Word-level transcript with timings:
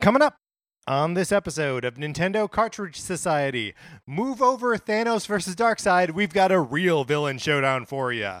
Coming 0.00 0.22
up 0.22 0.36
on 0.86 1.14
this 1.14 1.32
episode 1.32 1.84
of 1.84 1.96
Nintendo 1.96 2.48
Cartridge 2.48 3.00
Society, 3.00 3.74
move 4.06 4.40
over 4.40 4.76
Thanos 4.78 5.26
versus 5.26 5.56
Darkseid. 5.56 6.12
We've 6.12 6.32
got 6.32 6.52
a 6.52 6.60
real 6.60 7.02
villain 7.02 7.38
showdown 7.38 7.84
for 7.84 8.12
you. 8.12 8.34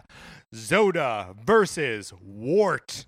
Zoda 0.54 1.34
versus 1.44 2.12
Wart. 2.22 3.06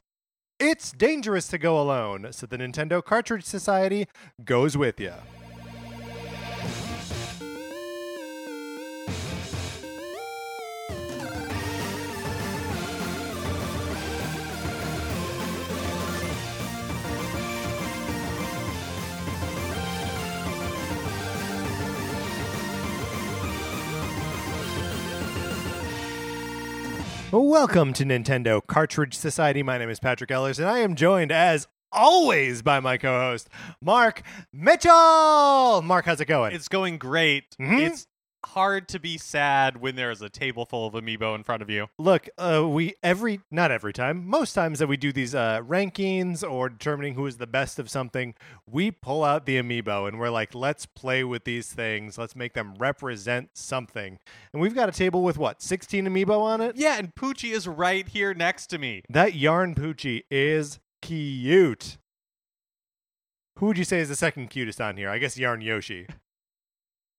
It's 0.58 0.90
dangerous 0.90 1.46
to 1.46 1.58
go 1.58 1.80
alone, 1.80 2.32
so 2.32 2.44
the 2.44 2.58
Nintendo 2.58 3.02
Cartridge 3.04 3.44
Society 3.44 4.08
goes 4.44 4.76
with 4.76 4.98
you. 4.98 5.14
Welcome 27.32 27.92
to 27.92 28.04
Nintendo 28.04 28.60
Cartridge 28.66 29.14
Society. 29.16 29.62
My 29.62 29.78
name 29.78 29.88
is 29.88 30.00
Patrick 30.00 30.30
Ellers, 30.30 30.58
and 30.58 30.68
I 30.68 30.78
am 30.80 30.96
joined, 30.96 31.30
as 31.30 31.68
always, 31.92 32.60
by 32.60 32.80
my 32.80 32.98
co 32.98 33.20
host, 33.20 33.48
Mark 33.80 34.22
Mitchell. 34.52 35.80
Mark, 35.82 36.06
how's 36.06 36.20
it 36.20 36.24
going? 36.24 36.52
It's 36.54 36.66
going 36.66 36.98
great. 36.98 37.56
Mhm. 37.60 37.86
It's 37.86 38.08
hard 38.46 38.88
to 38.88 38.98
be 38.98 39.18
sad 39.18 39.80
when 39.80 39.96
there's 39.96 40.22
a 40.22 40.28
table 40.28 40.64
full 40.64 40.86
of 40.86 40.94
amiibo 40.94 41.34
in 41.34 41.42
front 41.42 41.62
of 41.62 41.70
you. 41.70 41.88
Look, 41.98 42.28
uh, 42.38 42.66
we 42.66 42.94
every 43.02 43.40
not 43.50 43.70
every 43.70 43.92
time, 43.92 44.26
most 44.26 44.52
times 44.52 44.78
that 44.78 44.86
we 44.86 44.96
do 44.96 45.12
these 45.12 45.34
uh, 45.34 45.60
rankings 45.62 46.48
or 46.48 46.68
determining 46.68 47.14
who 47.14 47.26
is 47.26 47.36
the 47.36 47.46
best 47.46 47.78
of 47.78 47.90
something, 47.90 48.34
we 48.66 48.90
pull 48.90 49.24
out 49.24 49.46
the 49.46 49.60
amiibo 49.60 50.08
and 50.08 50.18
we're 50.18 50.30
like, 50.30 50.54
let's 50.54 50.86
play 50.86 51.24
with 51.24 51.44
these 51.44 51.72
things. 51.72 52.18
Let's 52.18 52.36
make 52.36 52.54
them 52.54 52.74
represent 52.78 53.50
something. 53.54 54.18
And 54.52 54.62
we've 54.62 54.74
got 54.74 54.88
a 54.88 54.92
table 54.92 55.22
with 55.22 55.38
what, 55.38 55.62
16 55.62 56.06
amiibo 56.06 56.40
on 56.40 56.60
it? 56.60 56.76
Yeah, 56.76 56.98
and 56.98 57.14
Poochy 57.14 57.52
is 57.52 57.68
right 57.68 58.08
here 58.08 58.34
next 58.34 58.68
to 58.68 58.78
me. 58.78 59.02
That 59.08 59.34
yarn 59.34 59.74
Poochy 59.74 60.24
is 60.30 60.80
cute. 61.02 61.98
Who 63.58 63.66
would 63.66 63.78
you 63.78 63.84
say 63.84 64.00
is 64.00 64.08
the 64.08 64.16
second 64.16 64.48
cutest 64.48 64.80
on 64.80 64.96
here? 64.96 65.10
I 65.10 65.18
guess 65.18 65.36
yarn 65.36 65.60
Yoshi. 65.60 66.06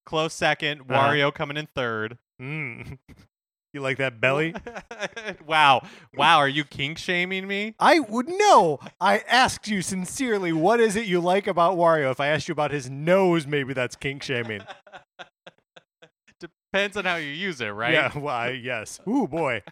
Close 0.04 0.34
second. 0.34 0.82
Uh-huh. 0.82 0.94
Wario 0.94 1.32
coming 1.32 1.56
in 1.56 1.68
third. 1.74 2.18
Mm. 2.40 2.98
you 3.72 3.80
like 3.80 3.98
that 3.98 4.20
belly? 4.20 4.54
wow. 5.46 5.82
Wow, 6.14 6.38
are 6.38 6.48
you 6.48 6.64
kink 6.64 6.98
shaming 6.98 7.46
me? 7.46 7.74
I 7.78 8.00
would 8.00 8.28
know. 8.28 8.80
I 9.00 9.18
asked 9.28 9.68
you 9.68 9.82
sincerely, 9.82 10.52
what 10.52 10.80
is 10.80 10.96
it 10.96 11.06
you 11.06 11.20
like 11.20 11.46
about 11.46 11.76
Wario? 11.76 12.10
If 12.10 12.20
I 12.20 12.28
asked 12.28 12.48
you 12.48 12.52
about 12.52 12.70
his 12.70 12.90
nose, 12.90 13.46
maybe 13.46 13.72
that's 13.72 13.96
kink 13.96 14.22
shaming. 14.22 14.62
Depends 16.72 16.96
on 16.96 17.04
how 17.04 17.16
you 17.16 17.28
use 17.28 17.60
it, 17.60 17.68
right? 17.68 17.92
Yeah, 17.92 18.18
well, 18.18 18.50
yes. 18.52 18.98
Ooh, 19.06 19.28
boy. 19.28 19.62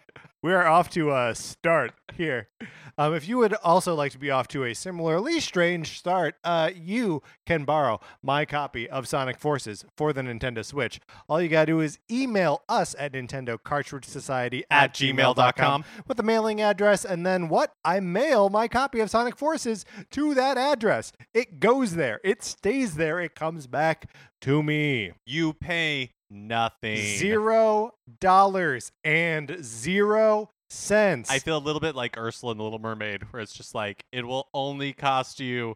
We 0.43 0.53
are 0.53 0.67
off 0.67 0.89
to 0.91 1.11
a 1.11 1.35
start 1.35 1.93
here. 2.13 2.49
Um, 2.97 3.13
if 3.13 3.27
you 3.27 3.37
would 3.37 3.53
also 3.55 3.95
like 3.95 4.11
to 4.13 4.17
be 4.19 4.31
off 4.31 4.47
to 4.49 4.63
a 4.65 4.73
similarly 4.73 5.39
strange 5.39 5.97
start, 5.97 6.35
uh, 6.43 6.71
you 6.75 7.21
can 7.45 7.63
borrow 7.63 7.99
my 8.21 8.45
copy 8.45 8.89
of 8.89 9.07
Sonic 9.07 9.37
Forces 9.37 9.85
for 9.95 10.13
the 10.13 10.21
Nintendo 10.21 10.63
Switch. 10.63 10.99
All 11.27 11.41
you 11.41 11.49
gotta 11.49 11.67
do 11.67 11.79
is 11.79 11.99
email 12.09 12.61
us 12.69 12.95
at 12.97 13.13
Nintendo 13.13 13.57
Cartridge 13.61 14.05
Society 14.05 14.63
At 14.69 14.93
gmail.com. 14.93 15.83
with 16.07 16.17
the 16.17 16.23
mailing 16.23 16.61
address, 16.61 17.05
and 17.05 17.25
then 17.25 17.49
what? 17.49 17.73
I 17.83 17.99
mail 17.99 18.49
my 18.49 18.67
copy 18.67 18.99
of 18.99 19.09
Sonic 19.09 19.35
Forces 19.37 19.85
to 20.11 20.33
that 20.33 20.57
address. 20.57 21.11
It 21.33 21.59
goes 21.59 21.95
there. 21.95 22.19
It 22.23 22.43
stays 22.43 22.95
there. 22.95 23.19
It 23.19 23.35
comes 23.35 23.67
back 23.67 24.11
to 24.41 24.61
me. 24.63 25.11
You 25.25 25.53
pay 25.53 26.11
nothing. 26.29 26.97
Zero 26.97 27.93
dollars 28.19 28.91
and 29.03 29.57
zero 29.61 30.49
cents. 30.71 31.29
I 31.29 31.39
feel 31.39 31.57
a 31.57 31.59
little 31.59 31.79
bit 31.81 31.95
like 31.95 32.17
Ursula 32.17 32.51
in 32.53 32.57
The 32.57 32.63
Little 32.63 32.79
Mermaid, 32.79 33.23
where 33.31 33.41
it's 33.41 33.53
just 33.53 33.75
like, 33.75 34.05
it 34.11 34.25
will 34.25 34.47
only 34.53 34.93
cost 34.93 35.39
you. 35.39 35.75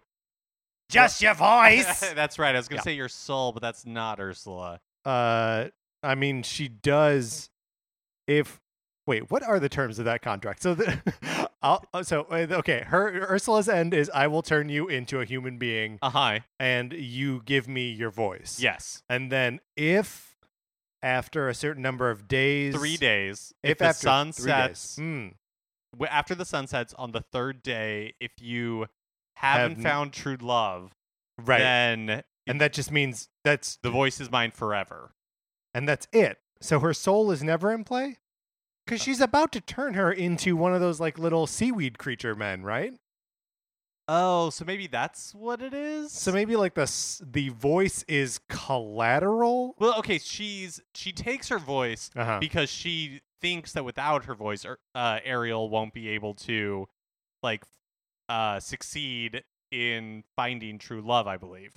just 0.89 1.22
your 1.22 1.33
voice. 1.33 2.00
that's 2.16 2.38
right. 2.39 2.56
I 2.56 2.57
was 2.59 2.67
going 2.67 2.78
Yeah. 2.78 2.81
to 2.83 2.89
say 2.89 2.94
your 2.95 3.09
soul, 3.09 3.51
but 3.51 3.61
that's 3.61 3.85
not 3.85 4.19
Ursula. 4.19 4.79
uh, 5.05 5.66
I 6.03 6.13
mean, 6.16 6.44
she 6.44 6.67
does. 6.67 7.50
If 8.28 8.59
wait, 9.07 9.29
what 9.31 9.41
are 9.44 9.59
the 9.59 9.69
terms 9.69 9.97
of 10.00 10.05
that 10.05 10.22
contract? 10.22 10.61
So 10.61 10.75
the. 10.75 11.50
I'll, 11.63 11.84
uh, 11.95 12.03
so 12.03 12.28
uh, 12.29 12.45
okay, 12.51 12.84
her 12.85 13.28
Ursula's 13.31 13.67
end 13.67 13.95
is 13.95 14.11
I 14.13 14.28
will 14.28 14.44
turn 14.44 14.69
you 14.69 14.88
into 14.88 15.19
a 15.19 15.25
human 15.25 15.57
being, 15.57 15.97
Uh 16.03 16.09
huh. 16.11 16.39
and 16.59 16.94
you 16.94 17.41
give 17.45 17.67
me 17.67 17.89
your 17.91 18.11
voice. 18.11 18.59
Yes. 18.61 19.01
and 19.09 19.31
then 19.31 19.59
if 19.75 20.34
after 21.05 21.47
a 21.47 21.53
certain 21.53 21.83
number 21.83 22.09
of 22.09 22.27
days, 22.27 22.75
Three 22.75 22.97
days. 22.97 23.53
if, 23.63 23.71
If, 23.73 23.77
the 23.77 23.85
after 23.85 24.07
sun 24.07 24.33
sets, 24.33 24.95
hmm. 24.97 25.27
w- 25.93 26.09
after 26.09 26.33
the 26.35 26.45
sun 26.45 26.67
sets 26.67 26.93
on 26.95 27.11
the 27.11 27.21
third 27.21 27.61
day, 27.63 28.16
if 28.19 28.31
you 28.41 28.88
haven't 29.38 29.75
Have 29.75 29.83
found 29.83 30.13
true 30.13 30.38
love, 30.41 30.93
right, 31.38 31.59
then 31.59 32.23
and 32.47 32.59
that 32.59 32.73
just 32.73 32.91
means 32.91 33.29
that's 33.43 33.77
the 33.83 33.89
voice 33.91 34.19
is 34.19 34.31
mine 34.31 34.51
forever. 34.51 35.13
and 35.73 35.88
that's 35.88 36.07
it. 36.11 36.39
So 36.61 36.79
her 36.79 36.93
soul 36.93 37.31
is 37.31 37.43
never 37.43 37.72
in 37.72 37.83
play? 37.83 38.17
Because 38.85 39.01
uh 39.01 39.03
she's 39.03 39.22
about 39.22 39.51
to 39.51 39.61
turn 39.61 39.93
her 39.95 40.11
into 40.11 40.55
one 40.55 40.73
of 40.73 40.79
those 40.81 40.99
like 40.99 41.19
little 41.19 41.47
seaweed 41.47 41.97
creature 41.97 42.33
men, 42.35 42.63
right? 42.63 42.93
Oh, 44.07 44.51
so 44.51 44.66
maybe 44.66 44.85
that's 44.88 45.33
what 45.33 45.61
it 45.61 45.73
is. 45.73 46.11
So 46.11 46.31
maybe 46.31 46.55
like 46.55 46.75
the 46.75 46.85
the 47.31 47.49
voice 47.49 48.03
is 48.07 48.39
collateral. 48.49 49.75
well, 49.79 49.97
okay, 49.99 50.19
she's 50.19 50.79
she 50.93 51.11
takes 51.11 51.49
her 51.49 51.57
voice 51.59 52.11
Uh-huh. 52.16 52.38
because 52.39 52.69
she 52.69 53.21
thinks 53.41 53.73
that 53.73 53.83
without 53.83 54.25
her 54.25 54.35
voice, 54.35 54.66
uh, 54.93 55.19
Ariel 55.23 55.69
won't 55.69 55.93
be 55.93 56.09
able 56.09 56.33
to 56.35 56.88
like 57.41 57.63
uh, 58.29 58.59
succeed 58.59 59.43
in 59.71 60.23
finding 60.35 60.77
true 60.77 61.01
love. 61.01 61.25
I 61.27 61.37
believe. 61.37 61.73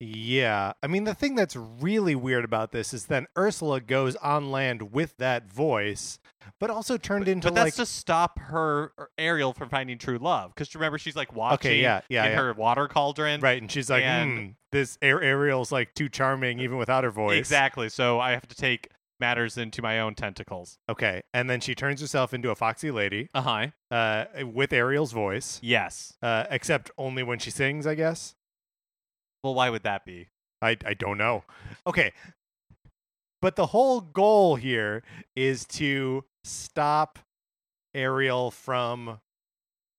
Yeah, 0.00 0.74
I 0.82 0.86
mean 0.86 1.04
the 1.04 1.14
thing 1.14 1.34
that's 1.34 1.56
really 1.56 2.14
weird 2.14 2.44
about 2.44 2.70
this 2.72 2.94
is 2.94 3.06
then 3.06 3.26
Ursula 3.36 3.80
goes 3.80 4.14
on 4.16 4.50
land 4.52 4.92
with 4.92 5.16
that 5.16 5.52
voice, 5.52 6.20
but 6.60 6.70
also 6.70 6.96
turned 6.96 7.26
into 7.26 7.48
but 7.48 7.54
like 7.54 7.64
that's 7.74 7.76
to 7.78 7.86
stop 7.86 8.38
her 8.38 8.92
Ariel 9.18 9.52
from 9.52 9.68
finding 9.68 9.98
true 9.98 10.18
love. 10.18 10.54
Because 10.54 10.72
remember, 10.74 10.98
she's 10.98 11.16
like 11.16 11.34
watching 11.34 11.72
okay, 11.72 11.80
yeah, 11.82 12.02
yeah, 12.08 12.26
in 12.26 12.30
yeah. 12.32 12.38
her 12.38 12.52
water 12.54 12.86
cauldron. 12.86 13.40
right, 13.40 13.60
and 13.60 13.70
she's 13.72 13.90
like, 13.90 14.04
and- 14.04 14.38
hmm, 14.38 14.46
this 14.70 14.98
Ar- 15.02 15.20
Ariel's 15.20 15.72
like 15.72 15.94
too 15.94 16.08
charming 16.08 16.60
even 16.60 16.76
without 16.76 17.02
her 17.02 17.10
voice. 17.10 17.38
Exactly. 17.38 17.88
So 17.88 18.20
I 18.20 18.30
have 18.32 18.46
to 18.46 18.54
take 18.54 18.88
matters 19.20 19.58
into 19.58 19.82
my 19.82 19.98
own 19.98 20.14
tentacles. 20.14 20.78
Okay, 20.88 21.22
and 21.34 21.50
then 21.50 21.58
she 21.60 21.74
turns 21.74 22.00
herself 22.00 22.32
into 22.32 22.50
a 22.50 22.54
foxy 22.54 22.92
lady 22.92 23.28
Uh 23.34 23.42
huh. 23.42 23.66
uh, 23.90 24.24
with 24.46 24.72
Ariel's 24.72 25.10
voice, 25.10 25.58
Yes. 25.60 26.12
uh, 26.22 26.44
except 26.50 26.92
only 26.96 27.24
when 27.24 27.40
she 27.40 27.50
sings, 27.50 27.84
I 27.84 27.96
guess. 27.96 28.36
Well, 29.42 29.54
why 29.54 29.70
would 29.70 29.82
that 29.84 30.04
be? 30.04 30.28
I 30.62 30.76
I 30.84 30.94
don't 30.94 31.18
know. 31.18 31.44
Okay. 31.86 32.12
But 33.40 33.54
the 33.56 33.66
whole 33.66 34.00
goal 34.00 34.56
here 34.56 35.02
is 35.36 35.64
to 35.66 36.24
stop 36.42 37.20
Ariel 37.94 38.50
from 38.50 39.20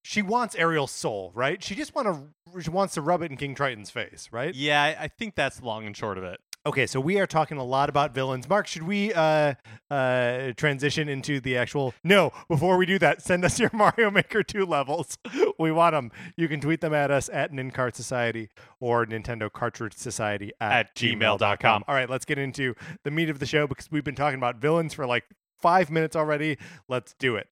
she 0.04 0.22
wants 0.22 0.56
Ariel's 0.56 0.92
soul, 0.92 1.32
right? 1.36 1.64
She 1.64 1.76
just 1.76 1.96
want 1.96 2.08
to 2.08 2.62
she 2.62 2.70
wants 2.70 2.94
to 2.96 3.02
rub 3.02 3.22
it 3.22 3.32
in 3.32 3.38
King 3.38 3.56
Triton's 3.56 3.90
face, 3.92 4.30
right? 4.32 4.54
Yeah, 4.54 4.82
I- 4.84 5.04
I 5.04 5.08
think 5.08 5.36
that's 5.36 5.62
long 5.62 5.86
and 5.86 5.96
short 5.96 6.18
of 6.18 6.24
it. 6.24 6.40
Okay, 6.70 6.86
so 6.86 7.00
we 7.00 7.20
are 7.20 7.26
talking 7.26 7.58
a 7.58 7.64
lot 7.64 7.90
about 7.90 8.14
villains. 8.14 8.48
Mark, 8.48 8.68
should 8.68 8.84
we 8.84 9.12
uh 9.14 9.56
uh 9.90 10.52
transition 10.56 11.10
into 11.10 11.40
the 11.40 11.58
actual 11.58 11.96
No, 12.04 12.32
before 12.48 12.78
we 12.78 12.86
do 12.86 13.00
that, 13.00 13.24
send 13.24 13.44
us 13.44 13.60
your 13.60 13.72
Mario 13.74 14.12
Maker 14.12 14.44
2 14.44 14.68
levels. 14.68 15.18
we 15.60 15.72
want 15.72 15.96
them. 15.96 16.12
You 16.38 16.48
can 16.48 16.62
tweet 16.62 16.82
them 16.82 16.94
at 16.94 17.10
us 17.10 17.28
at 17.34 17.52
Nincart 17.52 17.96
Society 17.96 18.50
or 18.80 19.04
Nintendo 19.08 19.52
Cartridge 19.52 19.96
Society 19.96 20.52
at, 20.62 20.72
At 20.72 20.96
gmail.com. 20.96 21.86
All 21.88 21.96
right, 21.96 22.08
let's 22.08 22.26
get 22.26 22.38
into 22.38 22.76
the 23.04 23.10
meat 23.10 23.32
of 23.32 23.40
the 23.40 23.48
show 23.48 23.66
because 23.66 23.90
we've 23.90 24.04
been 24.04 24.14
talking 24.14 24.38
about 24.38 24.58
villains 24.58 24.94
for 24.94 25.08
like 25.08 25.24
5 25.64 25.90
minutes 25.90 26.16
already. 26.16 26.60
Let's 26.88 27.16
do 27.18 27.36
it. 27.36 27.48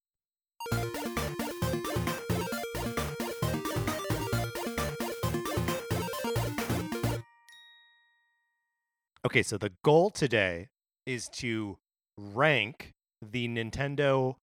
Okay, 9.27 9.43
so 9.43 9.57
the 9.57 9.73
goal 9.83 10.09
today 10.09 10.69
is 11.05 11.27
to 11.27 11.77
rank 12.17 12.93
the 13.21 13.49
Nintendo 13.49 14.35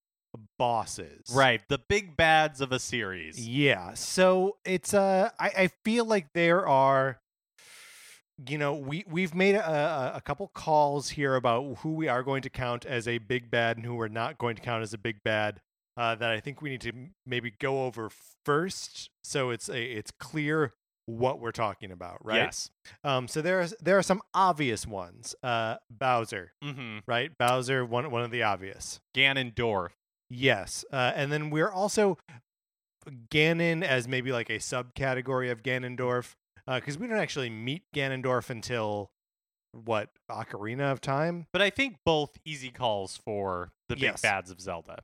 bosses. 0.58 1.22
Right. 1.32 1.62
The 1.70 1.78
big 1.88 2.18
bads 2.18 2.60
of 2.60 2.70
a 2.70 2.78
series. 2.78 3.48
Yeah. 3.48 3.94
So 3.94 4.58
it's 4.62 4.92
uh 4.92 5.30
I, 5.40 5.52
I 5.56 5.70
feel 5.86 6.04
like 6.04 6.26
there 6.34 6.68
are 6.68 7.18
you 8.46 8.58
know, 8.58 8.74
we 8.74 9.06
we've 9.08 9.34
made 9.34 9.54
a, 9.54 9.66
a, 9.66 10.12
a 10.16 10.20
couple 10.20 10.50
calls 10.54 11.08
here 11.08 11.34
about 11.34 11.78
who 11.78 11.94
we 11.94 12.08
are 12.08 12.22
going 12.22 12.42
to 12.42 12.50
count 12.50 12.84
as 12.84 13.08
a 13.08 13.16
big 13.16 13.50
bad 13.50 13.78
and 13.78 13.86
who 13.86 13.94
we're 13.94 14.08
not 14.08 14.36
going 14.36 14.54
to 14.54 14.60
count 14.60 14.82
as 14.82 14.92
a 14.92 14.98
big 14.98 15.22
bad. 15.24 15.62
Uh, 15.96 16.14
that 16.14 16.30
I 16.30 16.40
think 16.40 16.60
we 16.60 16.68
need 16.68 16.82
to 16.82 16.92
maybe 17.24 17.54
go 17.58 17.86
over 17.86 18.10
first, 18.44 19.08
so 19.22 19.48
it's 19.48 19.70
a 19.70 19.82
it's 19.82 20.10
clear 20.10 20.74
what 21.06 21.40
we're 21.40 21.52
talking 21.52 21.90
about, 21.90 22.24
right? 22.24 22.36
Yes. 22.36 22.70
Um, 23.02 23.28
so 23.28 23.42
there's 23.42 23.74
there 23.82 23.98
are 23.98 24.02
some 24.02 24.22
obvious 24.32 24.86
ones. 24.86 25.34
Uh, 25.42 25.76
Bowser, 25.90 26.52
Mm-hmm. 26.62 26.98
right? 27.06 27.30
Bowser, 27.38 27.84
one 27.84 28.10
one 28.10 28.22
of 28.22 28.30
the 28.30 28.42
obvious. 28.42 29.00
Ganondorf. 29.16 29.90
Yes, 30.30 30.84
uh, 30.92 31.12
and 31.14 31.30
then 31.30 31.50
we're 31.50 31.70
also 31.70 32.16
Ganon 33.30 33.82
as 33.82 34.08
maybe 34.08 34.32
like 34.32 34.48
a 34.50 34.58
subcategory 34.58 35.50
of 35.52 35.62
Ganondorf, 35.62 36.32
because 36.66 36.98
we 36.98 37.06
don't 37.06 37.18
actually 37.18 37.50
meet 37.50 37.82
Ganondorf 37.94 38.48
until 38.50 39.10
what 39.72 40.08
Ocarina 40.30 40.90
of 40.92 41.00
Time. 41.00 41.46
But 41.52 41.60
I 41.60 41.68
think 41.70 41.96
both 42.06 42.30
easy 42.44 42.70
calls 42.70 43.16
for 43.18 43.72
the 43.88 43.96
big 43.96 44.02
Yes. 44.04 44.22
bads 44.22 44.50
of 44.50 44.60
Zelda. 44.60 45.00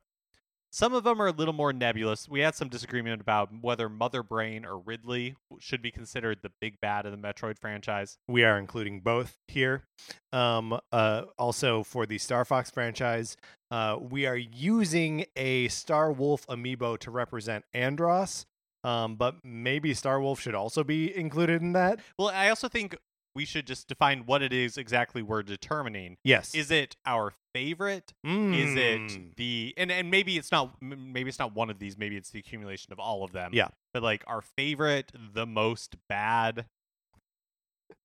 Some 0.73 0.93
of 0.93 1.03
them 1.03 1.21
are 1.21 1.27
a 1.27 1.31
little 1.31 1.53
more 1.53 1.73
nebulous. 1.73 2.29
We 2.29 2.39
had 2.39 2.55
some 2.55 2.69
disagreement 2.69 3.19
about 3.19 3.49
whether 3.61 3.89
Mother 3.89 4.23
Brain 4.23 4.65
or 4.65 4.79
Ridley 4.79 5.35
should 5.59 5.81
be 5.81 5.91
considered 5.91 6.39
the 6.41 6.51
big 6.61 6.79
bad 6.79 7.05
of 7.05 7.11
the 7.11 7.17
Metroid 7.17 7.59
franchise. 7.59 8.17
We 8.29 8.45
are 8.45 8.57
including 8.57 9.01
both 9.01 9.37
here. 9.49 9.83
Um, 10.31 10.79
uh, 10.93 11.23
also 11.37 11.83
for 11.83 12.05
the 12.05 12.17
Star 12.17 12.45
Fox 12.45 12.71
franchise, 12.71 13.35
uh, 13.69 13.97
we 13.99 14.25
are 14.25 14.37
using 14.37 15.25
a 15.35 15.67
Star 15.67 16.09
Wolf 16.09 16.47
amiibo 16.47 16.97
to 16.99 17.11
represent 17.11 17.65
Andross. 17.75 18.45
Um, 18.83 19.15
but 19.15 19.35
maybe 19.43 19.93
Star 19.93 20.21
Wolf 20.21 20.39
should 20.39 20.55
also 20.55 20.83
be 20.83 21.15
included 21.15 21.61
in 21.61 21.73
that. 21.73 21.99
Well, 22.17 22.29
I 22.29 22.49
also 22.49 22.67
think 22.67 22.95
we 23.35 23.45
should 23.45 23.67
just 23.67 23.87
define 23.87 24.25
what 24.25 24.41
it 24.41 24.53
is 24.53 24.77
exactly 24.77 25.21
we're 25.21 25.43
determining. 25.43 26.17
Yes. 26.23 26.55
Is 26.55 26.71
it 26.71 26.95
our 27.05 27.33
favorite? 27.53 28.13
Is 28.23 28.29
Mm. 28.31 28.77
it 28.77 29.35
the 29.37 29.73
and 29.77 29.91
and 29.91 30.09
maybe 30.11 30.37
it's 30.37 30.51
not 30.51 30.81
maybe 30.81 31.29
it's 31.29 31.39
not 31.39 31.53
one 31.55 31.69
of 31.69 31.79
these, 31.79 31.97
maybe 31.97 32.17
it's 32.17 32.29
the 32.31 32.39
accumulation 32.39 32.91
of 32.93 32.99
all 32.99 33.23
of 33.23 33.31
them. 33.31 33.51
Yeah. 33.53 33.69
But 33.93 34.03
like 34.03 34.23
our 34.27 34.41
favorite, 34.41 35.11
the 35.33 35.45
most 35.45 35.95
bad. 36.09 36.65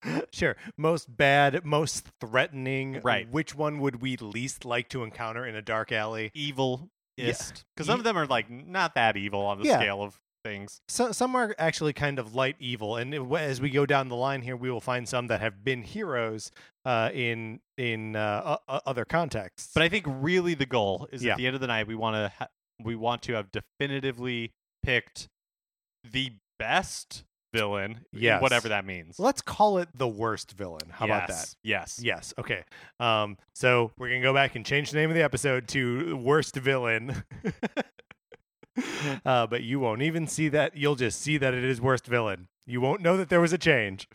sure 0.33 0.57
most 0.77 1.17
bad 1.17 1.65
most 1.65 2.09
threatening 2.21 3.01
Right. 3.03 3.29
which 3.31 3.55
one 3.55 3.79
would 3.81 4.03
we 4.03 4.17
least 4.17 4.65
like 4.65 4.89
to 4.91 5.03
encounter 5.05 5.47
in 5.47 5.55
a 5.55 5.63
dark 5.63 5.91
alley 5.93 6.31
evil 6.35 6.91
Yeah. 7.17 7.27
because 7.75 7.87
some 7.87 7.99
of 8.01 8.05
them 8.05 8.19
are 8.19 8.27
like 8.27 8.51
not 8.51 8.95
that 8.95 9.17
evil 9.17 9.41
on 9.43 9.59
the 9.59 9.65
Yeah. 9.67 9.79
scale 9.79 10.03
of 10.03 10.19
things. 10.47 10.81
so, 10.89 11.13
some 11.13 11.35
are 11.35 11.55
actually 11.59 11.93
kind 11.93 12.19
of 12.19 12.35
light 12.35 12.57
evil 12.59 12.97
and 12.97 13.13
it- 13.15 13.23
as 13.33 13.61
we 13.61 13.71
go 13.71 13.85
down 13.87 14.09
the 14.09 14.17
line 14.17 14.43
here 14.43 14.57
we 14.57 14.71
will 14.71 14.81
find 14.81 15.09
some 15.09 15.27
that 15.27 15.41
have 15.41 15.65
been 15.65 15.83
heroes 15.83 16.51
uh, 16.85 17.11
in 17.13 17.61
in 17.77 18.15
uh, 18.17 18.57
o- 18.69 18.81
other 18.87 19.05
contexts 19.05 19.73
But 19.75 19.83
I 19.83 19.89
think 19.89 20.05
really 20.09 20.55
the 20.55 20.67
goal 20.67 21.09
is 21.13 21.23
Yeah. 21.25 21.33
at 21.33 21.39
the 21.39 21.47
end 21.47 21.55
of 21.55 21.61
the 21.61 21.67
night 21.67 21.87
we 21.87 21.95
want 21.95 22.15
to 22.17 22.33
ha- 22.39 22.49
we 22.83 22.95
want 22.95 23.23
to 23.23 23.33
have 23.35 23.47
definitively 23.51 24.53
picked 24.83 25.29
the 26.11 26.33
best 26.59 27.25
villain, 27.55 28.05
Yes. 28.13 28.43
whatever 28.43 28.69
that 28.69 28.85
means. 28.85 29.19
let's 29.19 29.41
call 29.41 29.79
it 29.79 29.89
the 29.95 30.07
worst 30.09 30.53
villain 30.53 30.89
how 30.91 31.07
about 31.07 31.29
that 31.29 31.55
Yes, 31.63 31.99
Yes. 31.99 32.01
Yes. 32.03 32.35
Okay. 32.39 32.63
Um. 33.01 33.37
So 33.55 33.93
we're 33.99 34.09
gonna 34.11 34.21
go 34.23 34.35
back 34.35 34.57
and 34.57 34.65
change 34.67 34.91
the 34.91 34.99
name 34.99 35.11
of 35.11 35.17
the 35.17 35.23
episode 35.23 35.67
to 35.69 36.17
worst 36.17 36.55
villain. 36.57 37.25
uh, 39.26 39.46
but 39.46 39.62
you 39.62 39.81
won't 39.81 40.02
even 40.02 40.26
see 40.26 40.49
that. 40.50 40.76
You'll 40.76 40.96
just 40.96 41.20
see 41.20 41.38
that 41.38 41.55
it 41.55 41.64
is 41.64 41.81
worst 41.81 42.06
villain. 42.06 42.49
You 42.67 42.81
won't 42.81 43.00
know 43.00 43.17
that 43.17 43.28
there 43.28 43.40
was 43.40 43.52
a 43.52 43.58
change. 43.58 44.08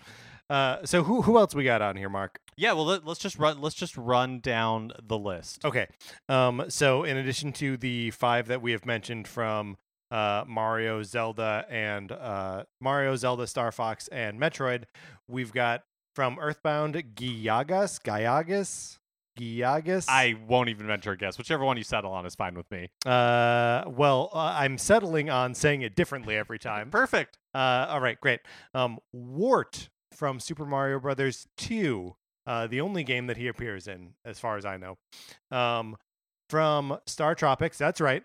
Uh. 0.50 0.78
So 0.86 1.04
who 1.04 1.22
who 1.22 1.38
else 1.38 1.56
we 1.56 1.64
got 1.64 1.82
on 1.82 1.96
here, 1.96 2.10
Mark? 2.10 2.40
Yeah. 2.58 2.74
Well, 2.74 2.86
let, 2.86 3.06
let's 3.06 3.20
just 3.20 3.38
run. 3.38 3.62
Let's 3.62 3.76
just 3.76 3.96
run 3.98 4.40
down 4.40 4.92
the 5.02 5.18
list. 5.18 5.64
Okay. 5.64 5.88
Um. 6.28 6.66
So 6.70 7.04
in 7.04 7.18
addition 7.18 7.54
to 7.54 7.78
the 7.78 8.12
five 8.12 8.48
that 8.48 8.62
we 8.62 8.72
have 8.74 8.86
mentioned 8.86 9.28
from 9.28 9.78
uh, 10.12 10.44
Mario, 10.48 11.02
Zelda, 11.04 11.66
and 11.70 12.12
uh, 12.12 12.66
Mario, 12.80 13.16
Zelda, 13.16 13.48
Star 13.48 13.72
Fox, 13.72 14.08
and 14.10 14.40
Metroid, 14.40 14.84
we've 15.28 15.54
got 15.54 15.84
from 16.14 16.38
Earthbound, 16.40 16.96
Giyagas, 17.16 18.02
Giyagas, 18.02 18.98
Giyagas. 19.40 20.06
I 20.10 20.36
won't 20.48 20.70
even 20.70 20.88
venture 20.88 21.12
a 21.12 21.18
guess. 21.18 21.38
Whichever 21.38 21.64
one 21.64 21.78
you 21.78 21.84
settle 21.84 22.12
on 22.12 22.26
is 22.26 22.36
fine 22.36 22.56
with 22.56 22.70
me. 22.72 22.90
Uh, 23.06 23.84
well, 23.88 24.30
uh, 24.34 24.56
I'm 24.58 24.78
settling 24.78 25.30
on 25.30 25.54
saying 25.56 25.82
it 25.82 25.96
differently 25.96 26.36
every 26.36 26.60
time. 26.60 26.92
Perfect. 26.92 27.38
Uh, 27.54 27.88
all 27.90 28.02
right, 28.02 28.20
great. 28.20 28.42
Um, 28.74 29.00
Wart 29.14 29.90
from 30.14 30.40
Super 30.40 30.66
Mario 30.66 31.00
Brothers 31.00 31.48
2, 31.58 32.16
uh, 32.46 32.68
the 32.68 32.82
only 32.82 33.04
game 33.04 33.28
that 33.28 33.38
he 33.38 33.48
appears 33.48 33.88
in, 33.88 34.14
as 34.26 34.40
far 34.40 34.58
as 34.58 34.66
I 34.66 34.78
know. 34.78 34.98
Um, 35.50 35.96
from 36.50 36.98
Star 37.08 37.34
Tropics, 37.34 37.78
that's 37.78 38.02
right. 38.02 38.24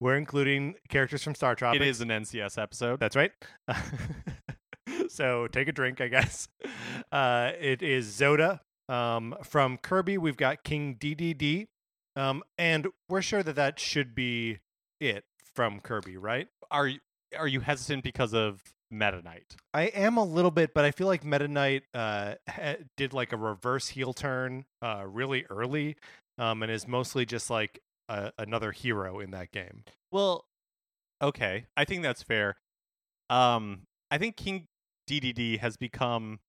We're 0.00 0.16
including 0.16 0.74
characters 0.88 1.22
from 1.22 1.34
Star 1.34 1.54
Tropics. 1.54 1.82
It 1.82 1.88
is 1.88 2.00
an 2.00 2.08
NCS 2.08 2.60
episode. 2.60 3.00
That's 3.00 3.16
right. 3.16 3.30
so 5.08 5.46
take 5.46 5.68
a 5.68 5.72
drink, 5.72 6.00
I 6.00 6.08
guess. 6.08 6.48
Uh, 7.10 7.52
it 7.60 7.82
is 7.82 8.06
Zoda. 8.06 8.60
Um, 8.92 9.34
from 9.42 9.78
Kirby, 9.78 10.18
we've 10.18 10.36
got 10.36 10.64
King 10.64 10.96
Dedede. 11.00 11.68
Um, 12.14 12.42
and 12.58 12.88
we're 13.08 13.22
sure 13.22 13.42
that 13.42 13.56
that 13.56 13.80
should 13.80 14.14
be 14.14 14.58
it 15.00 15.24
from 15.54 15.80
Kirby, 15.80 16.18
right? 16.18 16.48
Are 16.70 16.86
you 16.86 16.98
are 17.38 17.48
you 17.48 17.60
hesitant 17.60 18.04
because 18.04 18.34
of 18.34 18.62
Meta 18.90 19.22
Knight? 19.22 19.56
I 19.72 19.84
am 19.84 20.18
a 20.18 20.24
little 20.24 20.50
bit, 20.50 20.74
but 20.74 20.84
I 20.84 20.90
feel 20.90 21.06
like 21.06 21.24
Meta 21.24 21.48
Knight 21.48 21.84
uh, 21.94 22.34
ha- 22.46 22.76
did 22.98 23.14
like 23.14 23.32
a 23.32 23.38
reverse 23.38 23.88
heel 23.88 24.12
turn 24.12 24.66
uh, 24.82 25.04
really 25.06 25.46
early 25.48 25.96
um, 26.36 26.62
and 26.62 26.70
is 26.70 26.86
mostly 26.86 27.24
just 27.24 27.48
like 27.48 27.80
a- 28.10 28.32
another 28.36 28.72
hero 28.72 29.18
in 29.20 29.30
that 29.30 29.50
game. 29.50 29.84
Well, 30.10 30.44
okay. 31.22 31.64
I 31.74 31.86
think 31.86 32.02
that's 32.02 32.22
fair. 32.22 32.56
Um, 33.30 33.84
I 34.10 34.18
think 34.18 34.36
King 34.36 34.66
Dedede 35.08 35.60
has 35.60 35.78
become 35.78 36.40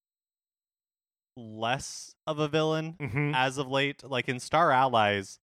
less 1.38 2.16
of 2.28 2.40
a 2.40 2.48
villain 2.48 2.96
Mm-hmm. 3.00 3.32
as 3.36 3.58
of 3.58 3.68
late. 3.68 4.04
Like 4.04 4.28
in 4.30 4.40
Star 4.40 4.72
Allies, 4.72 5.40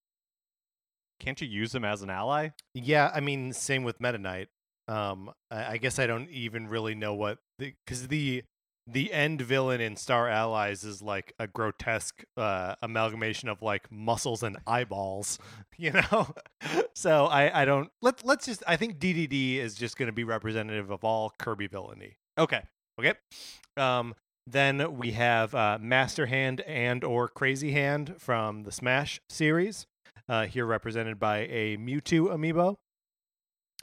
can't 1.18 1.40
you 1.40 1.46
use 1.48 1.74
him 1.74 1.84
as 1.84 2.02
an 2.02 2.10
ally? 2.10 2.48
Yeah, 2.74 3.10
I 3.14 3.20
mean, 3.20 3.52
same 3.52 3.84
with 3.84 4.00
Meta 4.00 4.18
Knight. 4.18 4.48
Um, 4.88 5.30
I, 5.50 5.72
I 5.72 5.76
guess 5.76 5.98
I 5.98 6.06
don't 6.06 6.28
even 6.30 6.66
really 6.68 6.94
know 6.94 7.14
what 7.14 7.38
because 7.58 8.08
the, 8.08 8.42
the 8.86 9.12
end 9.12 9.42
villain 9.42 9.80
in 9.80 9.94
Star 9.96 10.28
Allies 10.28 10.82
is 10.82 11.02
like 11.02 11.34
a 11.38 11.46
grotesque 11.46 12.24
uh, 12.36 12.74
amalgamation 12.82 13.48
of 13.48 13.60
like 13.62 13.92
muscles 13.92 14.42
and 14.42 14.56
eyeballs, 14.66 15.38
you 15.76 15.92
know. 15.92 16.34
so 16.94 17.26
I 17.26 17.62
I 17.62 17.64
don't 17.66 17.90
let 18.00 18.24
let's 18.24 18.46
just 18.46 18.62
I 18.66 18.76
think 18.76 18.98
Dedede 18.98 19.58
is 19.58 19.74
just 19.74 19.96
going 19.96 20.06
to 20.08 20.12
be 20.12 20.24
representative 20.24 20.90
of 20.90 21.04
all 21.04 21.32
Kirby 21.38 21.66
villainy. 21.68 22.16
Okay. 22.38 22.62
Okay. 22.98 23.12
Um, 23.76 24.14
then 24.52 24.96
we 24.96 25.12
have 25.12 25.54
uh, 25.54 25.78
Master 25.80 26.26
Hand 26.26 26.60
and 26.62 27.04
or 27.04 27.28
Crazy 27.28 27.72
Hand 27.72 28.14
from 28.18 28.64
the 28.64 28.72
Smash 28.72 29.20
series, 29.28 29.86
uh, 30.28 30.46
here 30.46 30.66
represented 30.66 31.18
by 31.18 31.40
a 31.40 31.76
Mewtwo 31.76 32.28
amiibo. 32.28 32.76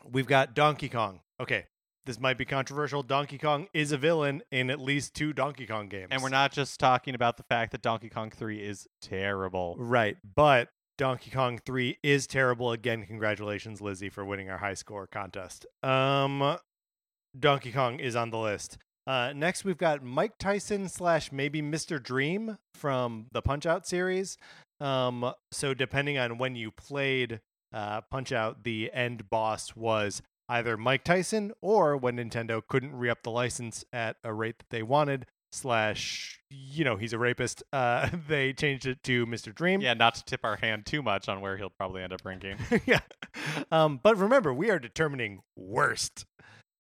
We've 0.09 0.27
got 0.27 0.53
Donkey 0.53 0.89
Kong. 0.89 1.21
Okay, 1.39 1.65
this 2.05 2.19
might 2.19 2.37
be 2.37 2.45
controversial. 2.45 3.03
Donkey 3.03 3.37
Kong 3.37 3.67
is 3.73 3.91
a 3.91 3.97
villain 3.97 4.41
in 4.51 4.69
at 4.69 4.79
least 4.79 5.13
two 5.13 5.33
Donkey 5.33 5.67
Kong 5.67 5.89
games. 5.89 6.07
And 6.11 6.23
we're 6.23 6.29
not 6.29 6.51
just 6.51 6.79
talking 6.79 7.15
about 7.15 7.37
the 7.37 7.43
fact 7.43 7.71
that 7.73 7.81
Donkey 7.81 8.09
Kong 8.09 8.31
3 8.31 8.59
is 8.59 8.87
terrible. 9.01 9.75
right, 9.77 10.17
but 10.35 10.69
Donkey 10.97 11.31
Kong 11.31 11.59
3 11.63 11.97
is 12.01 12.25
terrible. 12.25 12.71
Again, 12.71 13.05
congratulations, 13.05 13.81
Lizzie, 13.81 14.09
for 14.09 14.25
winning 14.25 14.49
our 14.49 14.57
high 14.57 14.73
score 14.73 15.05
contest. 15.05 15.65
Um, 15.83 16.57
Donkey 17.37 17.71
Kong 17.71 17.99
is 17.99 18.15
on 18.15 18.31
the 18.31 18.37
list. 18.37 18.77
Uh, 19.07 19.31
next, 19.33 19.63
we've 19.63 19.77
got 19.77 20.03
Mike 20.03 20.37
Tyson 20.37 20.89
slash 20.89 21.31
maybe 21.31 21.61
Mr. 21.61 22.01
Dream 22.01 22.57
from 22.75 23.27
the 23.31 23.41
Punch 23.41 23.65
Out 23.65 23.87
series. 23.87 24.37
Um, 24.81 25.33
so 25.51 25.73
depending 25.73 26.17
on 26.17 26.37
when 26.37 26.55
you 26.55 26.71
played 26.71 27.39
uh, 27.73 28.01
Punch 28.11 28.33
Out, 28.33 28.63
the 28.63 28.91
end 28.93 29.29
boss 29.29 29.75
was 29.75 30.21
either 30.49 30.75
Mike 30.75 31.05
Tyson 31.05 31.53
or 31.61 31.95
when 31.95 32.17
Nintendo 32.17 32.61
couldn't 32.67 32.95
re 32.95 33.09
up 33.09 33.23
the 33.23 33.31
license 33.31 33.85
at 33.93 34.17
a 34.23 34.33
rate 34.33 34.59
that 34.59 34.69
they 34.69 34.83
wanted. 34.83 35.25
Slash, 35.53 36.41
you 36.49 36.83
know, 36.83 36.97
he's 36.97 37.13
a 37.13 37.17
rapist. 37.17 37.63
Uh, 37.71 38.09
they 38.27 38.51
changed 38.51 38.85
it 38.85 39.01
to 39.03 39.25
Mr. 39.25 39.55
Dream. 39.55 39.79
Yeah, 39.79 39.93
not 39.93 40.15
to 40.15 40.25
tip 40.25 40.41
our 40.43 40.57
hand 40.57 40.85
too 40.85 41.01
much 41.01 41.29
on 41.29 41.39
where 41.39 41.55
he'll 41.55 41.69
probably 41.69 42.03
end 42.03 42.11
up 42.11 42.25
ranking. 42.25 42.57
yeah. 42.85 42.99
Um, 43.71 44.01
but 44.03 44.17
remember, 44.17 44.53
we 44.53 44.69
are 44.69 44.79
determining 44.79 45.39
worst. 45.55 46.25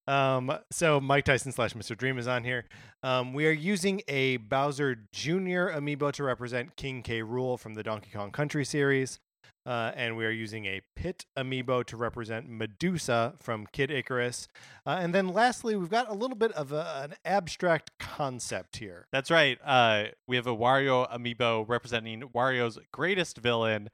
Um, 0.07 0.57
so 0.71 0.99
Mike 0.99 1.25
Tyson 1.25 1.51
slash 1.51 1.73
Mr. 1.73 1.97
Dream 1.97 2.17
is 2.17 2.27
on 2.27 2.43
here. 2.43 2.65
Um, 3.03 3.33
we 3.33 3.45
are 3.47 3.51
using 3.51 4.01
a 4.07 4.37
Bowser 4.37 4.95
Jr. 5.11 5.69
amiibo 5.69 6.11
to 6.13 6.23
represent 6.23 6.75
King 6.75 7.03
K. 7.03 7.21
Rool 7.21 7.59
from 7.59 7.73
the 7.73 7.83
Donkey 7.83 8.09
Kong 8.13 8.31
Country 8.31 8.65
series. 8.65 9.19
Uh, 9.65 9.91
and 9.97 10.15
we 10.15 10.25
are 10.25 10.31
using 10.31 10.65
a 10.65 10.81
Pit 10.95 11.25
amiibo 11.37 11.83
to 11.83 11.97
represent 11.97 12.47
Medusa 12.47 13.33
from 13.41 13.67
Kid 13.73 13.91
Icarus. 13.91 14.47
Uh, 14.85 14.97
and 15.01 15.13
then 15.13 15.27
lastly, 15.27 15.75
we've 15.75 15.89
got 15.89 16.09
a 16.09 16.13
little 16.13 16.37
bit 16.37 16.53
of 16.53 16.71
a, 16.71 17.01
an 17.03 17.15
abstract 17.25 17.91
concept 17.99 18.77
here. 18.77 19.07
That's 19.11 19.29
right. 19.29 19.59
Uh, 19.65 20.05
we 20.25 20.37
have 20.37 20.47
a 20.47 20.55
Wario 20.55 21.11
amiibo 21.13 21.67
representing 21.67 22.21
Wario's 22.33 22.79
greatest 22.93 23.39
villain, 23.39 23.89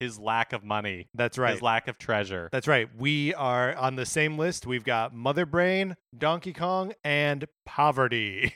his 0.00 0.18
lack 0.18 0.52
of 0.52 0.64
money, 0.64 1.08
That's 1.14 1.38
right. 1.38 1.52
his 1.52 1.62
lack 1.62 1.88
of 1.88 1.98
treasure. 1.98 2.48
That's 2.52 2.68
right. 2.68 2.88
We 2.96 3.34
are 3.34 3.74
on 3.74 3.96
the 3.96 4.06
same 4.06 4.38
list. 4.38 4.66
We've 4.66 4.84
got 4.84 5.14
Mother 5.14 5.46
Brain, 5.46 5.96
Donkey 6.16 6.52
Kong, 6.52 6.92
and 7.04 7.46
Poverty. 7.64 8.52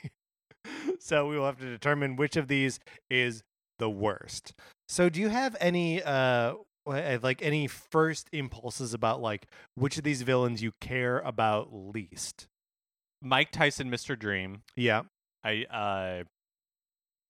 so 0.99 1.27
we 1.27 1.37
will 1.37 1.45
have 1.45 1.59
to 1.59 1.69
determine 1.69 2.15
which 2.15 2.35
of 2.35 2.47
these 2.47 2.79
is 3.09 3.43
the 3.79 3.89
worst. 3.89 4.53
So 4.87 5.09
do 5.09 5.19
you 5.19 5.29
have 5.29 5.55
any 5.59 6.03
uh 6.03 6.55
like 6.85 7.41
any 7.41 7.67
first 7.67 8.27
impulses 8.31 8.93
about 8.93 9.21
like 9.21 9.47
which 9.75 9.97
of 9.97 10.03
these 10.03 10.21
villains 10.21 10.61
you 10.61 10.71
care 10.81 11.19
about 11.19 11.69
least? 11.71 12.47
Mike 13.21 13.51
Tyson, 13.51 13.89
Mr. 13.91 14.17
Dream. 14.17 14.63
Yeah. 14.75 15.03
I 15.43 15.65
uh, 15.65 16.23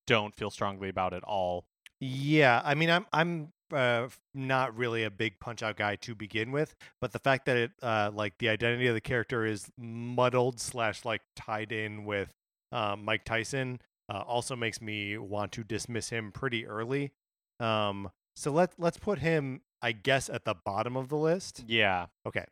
don't 0.08 0.36
feel 0.36 0.50
strongly 0.50 0.90
about 0.90 1.14
at 1.14 1.24
all. 1.24 1.66
Yeah, 2.02 2.62
I 2.66 2.74
mean, 2.74 2.90
I'm 2.90 3.06
I'm 3.14 3.54
uh, 3.72 4.08
not 4.34 4.76
really 4.76 5.04
a 5.04 5.12
big 5.12 5.40
Punch 5.40 5.62
Out 5.62 5.78
guy 5.78 5.96
to 5.98 6.16
begin 6.16 6.52
with, 6.52 6.76
but 7.00 7.12
the 7.12 7.20
fact 7.20 7.46
that 7.46 7.58
it 7.58 7.72
uh, 7.82 8.10
like 8.14 8.38
the 8.40 8.50
identity 8.50 8.88
of 8.88 8.96
the 8.96 9.02
character 9.02 9.46
is 9.46 9.72
muddled 9.78 10.60
slash 10.60 11.06
like 11.06 11.22
tied 11.36 11.72
in 11.72 12.04
with 12.06 12.34
um, 12.72 13.06
Mike 13.06 13.24
Tyson 13.24 13.80
uh, 14.10 14.24
also 14.26 14.56
makes 14.56 14.82
me 14.82 15.18
want 15.18 15.52
to 15.54 15.64
dismiss 15.64 16.10
him 16.10 16.32
pretty 16.32 16.66
early. 16.66 17.12
Um, 17.60 18.10
so 18.36 18.52
let 18.52 18.74
let's 18.80 18.98
put 18.98 19.20
him, 19.20 19.62
I 19.82 19.92
guess, 19.92 20.28
at 20.28 20.44
the 20.44 20.56
bottom 20.56 20.98
of 20.98 21.10
the 21.10 21.18
list. 21.18 21.64
Yeah. 21.68 22.08
Okay. 22.26 22.46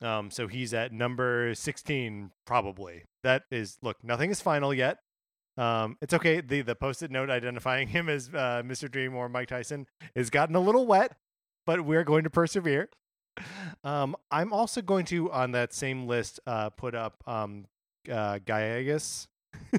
Um, 0.00 0.32
so 0.32 0.48
he's 0.48 0.74
at 0.74 0.92
number 0.92 1.54
16, 1.54 2.32
probably. 2.44 3.04
That 3.22 3.44
is, 3.52 3.78
look, 3.82 4.02
nothing 4.02 4.30
is 4.30 4.40
final 4.40 4.74
yet. 4.74 4.98
Um, 5.58 5.96
it's 6.00 6.14
okay. 6.14 6.40
The 6.40 6.62
the 6.62 6.74
post-it 6.74 7.10
note 7.10 7.30
identifying 7.30 7.88
him 7.96 8.08
as 8.08 8.28
uh, 8.28 8.62
Mr. 8.64 8.90
Dream 8.90 9.14
or 9.14 9.28
Mike 9.28 9.48
Tyson 9.48 9.86
has 10.16 10.30
gotten 10.30 10.54
a 10.56 10.60
little 10.60 10.86
wet, 10.86 11.16
but 11.66 11.82
we're 11.82 12.04
going 12.04 12.24
to 12.24 12.30
persevere. 12.30 12.88
Um, 13.82 14.14
I'm 14.30 14.52
also 14.52 14.82
going 14.82 15.06
to 15.06 15.32
on 15.32 15.52
that 15.52 15.72
same 15.72 16.06
list 16.06 16.38
uh, 16.46 16.68
put 16.70 16.94
up 16.94 17.24
um, 17.26 17.64
uh, 18.08 18.38
Gaiagus 18.44 19.26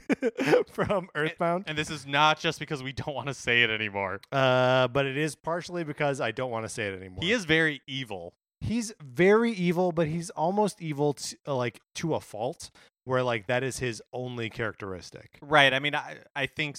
from 0.72 1.08
Earthbound, 1.15 1.65
And 1.68 1.77
this 1.77 1.89
is 1.89 2.06
not 2.06 2.39
just 2.39 2.60
because 2.60 2.82
we 2.84 2.92
don't 2.92 3.13
want 3.13 3.27
to 3.27 3.34
say 3.34 3.62
it 3.63 3.70
anymore. 3.70 4.20
uh, 4.32 4.88
but 4.88 5.06
it 5.06 5.18
is 5.18 5.36
partially 5.36 5.84
because 5.84 6.20
I 6.20 6.32
don't 6.32 6.51
want 6.51 6.65
to 6.65 6.70
say 6.70 6.88
it 6.88 6.98
anymore. 7.00 7.20
He 7.22 7.32
is 7.32 7.46
very 7.46 7.82
evil. 7.88 8.34
he's 8.60 8.92
very 9.01 9.51
evil, 9.51 9.92
but 9.92 10.08
he's 10.08 10.30
almost 10.32 10.82
evil 10.82 11.13
to, 11.13 11.38
like 11.48 11.80
to 11.96 12.15
a 12.15 12.20
fault, 12.20 12.72
where 13.05 13.24
like 13.24 13.48
that 13.48 13.63
is 13.63 13.79
his 13.79 14.01
only 14.13 14.50
characteristic. 14.50 15.38
Right. 15.41 15.74
I 15.74 15.79
mean, 15.79 15.95
I, 15.95 16.17
I 16.36 16.45
think 16.45 16.77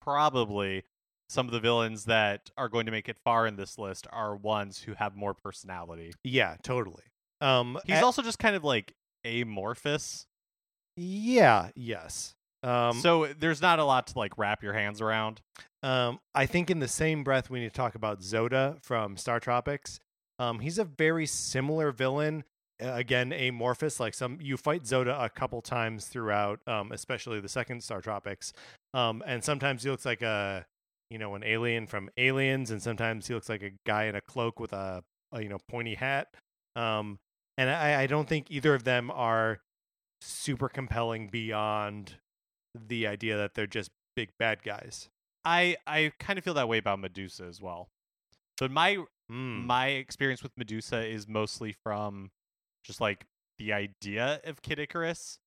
probably 0.00 0.84
some 1.28 1.46
of 1.46 1.52
the 1.52 1.60
villains 1.60 2.04
that 2.04 2.50
are 2.56 2.68
going 2.68 2.86
to 2.86 2.92
make 2.92 3.08
it 3.08 3.16
far 3.24 3.46
in 3.46 3.56
this 3.56 3.78
list 3.78 4.06
are 4.12 4.36
ones 4.36 4.80
who 4.82 4.94
have 4.94 5.16
more 5.16 5.34
personality. 5.34 6.12
Yeah, 6.22 6.56
totally. 6.62 7.02
Um, 7.40 7.78
He's 7.84 7.98
a- 7.98 8.04
also 8.04 8.22
just 8.22 8.38
kind 8.38 8.54
of 8.56 8.64
like 8.64 8.94
amorphous. 9.24 10.26
yeah, 10.96 11.70
yes. 11.74 12.34
Um, 12.62 12.98
so 13.00 13.26
there's 13.38 13.60
not 13.62 13.78
a 13.78 13.84
lot 13.84 14.08
to 14.08 14.18
like 14.18 14.38
wrap 14.38 14.62
your 14.62 14.72
hands 14.72 15.00
around. 15.00 15.40
Um, 15.82 16.18
I 16.34 16.46
think 16.46 16.70
in 16.70 16.78
the 16.80 16.88
same 16.88 17.22
breath 17.22 17.48
we 17.50 17.60
need 17.60 17.68
to 17.68 17.74
talk 17.74 17.94
about 17.94 18.20
Zoda 18.20 18.82
from 18.82 19.16
Star 19.16 19.38
Tropics. 19.38 20.00
Um, 20.38 20.60
he's 20.60 20.78
a 20.78 20.84
very 20.84 21.26
similar 21.26 21.92
villain. 21.92 22.44
Again, 22.80 23.32
amorphous. 23.32 23.98
Like 24.00 24.14
some, 24.14 24.38
you 24.40 24.56
fight 24.56 24.82
Zoda 24.84 25.22
a 25.24 25.28
couple 25.30 25.62
times 25.62 26.06
throughout, 26.06 26.60
um, 26.66 26.92
especially 26.92 27.40
the 27.40 27.48
second 27.48 27.82
Star 27.82 28.00
Tropics. 28.00 28.52
Um, 28.94 29.22
and 29.26 29.42
sometimes 29.42 29.82
he 29.82 29.90
looks 29.90 30.04
like 30.04 30.22
a, 30.22 30.66
you 31.10 31.18
know, 31.18 31.34
an 31.34 31.42
alien 31.44 31.86
from 31.86 32.10
Aliens, 32.16 32.70
and 32.70 32.82
sometimes 32.82 33.28
he 33.28 33.34
looks 33.34 33.48
like 33.48 33.62
a 33.62 33.72
guy 33.86 34.04
in 34.04 34.14
a 34.14 34.20
cloak 34.20 34.60
with 34.60 34.72
a, 34.72 35.02
a 35.32 35.42
you 35.42 35.48
know, 35.48 35.58
pointy 35.68 35.94
hat. 35.94 36.28
Um, 36.74 37.18
and 37.56 37.70
I, 37.70 38.02
I 38.02 38.06
don't 38.06 38.28
think 38.28 38.50
either 38.50 38.74
of 38.74 38.84
them 38.84 39.10
are 39.10 39.60
super 40.20 40.68
compelling 40.68 41.28
beyond 41.28 42.14
the 42.88 43.06
idea 43.06 43.36
that 43.36 43.54
they're 43.54 43.66
just 43.66 43.90
big 44.16 44.30
bad 44.38 44.62
guys. 44.62 45.08
I 45.44 45.76
I 45.86 46.12
kind 46.18 46.38
of 46.38 46.44
feel 46.44 46.54
that 46.54 46.68
way 46.68 46.78
about 46.78 46.98
Medusa 46.98 47.44
as 47.44 47.60
well. 47.62 47.88
But 48.58 48.70
my 48.70 48.98
Mm. 49.30 49.64
my 49.66 49.88
experience 49.88 50.40
with 50.40 50.52
Medusa 50.56 51.04
is 51.04 51.26
mostly 51.26 51.74
from 51.82 52.30
just 52.86 53.00
like 53.00 53.26
the 53.58 53.72
idea 53.72 54.40
of 54.44 54.62
Kid 54.62 54.78
Icarus. 54.78 55.38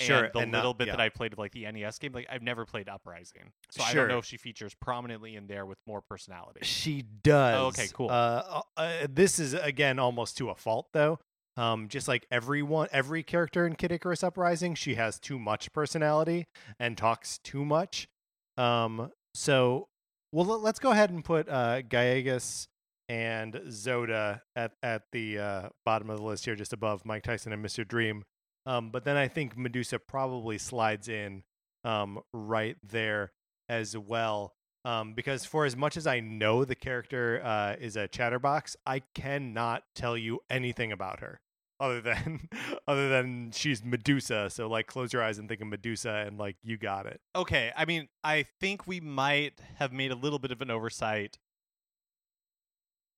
Sure, 0.00 0.24
and 0.24 0.32
the 0.32 0.38
and 0.40 0.52
not- 0.52 0.58
little 0.58 0.74
bit 0.74 0.86
yeah. 0.86 0.92
that 0.92 1.00
I 1.00 1.08
played 1.08 1.32
of 1.32 1.40
like 1.40 1.50
the 1.50 1.70
NES 1.70 1.98
game, 1.98 2.12
like 2.12 2.28
I've 2.30 2.42
never 2.42 2.64
played 2.64 2.88
Uprising, 2.88 3.50
so 3.70 3.82
I 3.82 3.92
don't 3.94 4.06
know 4.06 4.18
if 4.18 4.24
she 4.24 4.36
features 4.36 4.72
prominently 4.80 5.34
in 5.34 5.48
there 5.48 5.66
with 5.66 5.78
more 5.88 6.00
personality. 6.00 6.60
She 6.62 7.02
does. 7.24 7.56
Oh, 7.58 7.66
okay, 7.66 7.88
cool. 7.92 8.08
Uh, 8.08 8.62
uh, 8.76 8.92
this 9.10 9.40
is 9.40 9.54
again 9.54 9.98
almost 9.98 10.36
to 10.38 10.50
a 10.50 10.54
fault 10.54 10.86
though. 10.92 11.18
Um, 11.56 11.88
just 11.88 12.06
like 12.06 12.24
everyone, 12.30 12.86
every 12.92 13.24
character 13.24 13.66
in 13.66 13.74
Kid 13.74 13.90
Icarus 13.90 14.22
Uprising, 14.22 14.76
she 14.76 14.94
has 14.94 15.18
too 15.18 15.40
much 15.40 15.72
personality 15.72 16.46
and 16.78 16.96
talks 16.96 17.38
too 17.38 17.64
much. 17.64 18.06
Um, 18.56 19.10
so, 19.34 19.88
well, 20.30 20.46
let- 20.46 20.60
let's 20.60 20.78
go 20.78 20.92
ahead 20.92 21.10
and 21.10 21.24
put 21.24 21.48
uh, 21.48 21.82
Gaiagus 21.82 22.68
and 23.08 23.54
Zoda 23.68 24.42
at 24.54 24.72
at 24.82 25.02
the 25.12 25.38
uh, 25.38 25.68
bottom 25.84 26.10
of 26.10 26.18
the 26.18 26.24
list 26.24 26.44
here, 26.44 26.54
just 26.54 26.72
above 26.72 27.04
Mike 27.04 27.22
Tyson 27.22 27.52
and 27.52 27.64
Mr. 27.64 27.86
Dream. 27.86 28.24
Um, 28.66 28.90
but 28.90 29.04
then 29.04 29.16
I 29.16 29.28
think 29.28 29.56
Medusa 29.56 29.98
probably 29.98 30.58
slides 30.58 31.08
in 31.08 31.42
um, 31.84 32.20
right 32.32 32.76
there 32.82 33.32
as 33.68 33.96
well. 33.96 34.54
Um, 34.84 35.14
because 35.14 35.44
for 35.44 35.64
as 35.64 35.76
much 35.76 35.96
as 35.96 36.06
I 36.06 36.20
know 36.20 36.64
the 36.64 36.74
character 36.74 37.42
uh, 37.44 37.76
is 37.80 37.96
a 37.96 38.08
chatterbox, 38.08 38.76
I 38.86 39.00
cannot 39.14 39.82
tell 39.94 40.16
you 40.16 40.40
anything 40.48 40.92
about 40.92 41.20
her 41.20 41.40
other 41.80 42.00
than 42.00 42.48
other 42.88 43.08
than 43.08 43.50
she's 43.52 43.84
Medusa. 43.84 44.50
So 44.50 44.68
like, 44.68 44.86
close 44.86 45.12
your 45.12 45.22
eyes 45.22 45.38
and 45.38 45.48
think 45.48 45.60
of 45.60 45.66
Medusa, 45.68 46.24
and 46.26 46.38
like 46.38 46.56
you 46.62 46.76
got 46.76 47.06
it. 47.06 47.20
Okay, 47.34 47.72
I 47.76 47.84
mean, 47.84 48.08
I 48.22 48.44
think 48.60 48.86
we 48.86 49.00
might 49.00 49.60
have 49.76 49.92
made 49.92 50.10
a 50.10 50.16
little 50.16 50.38
bit 50.38 50.50
of 50.50 50.60
an 50.60 50.70
oversight. 50.70 51.38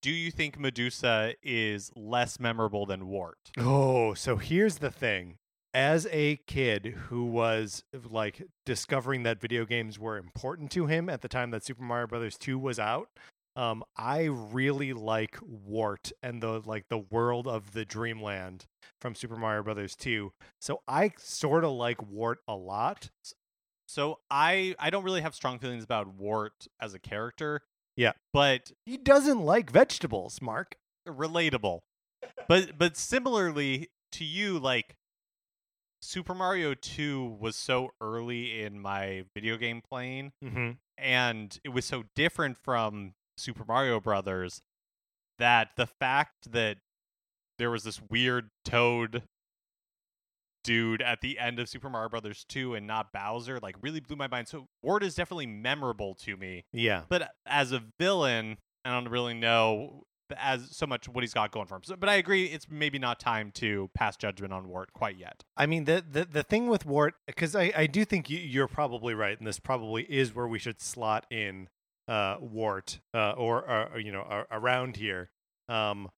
Do 0.03 0.11
you 0.11 0.31
think 0.31 0.59
Medusa 0.59 1.35
is 1.43 1.91
less 1.95 2.41
memorable 2.41 2.87
than 2.87 3.07
Wart? 3.07 3.51
Oh, 3.59 4.15
so 4.15 4.37
here's 4.37 4.79
the 4.79 4.91
thing. 4.91 5.37
As 5.75 6.07
a 6.11 6.37
kid 6.47 6.87
who 7.09 7.27
was 7.27 7.85
like 8.11 8.43
discovering 8.65 9.25
that 9.25 9.41
video 9.41 9.67
games 9.67 9.99
were 9.99 10.17
important 10.17 10.71
to 10.73 10.87
him 10.87 11.09
at 11.09 11.21
the 11.21 11.29
time 11.29 11.51
that 11.51 11.65
Super 11.65 11.83
Mario 11.83 12.07
Brothers 12.07 12.39
2 12.39 12.59
was 12.59 12.79
out, 12.79 13.09
um, 13.57 13.85
I 13.97 14.25
really 14.25 14.95
like 14.95 15.37
Wart 15.43 16.13
and 16.23 16.43
the 16.43 16.63
like 16.65 16.87
the 16.89 17.05
world 17.11 17.47
of 17.47 17.73
the 17.73 17.85
Dreamland 17.85 18.65
from 19.01 19.15
Super 19.15 19.37
Mario 19.37 19.63
Brothers 19.63 19.95
2. 19.97 20.33
So 20.61 20.81
I 20.89 21.13
sort 21.19 21.63
of 21.63 21.73
like 21.73 22.03
Wart 22.03 22.39
a 22.49 22.55
lot. 22.55 23.11
So 23.87 24.21
I 24.31 24.75
I 24.79 24.89
don't 24.91 25.05
really 25.05 25.21
have 25.21 25.35
strong 25.35 25.59
feelings 25.59 25.85
about 25.85 26.15
Wart 26.15 26.69
as 26.81 26.95
a 26.95 26.99
character. 26.99 27.63
Yeah. 27.97 28.13
But 28.33 28.73
He 28.87 28.97
doesn't 28.97 29.41
like 29.41 29.71
vegetables, 29.71 30.41
Mark. 30.41 30.77
relatable. 31.09 31.81
But 32.49 32.77
but 32.79 32.97
similarly 32.97 33.89
to 34.13 34.25
you, 34.25 34.59
like 34.59 34.95
Super 36.03 36.35
Mario 36.35 36.75
2 36.75 37.37
was 37.41 37.57
so 37.57 37.91
early 38.01 38.63
in 38.63 38.81
my 38.81 39.25
video 39.35 39.57
game 39.57 39.83
playing 39.87 40.33
Mm-hmm. 40.43 40.71
and 40.99 41.59
it 41.65 41.71
was 41.71 41.85
so 41.85 42.05
different 42.15 42.57
from 42.59 43.13
Super 43.37 43.65
Mario 43.67 44.01
Brothers 44.01 44.61
that 45.39 45.71
the 45.77 45.87
fact 45.87 46.53
that 46.53 46.79
there 47.59 47.71
was 47.71 47.85
this 47.85 48.01
weird 48.11 48.49
toad 48.65 49.23
dude 50.65 51.03
at 51.03 51.21
the 51.21 51.39
end 51.39 51.59
of 51.59 51.69
Super 51.69 51.89
Mario 51.91 52.09
Brothers 52.09 52.45
2 52.49 52.75
and 52.75 52.87
not 52.87 53.13
Bowser 53.13 53.59
like 53.61 53.77
really 53.81 54.01
blew 54.01 54.17
my 54.17 54.27
mind. 54.29 54.49
So 54.49 54.69
Wart 54.83 55.03
is 55.03 55.15
definitely 55.15 55.47
memorable 55.47 56.15
to 56.17 56.37
me, 56.37 56.65
Yeah. 56.73 57.03
but 57.09 57.31
as 57.47 57.73
a 57.73 57.83
villain, 57.99 58.59
I 58.85 58.91
don't 58.91 59.09
really 59.09 59.35
know 59.35 60.05
as 60.37 60.77
so 60.77 60.87
much 60.87 61.09
what 61.09 61.25
he's 61.25 61.35
got 61.35 61.51
going 61.51 61.67
for 61.67 61.75
him. 61.77 61.83
So, 61.83 61.97
but 61.97 62.09
I 62.09 62.15
agree, 62.15 62.45
it's 62.45 62.67
maybe 62.71 62.99
not 63.01 63.19
time 63.19 63.51
to 63.57 63.91
pass 63.95 64.17
judgment 64.17 64.53
on 64.53 64.69
Wart 64.69 64.93
quite 64.93 65.17
yet. 65.17 65.43
I 65.57 65.67
mean 65.67 65.85
the 65.87 66.05
the, 66.09 66.25
the 66.25 66.43
thing 66.45 66.69
with 66.69 66.87
Wart 66.87 67.15
because 67.27 67.57
I, 67.57 67.73
I 67.77 67.87
do 67.87 68.05
think 68.05 68.31
you, 68.31 68.39
you're 68.39 68.69
probably 68.69 69.13
right, 69.15 69.37
and 69.37 69.47
this 69.47 69.59
probably 69.59 70.05
is 70.05 70.35
where 70.35 70.47
we 70.47 70.59
should 70.61 70.81
slot 70.81 71.27
in 71.31 71.69
uh, 72.07 72.37
Wart 72.41 73.01
uh, 73.13 73.33
or, 73.33 73.69
or 73.93 73.99
you 73.99 74.13
know 74.13 74.45
around 74.53 74.97
here. 74.97 75.31
Um, 75.69 76.09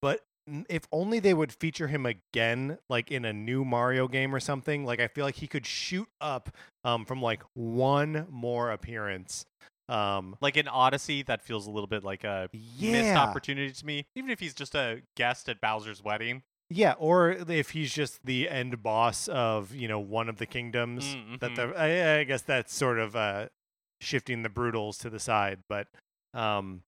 but 0.00 0.20
if 0.68 0.86
only 0.92 1.18
they 1.20 1.34
would 1.34 1.52
feature 1.52 1.88
him 1.88 2.06
again, 2.06 2.78
like 2.88 3.10
in 3.10 3.24
a 3.24 3.32
new 3.32 3.64
Mario 3.64 4.08
game 4.08 4.34
or 4.34 4.40
something. 4.40 4.84
Like 4.84 5.00
I 5.00 5.08
feel 5.08 5.24
like 5.24 5.36
he 5.36 5.46
could 5.46 5.66
shoot 5.66 6.08
up 6.20 6.50
um, 6.84 7.04
from 7.04 7.22
like 7.22 7.42
one 7.54 8.26
more 8.30 8.70
appearance. 8.70 9.44
Um, 9.88 10.36
Like 10.40 10.56
in 10.56 10.68
Odyssey, 10.68 11.22
that 11.24 11.42
feels 11.42 11.66
a 11.66 11.70
little 11.70 11.86
bit 11.86 12.02
like 12.04 12.24
a 12.24 12.48
missed 12.52 13.16
opportunity 13.16 13.72
to 13.72 13.86
me, 13.86 14.06
even 14.14 14.30
if 14.30 14.40
he's 14.40 14.54
just 14.54 14.74
a 14.74 15.02
guest 15.16 15.48
at 15.48 15.60
Bowser's 15.60 16.02
wedding. 16.02 16.42
yeah, 16.70 16.94
or 16.98 17.30
if 17.32 17.70
he's 17.70 17.92
just 17.92 18.24
the 18.24 18.48
end 18.48 18.82
boss 18.82 19.28
of 19.28 19.74
you 19.74 19.88
know 19.88 19.98
one 19.98 20.28
of 20.28 20.38
the 20.38 20.46
kingdoms. 20.46 21.04
Mm, 21.14 21.40
that 21.40 21.50
mhm. 21.52 21.56
the 21.56 21.78
I, 21.78 22.20
I 22.20 22.24
guess 22.24 22.42
that's 22.42 22.74
sort 22.74 22.98
of 22.98 23.14
uh 23.14 23.48
shifting 24.00 24.42
the 24.42 24.48
brutals 24.48 24.98
to 24.98 25.08
the 25.10 25.20
side 25.20 25.60
but 25.68 25.86
Um, 26.34 26.82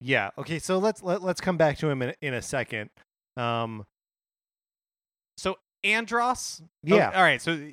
yeah. 0.00 0.30
Okay. 0.38 0.58
So 0.58 0.78
let's 0.78 1.02
let, 1.02 1.22
let's 1.22 1.40
come 1.40 1.56
back 1.56 1.78
to 1.78 1.88
him 1.88 2.02
in, 2.02 2.14
in 2.20 2.34
a 2.34 2.42
second. 2.42 2.90
Um, 3.36 3.84
So 5.36 5.58
Andross. 5.84 6.60
oh, 6.62 6.66
yeah. 6.82 7.10
all 7.14 7.22
right. 7.22 7.40
So 7.40 7.70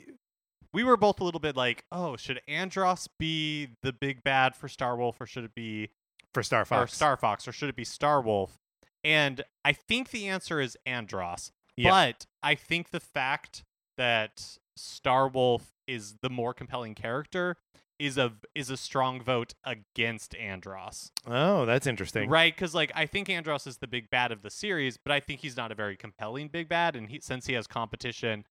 we 0.74 0.84
were 0.84 0.98
both 0.98 1.20
a 1.20 1.24
little 1.24 1.39
bit 1.39 1.56
like, 1.56 1.84
oh, 1.92 2.18
should 2.18 2.42
Andross 2.50 3.08
be 3.20 3.70
the 3.84 3.94
big 3.94 4.24
bad 4.24 4.56
for 4.56 4.68
Star 4.68 4.96
Wolf, 4.98 5.22
or 5.22 5.25
should 5.25 5.44
it 5.44 5.56
be 5.56 5.89
for 6.34 6.44
Star 6.44 6.65
Fox? 6.65 6.92
or. 6.92 6.96
Star 6.96 7.18
Fox, 7.18 7.48
or 7.48 7.51
should 7.51 7.70
it 7.70 7.75
be 7.75 7.84
Star 7.86 8.22
Wolf? 8.22 8.58
And 9.03 9.44
I 9.65 9.74
think 9.74 10.10
the 10.12 10.27
answer 10.27 10.60
is 10.60 10.77
Andross. 10.88 11.51
Yeah. 11.75 11.89
But 11.92 12.25
I 12.42 12.56
think 12.56 12.92
the 12.92 13.00
fact 13.00 13.63
that 13.98 14.58
Star 14.75 15.27
Wolf 15.27 15.72
is 15.88 16.15
the 16.22 16.30
more 16.30 16.53
compelling 16.53 16.96
character 16.96 17.58
is 18.00 18.18
a 18.18 18.34
is 18.56 18.70
a 18.70 18.78
strong 18.78 19.22
vote 19.22 19.54
against 19.64 20.34
Andross. 20.34 21.12
Oh, 21.28 21.66
that's 21.66 21.88
interesting. 21.88 22.30
Right? 22.30 22.54
Because 22.54 22.74
like 22.76 22.92
I 22.96 23.06
think 23.06 23.28
Andross 23.28 23.68
is 23.68 23.78
the 23.78 23.88
big 23.88 24.10
bad 24.10 24.32
of 24.32 24.42
the 24.42 24.50
series, 24.50 24.98
but 24.98 25.12
I 25.12 25.20
think 25.20 25.42
he's 25.42 25.56
not 25.58 25.72
a 25.72 25.76
very 25.76 25.96
compelling 25.96 26.48
big 26.48 26.68
bad. 26.70 26.96
And 26.96 27.10
he, 27.10 27.20
since 27.22 27.46
he 27.48 27.54
has 27.54 27.68
competition 27.68 28.46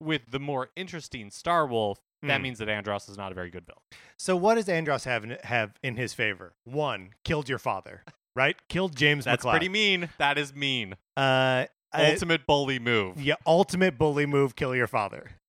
with 0.00 0.22
the 0.30 0.40
more 0.40 0.70
interesting 0.76 1.30
Star 1.30 1.66
Wolf, 1.66 1.98
that 2.22 2.40
Mm. 2.40 2.42
means 2.42 2.58
that 2.58 2.68
Andross 2.68 3.08
is 3.08 3.16
not 3.18 3.32
a 3.32 3.34
very 3.34 3.50
good 3.50 3.66
villain. 3.66 3.82
So 4.18 4.36
what 4.36 4.54
does 4.54 4.66
Andross 4.66 5.04
have 5.04 5.24
in, 5.24 5.36
have 5.44 5.78
in 5.82 5.96
his 5.96 6.14
favor? 6.14 6.54
One, 6.64 7.10
killed 7.24 7.48
your 7.48 7.58
father. 7.58 8.02
Right? 8.36 8.56
Killed 8.68 8.96
James 8.96 9.24
That's 9.24 9.44
pretty 9.44 9.68
mean. 9.68 10.08
That 10.18 10.38
is 10.38 10.54
mean. 10.54 10.94
Uh, 11.16 11.66
I- 11.92 12.10
Ultimate 12.10 12.46
bully 12.46 12.80
move. 12.80 13.20
Yeah, 13.22 13.36
ultimate 13.46 13.96
bully 13.96 14.26
move, 14.26 14.56
kill 14.56 14.74
your 14.74 14.88
father. 14.88 15.30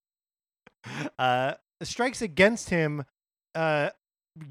Uh, 1.17 1.53
strikes 1.81 2.21
against 2.21 2.69
him. 2.69 3.05
Uh, 3.55 3.89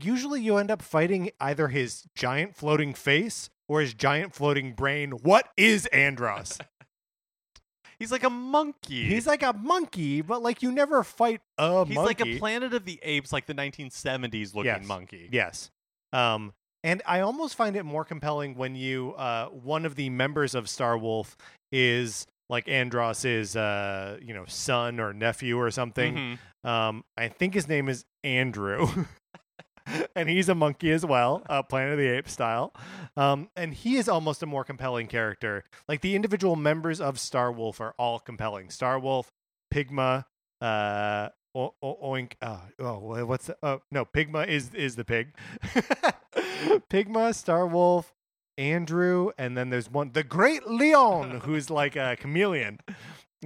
usually 0.03 0.41
you 0.41 0.57
end 0.57 0.71
up 0.71 0.83
fighting 0.83 1.31
either 1.41 1.69
his 1.69 2.05
giant 2.15 2.57
floating 2.57 2.95
face 2.95 3.51
or 3.69 3.81
his 3.81 3.95
giant 3.95 4.35
floating 4.35 4.73
brain. 4.73 5.11
What 5.13 5.49
is 5.57 5.89
Andross? 5.93 6.59
He's 7.99 8.11
like 8.11 8.25
a 8.25 8.31
monkey. 8.31 9.05
He's 9.05 9.27
like 9.27 9.43
a 9.43 9.53
monkey, 9.53 10.21
but 10.21 10.43
like 10.43 10.63
you 10.63 10.73
never 10.73 11.05
fight 11.05 11.41
a 11.59 11.69
monkey. 11.69 11.89
He's 11.91 11.95
monkey. 11.97 12.25
like 12.25 12.35
a 12.35 12.39
Planet 12.39 12.75
of 12.75 12.85
the 12.85 12.99
Apes, 13.03 13.33
like 13.33 13.47
the 13.47 13.55
1970s 13.55 14.55
looking 14.55 14.65
Yes. 14.67 14.85
monkey. 14.87 15.29
Yes. 15.31 15.71
Um, 16.13 16.53
and 16.83 17.03
I 17.07 17.21
almost 17.21 17.55
find 17.55 17.77
it 17.77 17.85
more 17.85 18.05
compelling 18.05 18.57
when 18.57 18.75
you 18.75 19.13
uh, 19.15 19.47
one 19.47 19.87
of 19.87 19.95
the 19.95 20.11
members 20.11 20.55
of 20.55 20.69
Star 20.69 20.99
Wolf 20.99 21.37
is 21.73 22.27
like 22.49 22.69
Andross's 22.69 23.57
uh, 23.57 24.19
you 24.23 24.35
know 24.35 24.45
son 24.47 25.01
or 25.01 25.13
nephew 25.13 25.59
or 25.59 25.71
something. 25.71 26.39
Mhm. 26.65 26.69
Um, 26.69 27.05
I 27.17 27.29
think 27.29 27.55
his 27.55 27.69
name 27.69 27.89
is 27.89 28.05
Andrew. 28.23 28.87
and 30.17 30.31
he's 30.31 30.49
a 30.49 30.55
monkey 30.55 30.91
as 30.93 31.05
well, 31.05 31.43
uh, 31.49 31.63
Planet 31.63 31.93
of 31.93 31.99
the 31.99 32.09
Apes 32.09 32.33
style. 32.33 32.73
Um, 33.19 33.51
and 33.55 33.75
he 33.75 33.97
is 33.97 34.09
almost 34.09 34.43
a 34.43 34.47
more 34.47 34.65
compelling 34.65 35.07
character. 35.09 35.65
Like 35.89 36.01
the 36.01 36.15
individual 36.17 36.57
members 36.57 37.01
of 37.03 37.19
Star 37.19 37.53
Wolf 37.53 37.81
are 37.83 37.95
all 37.99 38.19
compelling. 38.19 38.71
Star 38.71 38.99
Wolf, 38.99 39.31
Pigma, 39.71 40.25
uh, 40.63 41.29
o- 41.55 41.75
o- 41.83 41.99
Oink. 42.13 42.33
Uh, 42.41 42.61
oh, 42.79 43.25
what's 43.27 43.49
the, 43.49 43.57
oh 43.63 43.83
no, 43.91 44.07
Pigma 44.07 44.41
is 44.49 44.73
is 44.75 44.97
the 44.97 45.05
pig. 45.05 45.35
Pigma, 46.89 47.35
Star 47.35 47.67
Wolf, 47.67 48.14
Andrew, 48.59 49.31
and 49.39 49.57
then 49.57 49.71
there's 49.71 49.91
one, 49.91 50.11
the 50.13 50.23
Great 50.25 50.67
Leon, 50.67 51.41
who's 51.45 51.71
like 51.71 51.97
a 51.97 52.17
chameleon. 52.19 52.79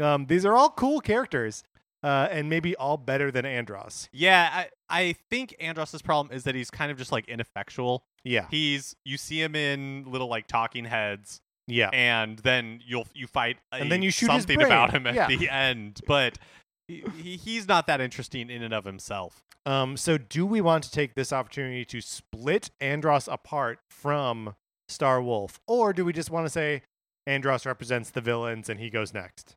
Um, 0.00 0.26
these 0.26 0.44
are 0.44 0.54
all 0.54 0.70
cool 0.70 1.00
characters, 1.00 1.64
uh, 2.02 2.28
and 2.30 2.48
maybe 2.48 2.76
all 2.76 2.96
better 2.96 3.30
than 3.30 3.44
Andross. 3.44 4.08
Yeah, 4.12 4.48
I, 4.52 4.68
I 4.88 5.14
think 5.30 5.54
Andross's 5.60 6.02
problem 6.02 6.34
is 6.34 6.44
that 6.44 6.54
he's 6.54 6.70
kind 6.70 6.90
of 6.92 6.98
just 6.98 7.12
like 7.12 7.28
ineffectual. 7.28 8.04
Yeah, 8.24 8.46
He's 8.50 8.94
you 9.04 9.16
see 9.16 9.40
him 9.40 9.54
in 9.56 10.04
little 10.06 10.28
like 10.28 10.46
talking 10.46 10.84
heads, 10.84 11.40
yeah. 11.66 11.88
and 11.92 12.38
then 12.40 12.80
you'll 12.86 13.06
you 13.14 13.26
fight 13.26 13.56
a, 13.72 13.76
And 13.76 13.90
then 13.90 14.02
you 14.02 14.10
shoot 14.10 14.26
something 14.26 14.60
about 14.60 14.92
him 14.92 15.06
at 15.06 15.14
Yeah. 15.14 15.26
the 15.28 15.48
end, 15.48 16.00
but 16.06 16.38
he, 16.86 17.04
he, 17.20 17.36
he's 17.36 17.66
not 17.68 17.86
that 17.86 18.00
interesting 18.00 18.50
in 18.50 18.62
and 18.62 18.74
of 18.74 18.84
himself. 18.84 19.42
Um, 19.66 19.96
so 19.96 20.18
do 20.18 20.46
we 20.46 20.60
want 20.60 20.84
to 20.84 20.90
take 20.90 21.14
this 21.14 21.32
opportunity 21.32 21.84
to 21.86 22.00
split 22.00 22.70
Andross 22.80 23.32
apart 23.32 23.80
from 23.90 24.54
Star 24.88 25.22
Wolf, 25.22 25.60
or 25.66 25.92
do 25.92 26.04
we 26.04 26.12
just 26.12 26.30
want 26.30 26.46
to 26.46 26.50
say 26.50 26.82
Andross 27.28 27.66
represents 27.66 28.10
the 28.10 28.20
villains 28.20 28.68
and 28.68 28.80
he 28.80 28.88
goes 28.90 29.12
next? 29.12 29.54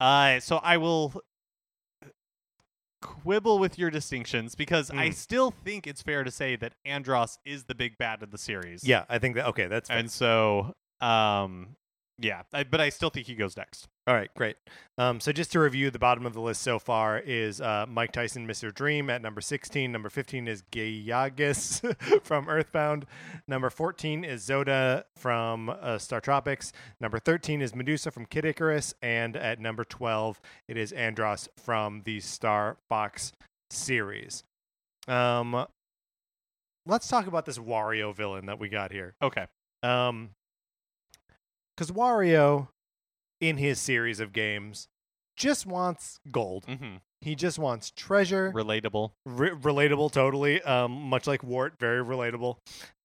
Uh, 0.00 0.40
so 0.40 0.56
I 0.58 0.76
will 0.76 1.20
quibble 3.00 3.58
with 3.58 3.78
your 3.78 3.90
distinctions 3.90 4.54
because 4.54 4.90
I 4.90 5.08
Mm. 5.10 5.14
still 5.14 5.50
think 5.52 5.86
it's 5.86 6.02
fair 6.02 6.24
to 6.24 6.30
say 6.30 6.56
that 6.56 6.74
Andross 6.84 7.38
is 7.44 7.64
the 7.64 7.74
big 7.74 7.96
bad 7.98 8.22
of 8.22 8.30
the 8.30 8.38
series. 8.38 8.82
Yeah, 8.84 9.04
I 9.08 9.18
think 9.18 9.36
that. 9.36 9.46
Okay, 9.48 9.66
that's 9.68 9.88
fair. 9.88 9.98
and 9.98 10.10
so 10.10 10.74
um, 11.00 11.76
yeah, 12.18 12.42
I, 12.52 12.64
but 12.64 12.80
I 12.80 12.88
still 12.88 13.10
think 13.10 13.28
he 13.28 13.36
goes 13.36 13.56
next. 13.56 13.86
All 14.08 14.14
right, 14.14 14.34
great. 14.34 14.56
Um, 14.96 15.20
so 15.20 15.32
just 15.32 15.52
to 15.52 15.60
review, 15.60 15.90
the 15.90 15.98
bottom 15.98 16.24
of 16.24 16.32
the 16.32 16.40
list 16.40 16.62
so 16.62 16.78
far 16.78 17.18
is 17.18 17.60
uh, 17.60 17.84
Mike 17.86 18.10
Tyson, 18.10 18.48
Mr. 18.48 18.74
Dream 18.74 19.10
at 19.10 19.20
number 19.20 19.42
16. 19.42 19.92
Number 19.92 20.08
15 20.08 20.48
is 20.48 20.62
Gayagis 20.72 22.22
from 22.22 22.48
Earthbound. 22.48 23.04
Number 23.46 23.68
14 23.68 24.24
is 24.24 24.48
Zoda 24.48 25.04
from 25.14 25.68
uh, 25.68 25.98
Star 25.98 26.22
Tropics. 26.22 26.72
Number 27.02 27.18
13 27.18 27.60
is 27.60 27.74
Medusa 27.74 28.10
from 28.10 28.24
Kid 28.24 28.46
Icarus. 28.46 28.94
And 29.02 29.36
at 29.36 29.60
number 29.60 29.84
12, 29.84 30.40
it 30.68 30.78
is 30.78 30.90
Andross 30.92 31.46
from 31.58 32.00
the 32.06 32.20
Star 32.20 32.78
Fox 32.88 33.32
series. 33.68 34.42
Um, 35.06 35.66
let's 36.86 37.08
talk 37.08 37.26
about 37.26 37.44
this 37.44 37.58
Wario 37.58 38.16
villain 38.16 38.46
that 38.46 38.58
we 38.58 38.70
got 38.70 38.90
here. 38.90 39.16
Okay. 39.20 39.44
Um, 39.82 40.30
because 41.76 41.92
Wario, 41.92 42.68
in 43.40 43.56
his 43.58 43.78
series 43.80 44.20
of 44.20 44.32
games, 44.32 44.88
just 45.36 45.66
wants 45.66 46.18
gold. 46.30 46.64
hmm 46.66 46.96
He 47.20 47.34
just 47.34 47.58
wants 47.58 47.90
treasure. 47.96 48.52
Relatable. 48.54 49.12
Re- 49.26 49.50
relatable, 49.50 50.12
totally. 50.12 50.62
Um, 50.62 50.92
much 50.92 51.26
like 51.26 51.42
Wart, 51.42 51.74
very 51.78 52.04
relatable. 52.04 52.56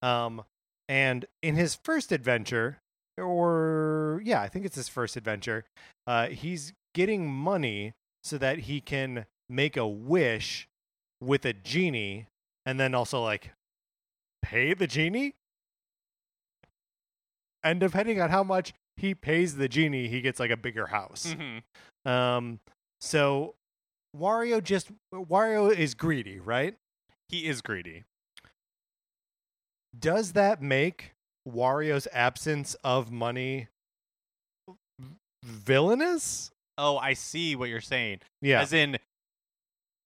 Um, 0.02 0.44
and 0.90 1.26
in 1.42 1.56
his 1.56 1.76
first 1.84 2.12
adventure, 2.12 2.78
or 3.18 4.22
yeah, 4.24 4.42
I 4.42 4.48
think 4.48 4.66
it's 4.66 4.76
his 4.76 4.90
first 4.90 5.16
adventure, 5.16 5.66
uh, 6.08 6.28
he's 6.28 6.74
getting 6.94 7.32
money 7.32 7.94
so 8.24 8.38
that 8.38 8.60
he 8.60 8.82
can 8.82 9.26
make 9.50 9.78
a 9.78 9.88
wish 9.88 10.68
with 11.22 11.46
a 11.46 11.54
genie, 11.54 12.26
and 12.66 12.80
then 12.80 12.94
also 12.96 13.22
like 13.24 13.52
pay 14.42 14.74
the 14.74 14.88
genie. 14.88 15.34
And 17.64 17.80
depending 17.80 18.20
on 18.22 18.30
how 18.30 18.44
much 18.44 18.74
he 18.98 19.14
pays 19.16 19.58
the 19.58 19.68
genie, 19.68 20.08
he 20.08 20.22
gets 20.22 20.40
like 20.40 20.52
a 20.52 20.58
bigger 20.58 20.88
house. 20.88 21.34
hmm 21.34 22.10
Um, 22.10 22.60
so 23.02 23.56
Wario 24.16 24.62
just 24.64 24.92
Wario 25.14 25.72
is 25.76 25.94
greedy, 25.96 26.40
right? 26.40 26.76
He 27.30 27.48
is 27.48 27.62
greedy. 27.62 28.04
Does 29.98 30.34
that 30.34 30.62
make 30.62 31.14
Wario's 31.48 32.08
absence 32.14 32.76
of 32.84 33.12
money 33.12 33.68
villainous? 35.44 36.52
Oh, 36.78 36.98
I 36.98 37.14
see 37.14 37.56
what 37.56 37.70
you're 37.70 37.82
saying. 37.82 38.20
Yeah. 38.42 38.62
As 38.62 38.74
in, 38.74 38.98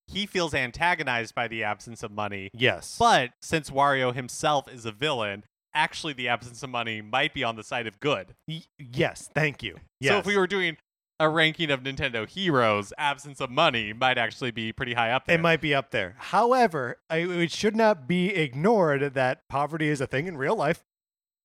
he 0.08 0.26
feels 0.26 0.54
antagonized 0.54 1.34
by 1.36 1.48
the 1.48 1.64
absence 1.64 2.04
of 2.04 2.12
money. 2.12 2.50
yes. 2.54 2.96
But 3.00 3.32
since 3.42 3.70
Wario 3.70 4.14
himself 4.14 4.72
is 4.72 4.86
a 4.86 4.92
villain, 4.92 5.44
actually 5.74 6.14
the 6.14 6.28
absence 6.28 6.64
of 6.64 6.70
money 6.70 7.02
might 7.02 7.34
be 7.34 7.44
on 7.44 7.56
the 7.56 7.64
side 7.64 7.88
of 7.88 8.00
good. 8.00 8.36
Y- 8.48 8.64
yes. 8.78 9.30
Thank 9.34 9.64
you. 9.64 9.78
Yes. 10.00 10.12
So 10.12 10.18
if 10.20 10.26
we 10.26 10.38
were 10.38 10.48
doing 10.48 10.78
a 11.20 11.30
ranking 11.30 11.72
of 11.72 11.82
Nintendo 11.82 12.30
heroes, 12.30 12.94
absence 12.98 13.42
of 13.42 13.50
money 13.50 13.92
might 13.94 14.18
actually 14.18 14.52
be 14.52 14.72
pretty 14.72 14.94
high 14.94 15.12
up 15.12 15.26
there. 15.26 15.36
It 15.36 15.42
might 15.42 15.62
be 15.62 15.74
up 15.74 15.92
there. 15.92 16.16
However, 16.18 16.98
I, 17.10 17.18
it 17.18 17.52
should 17.52 17.76
not 17.76 18.08
be 18.08 18.30
ignored 18.30 19.14
that 19.16 19.48
poverty 19.50 19.88
is 19.88 20.00
a 20.00 20.08
thing 20.08 20.28
in 20.28 20.38
real 20.38 20.56
life. 20.56 20.84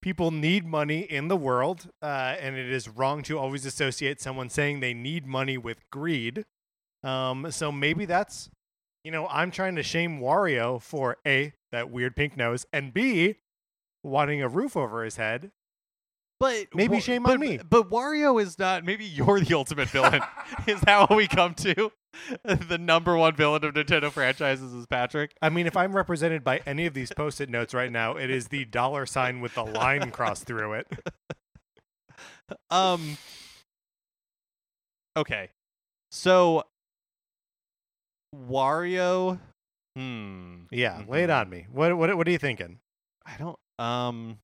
People 0.03 0.31
need 0.31 0.67
money 0.67 1.01
in 1.01 1.29
the 1.29 1.37
world, 1.37 1.89
uh, 2.03 2.35
and 2.41 2.57
it 2.57 2.69
is 2.69 2.89
wrong 2.89 3.23
to 3.23 3.39
always 3.39 3.65
associate 3.65 4.21
someone 4.21 4.51
saying 4.51 4.81
they 4.81 4.93
need 4.95 5.27
money 5.27 5.57
with 5.57 5.89
greed. 5.91 6.45
Um, 7.05 7.51
so 7.51 7.71
maybe 7.71 8.05
that's, 8.05 8.51
you 9.05 9.13
know, 9.13 9.29
I'm 9.29 9.51
trying 9.51 9.77
to 9.77 9.83
shame 9.83 10.19
Wario 10.19 10.83
for 10.83 11.19
A, 11.27 11.55
that 11.71 11.91
weird 11.91 12.17
pink 12.17 12.37
nose, 12.37 12.67
and 12.73 12.93
B, 12.93 13.37
wanting 14.03 14.43
a 14.43 14.49
roof 14.49 14.77
over 14.77 15.05
his 15.05 15.17
head. 15.17 15.51
But 16.41 16.75
Maybe 16.75 16.99
shame 17.01 17.23
but, 17.23 17.35
on 17.35 17.41
me. 17.41 17.59
But 17.59 17.89
Wario 17.89 18.43
is 18.43 18.59
not. 18.59 18.85
Maybe 18.85 19.05
you're 19.05 19.39
the 19.39 19.55
ultimate 19.55 19.89
villain. 19.89 20.23
is 20.67 20.81
that 20.81 21.09
what 21.09 21.17
we 21.17 21.29
come 21.29 21.55
to? 21.55 21.93
the 22.45 22.79
number 22.79 23.17
one 23.17 23.35
villain 23.37 23.65
of 23.65 23.75
Nintendo 23.75 24.11
franchises 24.11 24.73
is 24.73 24.87
Patrick. 24.87 25.35
I 25.41 25.51
mean, 25.51 25.67
if 25.67 25.77
I'm 25.77 25.95
represented 25.95 26.43
by 26.43 26.61
any 26.67 26.87
of 26.87 26.95
these 26.95 27.13
post 27.13 27.41
it 27.41 27.49
notes 27.49 27.73
right 27.75 27.93
now, 27.93 28.17
it 28.17 28.29
is 28.29 28.49
the 28.49 28.65
dollar 28.65 29.07
sign 29.07 29.41
with 29.41 29.55
the 29.55 29.65
line 29.65 30.11
crossed 30.11 30.45
through 30.45 30.75
it. 30.75 30.89
Um. 32.71 33.17
Okay, 35.17 35.51
so 36.11 36.65
Wario 38.35 39.39
Hmm. 39.97 40.63
Yeah, 40.71 41.03
lay 41.07 41.25
it 41.25 41.31
Mhm. 41.31 41.41
on 41.41 41.51
me. 41.51 41.67
What 41.71 41.97
what 41.97 42.17
what 42.17 42.27
are 42.27 42.31
you 42.31 42.39
thinking? 42.39 42.81
I 43.27 43.37
don't. 43.37 43.59
Um. 43.79 44.39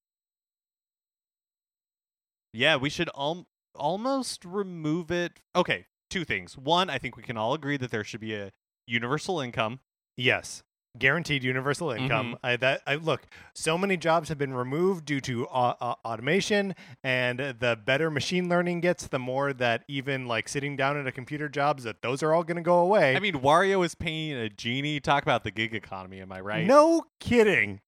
Yeah, 2.53 2.77
we 2.77 2.89
should 2.89 3.11
al- 3.17 3.47
almost 3.75 4.45
remove 4.45 5.11
it. 5.11 5.41
Okay, 5.55 5.87
two 6.11 6.25
things. 6.25 6.57
One, 6.57 6.91
I 6.91 6.99
think 6.99 7.17
we 7.17 7.23
can 7.23 7.37
all 7.37 7.55
agree 7.55 7.77
that 7.77 7.91
there 7.91 8.05
should 8.05 8.21
be 8.21 8.35
a 8.35 8.53
universal 8.87 9.41
income. 9.41 9.81
Yes. 10.17 10.63
Guaranteed 10.99 11.45
universal 11.45 11.93
income. 11.93 12.29
Mm-hmm. 12.29 12.47
I, 12.47 12.57
that 12.57 12.81
I 12.87 12.95
look. 12.97 13.27
So 13.55 13.79
many 13.79 13.97
jobs 13.97 14.31
have 14.31 14.39
been 14.39 14.55
removed 14.55 15.05
due 15.05 15.21
to 15.21 15.47
uh, 15.49 15.75
uh, 15.81 15.95
automation, 16.05 16.75
and 17.05 17.39
the 17.39 17.79
better 17.85 18.11
machine 18.11 18.49
learning 18.49 18.81
gets, 18.81 19.07
the 19.07 19.19
more 19.19 19.53
that 19.53 19.85
even 19.87 20.27
like 20.27 20.49
sitting 20.49 20.75
down 20.77 20.97
at 20.97 21.07
a 21.07 21.13
computer 21.13 21.49
jobs 21.49 21.85
that 21.85 22.03
those 22.03 22.23
are 22.23 22.33
all 22.33 22.43
going 22.43 22.57
to 22.57 22.63
go 22.63 22.79
away. 22.79 23.15
I 23.15 23.21
mean, 23.21 23.35
Wario 23.35 23.85
is 23.85 23.95
paying 23.95 24.33
a 24.33 24.49
genie. 24.49 24.99
Talk 24.99 25.23
about 25.23 25.45
the 25.45 25.51
gig 25.51 25.75
economy. 25.75 26.21
Am 26.21 26.33
I 26.33 26.41
right? 26.41 26.67
No 26.67 27.05
kidding. 27.21 27.81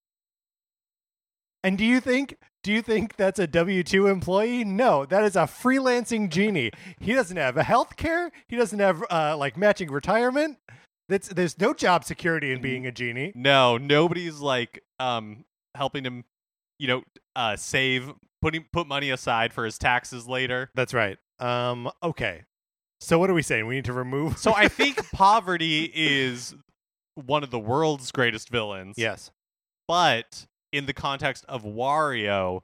And 1.63 1.77
do 1.77 1.85
you 1.85 2.01
think 2.01 2.37
do 2.63 2.73
you 2.73 2.83
think 2.83 3.17
that's 3.17 3.39
a 3.39 3.47
W 3.47 3.83
two 3.83 4.07
employee? 4.07 4.65
No, 4.65 5.07
that 5.07 5.25
is 5.25 5.37
a 5.37 5.41
freelancing 5.41 6.29
genie. 6.31 6.71
He 6.99 7.15
doesn't 7.15 7.37
have 7.37 7.57
a 7.57 7.63
health 7.63 7.97
care. 7.97 8.31
He 8.49 8.57
doesn't 8.57 8.79
have 8.79 9.03
uh, 9.11 9.37
like 9.37 9.57
matching 9.57 9.91
retirement. 9.91 10.59
That's 11.09 11.29
there's 11.29 11.59
no 11.59 11.75
job 11.75 12.05
security 12.05 12.53
in 12.53 12.61
being 12.61 12.87
a 12.87 12.93
genie. 12.93 13.33
No, 13.35 13.77
nobody's 13.79 14.39
like 14.41 14.83
um 14.99 15.45
helping 15.75 16.05
him, 16.05 16.25
you 16.79 16.89
know, 16.89 17.03
uh 17.35 17.57
save 17.57 18.13
putting 18.43 18.65
put 18.73 18.87
money 18.87 19.11
aside 19.11 19.53
for 19.53 19.65
his 19.65 19.77
taxes 19.79 20.29
later. 20.29 20.71
That's 20.75 20.95
right. 20.95 21.19
Um. 21.41 21.91
Okay. 22.03 22.45
So 23.01 23.19
what 23.19 23.31
are 23.31 23.35
we 23.35 23.43
saying? 23.43 23.67
We 23.67 23.77
need 23.77 23.87
to 23.87 23.95
remove. 23.95 24.37
So 24.39 24.53
I 24.55 24.69
think 24.69 25.11
poverty 25.13 25.91
is 25.95 26.55
one 27.15 27.43
of 27.43 27.51
the 27.51 27.59
world's 27.59 28.13
greatest 28.13 28.51
villains. 28.51 28.97
yes. 28.99 29.31
But 29.89 30.47
in 30.73 30.87
the 30.87 30.93
context 30.93 31.45
of 31.49 31.63
Wario, 31.65 32.63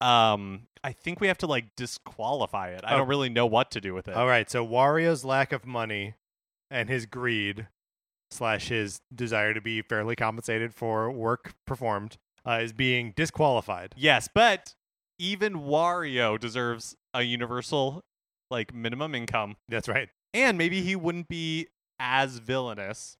um, 0.00 0.62
I 0.82 0.92
think 0.92 1.20
we 1.20 1.28
have 1.28 1.38
to 1.38 1.46
like 1.46 1.76
disqualify 1.76 2.70
it. 2.70 2.80
I 2.84 2.96
don't 2.96 3.08
really 3.08 3.28
know 3.28 3.46
what 3.46 3.70
to 3.72 3.80
do 3.80 3.94
with 3.94 4.08
it. 4.08 4.14
All 4.14 4.26
right. 4.26 4.50
So 4.50 4.66
Wario's 4.66 5.24
lack 5.24 5.52
of 5.52 5.66
money 5.66 6.14
and 6.70 6.88
his 6.88 7.06
greed 7.06 7.68
slash 8.30 8.68
his 8.68 9.00
desire 9.14 9.52
to 9.54 9.60
be 9.60 9.82
fairly 9.82 10.16
compensated 10.16 10.74
for 10.74 11.10
work 11.10 11.54
performed 11.66 12.16
uh, 12.46 12.60
is 12.62 12.72
being 12.72 13.12
disqualified. 13.16 13.94
Yes, 13.96 14.28
but 14.32 14.74
even 15.18 15.54
Wario 15.54 16.38
deserves 16.38 16.96
a 17.12 17.22
universal 17.22 18.02
like 18.50 18.74
minimum 18.74 19.14
income, 19.14 19.56
That's 19.68 19.88
right. 19.88 20.08
and 20.32 20.56
maybe 20.56 20.80
he 20.80 20.96
wouldn't 20.96 21.28
be 21.28 21.68
as 21.98 22.38
villainous. 22.38 23.16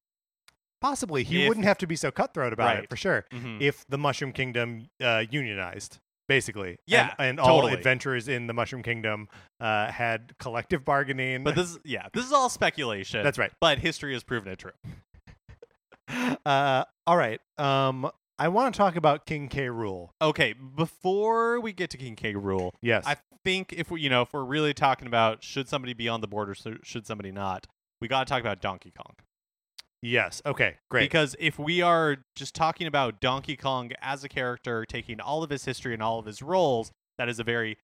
Possibly 0.81 1.23
he 1.23 1.43
If- 1.43 1.47
wouldn't 1.49 1.65
have 1.65 1.77
to 1.79 1.87
be 1.87 1.95
so 1.95 2.11
cutthroat 2.11 2.51
about 2.53 2.77
it 2.77 2.89
for 2.89 2.95
sure. 2.97 3.25
Mhm. 3.31 3.61
If 3.61 3.85
the 3.87 3.97
Mushroom 3.97 4.33
Kingdom 4.33 4.87
uh, 4.99 5.23
unionized, 5.29 5.99
basically, 6.27 6.77
Yeah, 6.87 7.13
and, 7.19 7.29
and 7.29 7.39
all 7.39 7.57
totally. 7.61 7.73
adventurers 7.73 8.27
in 8.27 8.47
the 8.47 8.53
Mushroom 8.53 8.81
Kingdom 8.83 9.27
uh, 9.59 9.91
had 9.91 10.33
collective 10.39 10.83
bargaining. 10.83 11.43
But 11.43 11.55
this, 11.55 11.77
yeah, 11.85 12.07
this 12.13 12.25
is 12.25 12.31
all 12.31 12.49
speculation. 12.49 13.23
that's 13.23 13.37
right. 13.37 13.51
But 13.61 13.79
history 13.79 14.13
has 14.13 14.23
proven 14.23 14.51
it 14.51 14.59
true. 14.59 14.71
Uh, 16.45 16.83
all 17.07 17.15
right. 17.15 17.39
Um, 17.57 18.09
I 18.37 18.49
want 18.49 18.73
to 18.73 18.77
talk 18.77 18.95
about 18.97 19.25
King 19.25 19.47
K. 19.47 19.67
Rool. 19.67 20.09
Okay, 20.21 20.53
before 20.53 21.59
we 21.61 21.71
get 21.73 21.89
to 21.91 21.97
King 21.97 22.15
K. 22.15 22.33
Rool, 22.33 22.71
Yes. 22.81 23.05
I 23.07 23.15
think 23.45 23.71
if 23.71 23.89
we, 23.91 24.01
you 24.01 24.09
know, 24.09 24.23
if 24.23 24.33
we're 24.33 24.43
really 24.43 24.73
talking 24.73 25.07
about 25.07 25.43
should 25.43 25.69
somebody 25.69 25.93
be 25.93 26.09
on 26.09 26.19
the 26.21 26.27
board 26.27 26.49
or 26.49 26.55
should 26.83 27.05
somebody 27.07 27.31
not, 27.31 27.67
we 28.01 28.07
got 28.07 28.27
to 28.27 28.29
talk 28.31 28.41
about 28.41 28.61
Donkey 28.61 28.91
Kong. 28.91 29.15
Yes. 30.01 30.41
Okay. 30.45 30.77
Great. 30.89 31.03
Because 31.03 31.35
if 31.39 31.59
we 31.59 31.81
are 31.81 32.17
just 32.35 32.55
talking 32.55 32.87
about 32.87 33.21
Donkey 33.21 33.55
Kong 33.55 33.91
as 34.01 34.23
a 34.23 34.29
character, 34.29 34.85
taking 34.85 35.19
all 35.19 35.43
of 35.43 35.49
his 35.49 35.65
history 35.65 35.93
and 35.93 36.01
all 36.03 36.19
of 36.19 36.25
his 36.25 36.41
roles, 36.41 36.91
that 37.17 37.29
is 37.29 37.39
a 37.39 37.43
very 37.43 37.77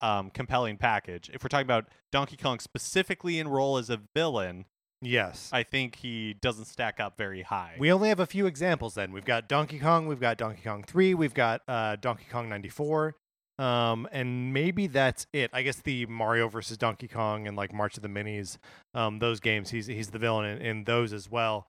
um, 0.00 0.30
compelling 0.30 0.76
package. 0.76 1.30
If 1.32 1.42
we're 1.42 1.48
talking 1.48 1.66
about 1.66 1.88
Donkey 2.12 2.36
Kong 2.36 2.58
specifically 2.58 3.38
in 3.38 3.48
role 3.48 3.78
as 3.78 3.90
a 3.90 4.00
villain, 4.14 4.66
yes. 5.00 5.50
I 5.52 5.62
think 5.62 5.96
he 5.96 6.34
doesn't 6.34 6.66
stack 6.66 7.00
up 7.00 7.16
very 7.16 7.42
high. 7.42 7.76
We 7.78 7.92
only 7.92 8.08
have 8.08 8.20
a 8.20 8.26
few 8.26 8.46
examples 8.46 8.94
then. 8.94 9.12
We've 9.12 9.24
got 9.24 9.48
Donkey 9.48 9.78
Kong, 9.78 10.06
we've 10.06 10.20
got 10.20 10.38
Donkey 10.38 10.62
Kong 10.62 10.84
3, 10.86 11.14
we've 11.14 11.34
got 11.34 11.62
uh, 11.68 11.96
Donkey 11.96 12.26
Kong 12.30 12.48
94. 12.48 13.16
Um, 13.58 14.06
and 14.12 14.52
maybe 14.52 14.86
that's 14.86 15.26
it. 15.32 15.50
I 15.52 15.62
guess 15.62 15.76
the 15.76 16.06
Mario 16.06 16.48
versus 16.48 16.76
Donkey 16.76 17.08
Kong 17.08 17.46
and 17.46 17.56
like 17.56 17.72
March 17.72 17.96
of 17.96 18.02
the 18.02 18.08
Minis, 18.08 18.58
um, 18.94 19.18
those 19.18 19.40
games, 19.40 19.70
he's 19.70 19.86
he's 19.86 20.08
the 20.08 20.18
villain 20.18 20.44
in, 20.44 20.60
in 20.60 20.84
those 20.84 21.12
as 21.12 21.30
well. 21.30 21.68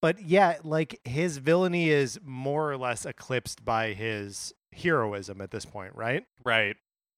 But 0.00 0.22
yeah, 0.22 0.56
like 0.62 1.00
his 1.04 1.38
villainy 1.38 1.90
is 1.90 2.18
more 2.24 2.70
or 2.70 2.76
less 2.76 3.04
eclipsed 3.04 3.64
by 3.64 3.92
his 3.92 4.54
heroism 4.72 5.40
at 5.40 5.50
this 5.50 5.64
point, 5.64 5.94
right? 5.94 6.24
right. 6.44 6.76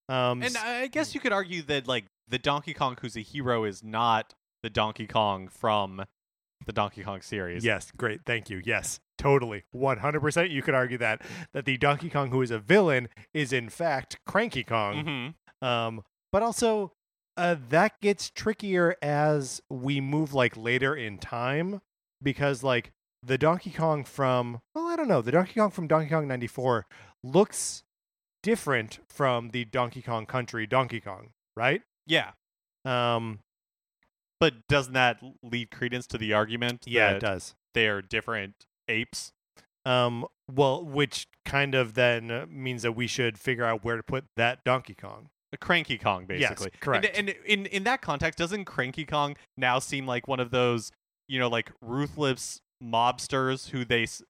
Um, 0.09 0.43
And 0.43 0.57
I 0.57 0.87
guess 0.87 1.15
you 1.15 1.21
could 1.21 1.33
argue 1.33 1.63
that 1.63 1.87
like 1.87 2.07
the 2.29 2.39
Donkey 2.39 2.75
Kong 2.75 2.97
who's 3.01 3.17
a 3.17 3.21
hero 3.21 3.65
is 3.65 3.83
not 3.83 4.35
the 4.63 4.71
Donkey 4.71 5.07
Kong 5.07 5.49
from 5.49 6.05
the 6.67 6.73
Donkey 6.73 7.03
Kong 7.03 7.21
series. 7.21 7.65
Yes, 7.65 7.91
great. 7.97 8.21
Thank 8.25 8.51
you. 8.51 8.63
Yes, 8.65 9.01
totally. 9.19 9.65
100% 9.75 10.51
you 10.51 10.63
could 10.63 10.75
argue 10.75 10.99
that 10.99 11.21
that 11.53 11.65
the 11.65 11.77
Donkey 11.77 12.09
Kong 12.09 12.31
who 12.31 12.41
is 12.43 12.51
a 12.51 12.59
villain 12.59 13.09
is 13.35 13.53
in 13.53 13.69
fact 13.69 14.19
Cranky 14.27 14.65
Kong. 14.65 15.35
hmm 15.61 15.67
Um 15.67 16.03
but 16.33 16.43
also 16.43 16.93
uh 17.37 17.57
that 17.69 18.01
gets 18.01 18.31
trickier 18.31 18.97
as 19.03 19.61
we 19.69 20.01
move 20.01 20.33
like 20.35 20.57
later 20.57 20.95
in 20.97 21.19
time 21.19 21.81
because 22.23 22.63
like 22.63 22.93
the 23.23 23.37
Donkey 23.39 23.71
Kong 23.71 24.05
from 24.05 24.61
well, 24.75 24.87
I 24.87 24.97
don't 24.97 25.09
know, 25.09 25.21
the 25.23 25.33
Donkey 25.33 25.55
Kong 25.55 25.71
from 25.71 25.89
Donkey 25.89 26.11
Kong 26.11 26.29
94 26.29 26.87
looks 27.25 27.83
different 28.43 29.01
from 29.09 29.51
the 29.51 29.65
Donkey 29.65 30.01
Kong 30.03 30.25
Country 30.27 30.67
Donkey 30.67 31.01
Kong, 31.01 31.31
right? 31.57 31.83
Yeah. 32.07 32.31
Um 32.85 33.41
But 34.41 34.69
doesn't 34.69 34.93
that 34.95 35.19
lead 35.43 35.71
credence 35.73 36.07
to 36.09 36.19
the 36.19 36.33
argument 36.33 36.85
yeah, 36.87 37.11
it 37.11 37.21
does. 37.21 37.55
they 37.75 37.89
are 37.89 38.01
different 38.01 38.55
apes? 38.89 39.33
Um, 39.85 40.27
well, 40.53 40.85
which 40.85 41.27
kind 41.45 41.75
of 41.75 41.95
then 41.95 42.31
uh, 42.31 42.47
means 42.51 42.83
that 42.83 42.93
we 42.93 43.07
should 43.07 43.39
figure 43.39 43.65
out 43.65 43.85
where 43.85 43.97
to 43.97 44.03
put 44.03 44.25
that 44.37 44.65
Donkey 44.65 44.95
Kong. 44.95 45.29
A 45.53 45.57
Cranky 45.57 45.97
Kong, 45.97 46.27
basically. 46.27 46.69
Yes, 46.73 46.81
correct. 46.81 47.07
And, 47.17 47.31
and 47.31 47.37
in 47.47 47.67
in 47.67 47.85
that 47.85 48.03
context, 48.03 48.39
doesn't 48.39 48.67
Cranky 48.67 49.07
Kong 49.07 49.35
now 49.57 49.79
seem 49.79 50.07
like 50.07 50.29
one 50.29 50.41
of 50.41 50.51
those, 50.51 50.93
you 51.27 51.39
know, 51.39 51.49
like 51.49 51.73
ruthless 51.81 52.61
mobsters 52.85 53.71
who 53.71 53.85
they 53.85 54.03
s- 54.03 54.23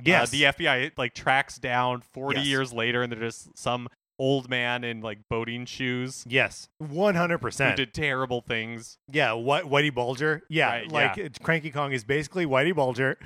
uh, 0.00 0.26
the 0.26 0.42
FBI 0.44 0.92
like 0.96 1.14
tracks 1.14 1.58
down 1.58 2.00
40 2.14 2.38
Yes. 2.40 2.46
years 2.48 2.72
later, 2.72 3.02
and 3.02 3.12
they're 3.12 3.20
just 3.20 3.56
some 3.58 3.88
old 4.18 4.48
man 4.48 4.84
in 4.84 5.00
like 5.02 5.18
boating 5.28 5.66
shoes 5.66 6.24
yes, 6.26 6.68
one 6.78 7.14
hundred 7.16 7.38
who 7.38 7.42
percent. 7.42 7.76
did 7.76 7.92
terrible 7.92 8.40
things. 8.40 8.96
Yeah, 9.12 9.32
what 9.34 9.64
Whitey 9.64 9.92
Bulger? 9.94 10.42
Yeah, 10.48 10.68
Right, 10.70 10.90
like 10.90 11.16
yeah. 11.16 11.28
Cranky 11.42 11.70
Kong 11.70 11.92
is 11.92 12.04
basically 12.04 12.46
Whitey 12.46 12.74
Bulger. 12.74 13.18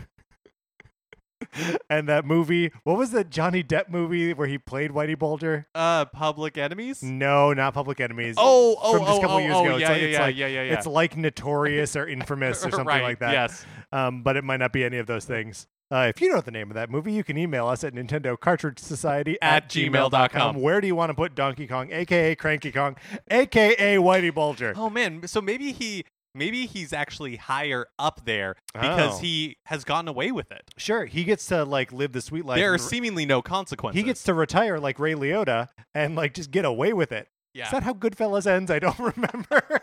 and 1.91 2.09
that 2.09 2.25
movie, 2.25 2.73
what 2.85 2.97
was 2.97 3.11
the 3.11 3.25
Johnny 3.25 3.63
Depp 3.63 3.89
movie 3.89 4.33
where 4.33 4.47
he 4.49 4.59
played 4.59 4.91
Whitey 4.91 5.19
Bulger? 5.19 5.67
Uh, 5.75 6.05
Public 6.07 6.59
Enemies. 6.59 7.03
No, 7.03 7.53
not 7.53 7.75
Public 7.75 8.01
Enemies. 8.01 8.35
Oh, 8.39 8.77
oh, 8.81 8.93
from 8.93 9.07
just 9.07 9.11
a 9.11 9.15
oh, 9.15 9.21
couple 9.21 9.37
oh, 9.37 9.39
years 9.39 9.55
oh, 9.55 9.65
ago. 9.65 9.77
It's 9.77 9.81
yeah, 9.81 9.89
like- 9.89 10.01
yeah, 10.01 10.07
it's 10.07 10.13
yeah, 10.13 10.23
like- 10.23 10.37
yeah, 10.37 10.47
yeah, 10.47 10.63
yeah. 10.63 10.75
It's 10.75 10.87
like 10.87 11.17
Notorious 11.17 11.97
or 11.97 12.07
Infamous 12.07 12.65
or 12.65 12.71
something 12.71 12.87
right, 12.87 13.03
like 13.03 13.21
that. 13.21 13.33
Yes. 13.33 13.65
um, 13.93 14.23
but 14.23 14.37
it 14.37 14.45
might 14.45 14.59
not 14.59 14.73
be 14.73 14.85
any 14.85 14.99
of 14.99 15.07
those 15.07 15.25
things. 15.25 15.67
Uh, 15.91 16.07
if 16.15 16.21
you 16.21 16.31
know 16.31 16.41
the 16.43 16.51
name 16.51 16.71
of 16.71 16.75
that 16.75 16.91
movie, 16.91 17.13
you 17.13 17.25
can 17.25 17.39
email 17.39 17.67
us 17.67 17.83
at 17.83 17.95
Nintendo 17.95 18.39
Cartridge 18.39 18.79
Society 18.79 19.39
At 19.41 19.71
gmail.com. 19.71 20.61
Where 20.61 20.83
do 20.83 20.87
you 20.87 20.95
want 20.95 21.09
to 21.09 21.15
put 21.15 21.35
Donkey 21.35 21.67
Kong, 21.67 21.91
aka 21.91 22.35
Cranky 22.35 22.71
Kong, 22.71 22.97
aka 23.31 23.97
Whitey 23.97 24.35
Bulger? 24.35 24.75
Oh 24.77 24.91
man, 24.91 25.27
so 25.27 25.41
maybe 25.41 25.73
he 25.73 26.05
maybe 26.35 26.67
he's 26.67 26.93
actually 26.93 27.37
higher 27.37 27.87
up 27.99 28.25
there 28.25 28.57
because 28.73 29.17
Oh. 29.17 29.19
he 29.21 29.57
has 29.65 29.85
gotten 29.85 30.09
away 30.09 30.31
with 30.33 30.51
it. 30.53 30.63
Sure, 30.77 31.05
he 31.07 31.25
gets 31.25 31.47
to 31.47 31.65
like 31.65 31.93
live 31.93 32.13
the 32.13 32.21
sweet 32.21 32.45
life. 32.45 32.57
there 32.59 32.73
are 32.73 32.79
seemingly 32.79 33.27
no 33.27 33.43
consequences. 33.43 33.99
he 33.99 34.03
gets 34.05 34.23
to 34.25 34.35
retire 34.35 34.79
like 34.79 34.99
Ray 34.99 35.15
Liotta 35.15 35.69
and 35.95 36.15
like 36.17 36.35
just 36.35 36.51
get 36.51 36.65
away 36.65 36.93
with 36.93 37.13
it. 37.13 37.29
yeah. 37.55 37.65
Is 37.67 37.71
that 37.73 37.83
how 37.83 37.93
Goodfellas 37.95 38.47
ends? 38.47 38.71
I 38.71 38.79
don't 38.79 38.99
remember. 39.17 39.81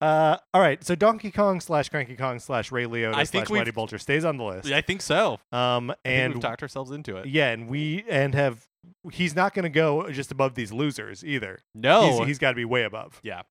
uh, 0.00 0.36
all 0.52 0.60
right, 0.60 0.82
so 0.84 0.94
Donkey 0.94 1.30
Kong 1.30 1.60
slash 1.60 1.88
Cranky 1.88 2.16
Kong 2.16 2.38
slash 2.38 2.70
Ray 2.70 2.84
Liotta 2.84 3.26
slash 3.26 3.46
Whitey 3.46 3.72
Bulger 3.72 3.98
stays 3.98 4.24
on 4.24 4.36
the 4.36 4.44
list. 4.44 4.70
I 4.70 4.80
think 4.82 5.00
so. 5.00 5.38
Um, 5.52 5.94
and 6.04 6.34
we've 6.34 6.42
talked 6.42 6.62
ourselves 6.62 6.90
into 6.90 7.16
it. 7.16 7.26
Yeah, 7.26 7.50
and 7.50 7.68
we 7.68 8.04
and 8.10 8.34
have 8.34 8.66
he's 9.12 9.34
not 9.34 9.54
going 9.54 9.62
to 9.64 9.68
go 9.70 10.10
just 10.10 10.30
above 10.32 10.54
these 10.54 10.72
losers 10.72 11.24
either. 11.24 11.60
No. 11.74 12.18
he's, 12.18 12.26
he's 12.28 12.38
got 12.38 12.50
to 12.50 12.56
be 12.56 12.64
way 12.64 12.82
above. 12.84 13.20
yeah. 13.22 13.42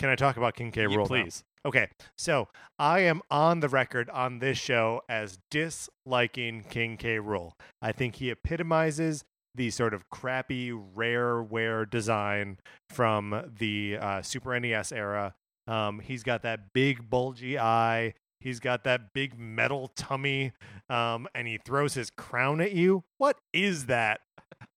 Can 0.00 0.08
I 0.08 0.16
talk 0.16 0.38
about 0.38 0.56
King 0.56 0.72
K. 0.72 0.86
Rule, 0.86 0.96
Rool? 0.96 1.00
now? 1.02 1.24
please. 1.24 1.44
Okay, 1.66 1.88
so 2.16 2.48
I 2.78 3.00
am 3.00 3.20
on 3.30 3.60
the 3.60 3.68
record 3.68 4.08
on 4.08 4.38
this 4.38 4.56
show 4.56 5.02
as 5.10 5.38
disliking 5.50 6.64
King 6.70 6.96
K. 6.96 7.18
Rool. 7.18 7.52
I 7.82 7.92
think 7.92 8.14
he 8.14 8.30
epitomizes 8.30 9.24
the 9.54 9.68
sort 9.68 9.92
of 9.92 10.08
crappy 10.08 10.70
rareware 10.70 11.88
design 11.88 12.56
from 12.88 13.52
the 13.58 13.98
uh, 14.00 14.22
Super 14.22 14.58
NES 14.58 14.90
era. 14.90 15.34
Um, 15.66 16.00
he's 16.00 16.22
got 16.22 16.40
that 16.44 16.72
big 16.72 17.10
bulgy 17.10 17.58
eye. 17.58 18.14
He's 18.40 18.58
got 18.58 18.84
that 18.84 19.12
big 19.12 19.38
metal 19.38 19.92
tummy, 19.96 20.52
um, 20.88 21.28
and 21.34 21.46
he 21.46 21.58
throws 21.62 21.92
his 21.92 22.08
crown 22.08 22.62
at 22.62 22.72
you. 22.72 23.04
What 23.18 23.36
is 23.52 23.84
that? 23.84 24.20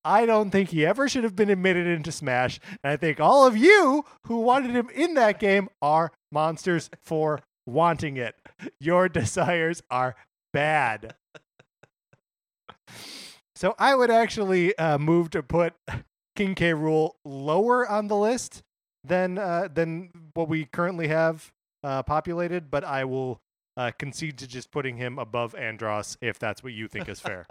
I 0.06 0.26
don't 0.26 0.50
think 0.50 0.70
he 0.70 0.86
ever 0.86 1.08
should 1.08 1.24
have 1.24 1.36
been 1.36 1.50
admitted 1.50 1.88
into 1.88 2.12
Smash. 2.12 2.60
And 2.84 2.92
I 2.92 2.98
think 2.98 3.20
all 3.20 3.46
of 3.46 3.56
you 3.56 4.06
who 4.28 4.42
wanted 4.42 4.72
him 4.72 4.90
in 4.94 5.14
that 5.16 5.40
game 5.40 5.70
are 5.82 6.12
monsters 6.32 6.90
for 7.02 7.40
wanting 7.66 8.18
it. 8.18 8.36
Your 8.80 9.10
desires 9.10 9.82
are 9.90 10.16
bad. 10.52 11.16
So 13.56 13.76
I 13.80 13.96
would 13.96 14.12
actually 14.12 14.78
uh, 14.78 14.98
move 14.98 15.30
to 15.32 15.44
put 15.44 15.74
King 16.36 16.56
K. 16.56 16.72
Rool 16.72 17.12
lower 17.24 17.88
on 17.88 18.08
the 18.08 18.18
list 18.18 18.64
than 19.04 19.38
uh, 19.38 19.68
than 19.74 20.10
what 20.34 20.50
we 20.50 20.66
currently 20.66 21.08
have 21.08 21.52
uh, 21.84 22.04
populated, 22.04 22.72
but 22.72 22.84
I 22.84 23.06
will 23.06 23.42
uh, 23.78 23.92
concede 23.98 24.38
to 24.40 24.48
just 24.48 24.72
putting 24.72 24.98
him 24.98 25.20
above 25.20 25.54
Andross 25.54 26.18
if 26.22 26.40
that's 26.40 26.64
what 26.64 26.74
you 26.74 26.88
think 26.88 27.10
is 27.10 27.20
fair. 27.20 27.46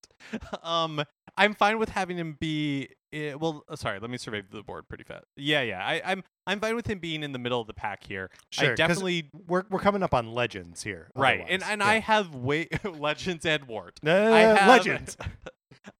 um, 0.62 1.02
I'm 1.36 1.54
fine 1.54 1.78
with 1.78 1.90
having 1.90 2.18
him 2.18 2.36
be. 2.38 2.88
Uh, 3.14 3.36
well, 3.38 3.62
uh, 3.68 3.76
sorry, 3.76 3.98
let 4.00 4.10
me 4.10 4.16
survey 4.18 4.42
the 4.50 4.62
board 4.62 4.88
pretty 4.88 5.04
fast. 5.04 5.24
Yeah, 5.36 5.60
yeah, 5.62 5.84
I, 5.84 6.00
I'm 6.04 6.22
I'm 6.46 6.60
fine 6.60 6.74
with 6.76 6.86
him 6.86 6.98
being 6.98 7.22
in 7.22 7.32
the 7.32 7.38
middle 7.38 7.60
of 7.60 7.66
the 7.66 7.74
pack 7.74 8.04
here. 8.06 8.30
Sure, 8.50 8.66
I 8.66 8.68
'cause 8.70 8.76
definitely 8.78 9.30
we're 9.46 9.64
we're 9.70 9.80
coming 9.80 10.02
up 10.02 10.14
on 10.14 10.32
legends 10.32 10.82
here, 10.82 11.10
right, 11.14 11.44
and 11.48 11.62
and. 11.62 11.82
I 11.82 11.98
have 12.00 12.34
way 12.34 12.68
legends 12.84 13.44
and 13.46 13.64
Wart. 13.64 13.98
Uh, 14.06 14.10
I 14.32 14.38
have, 14.40 14.68
legends. 14.68 15.16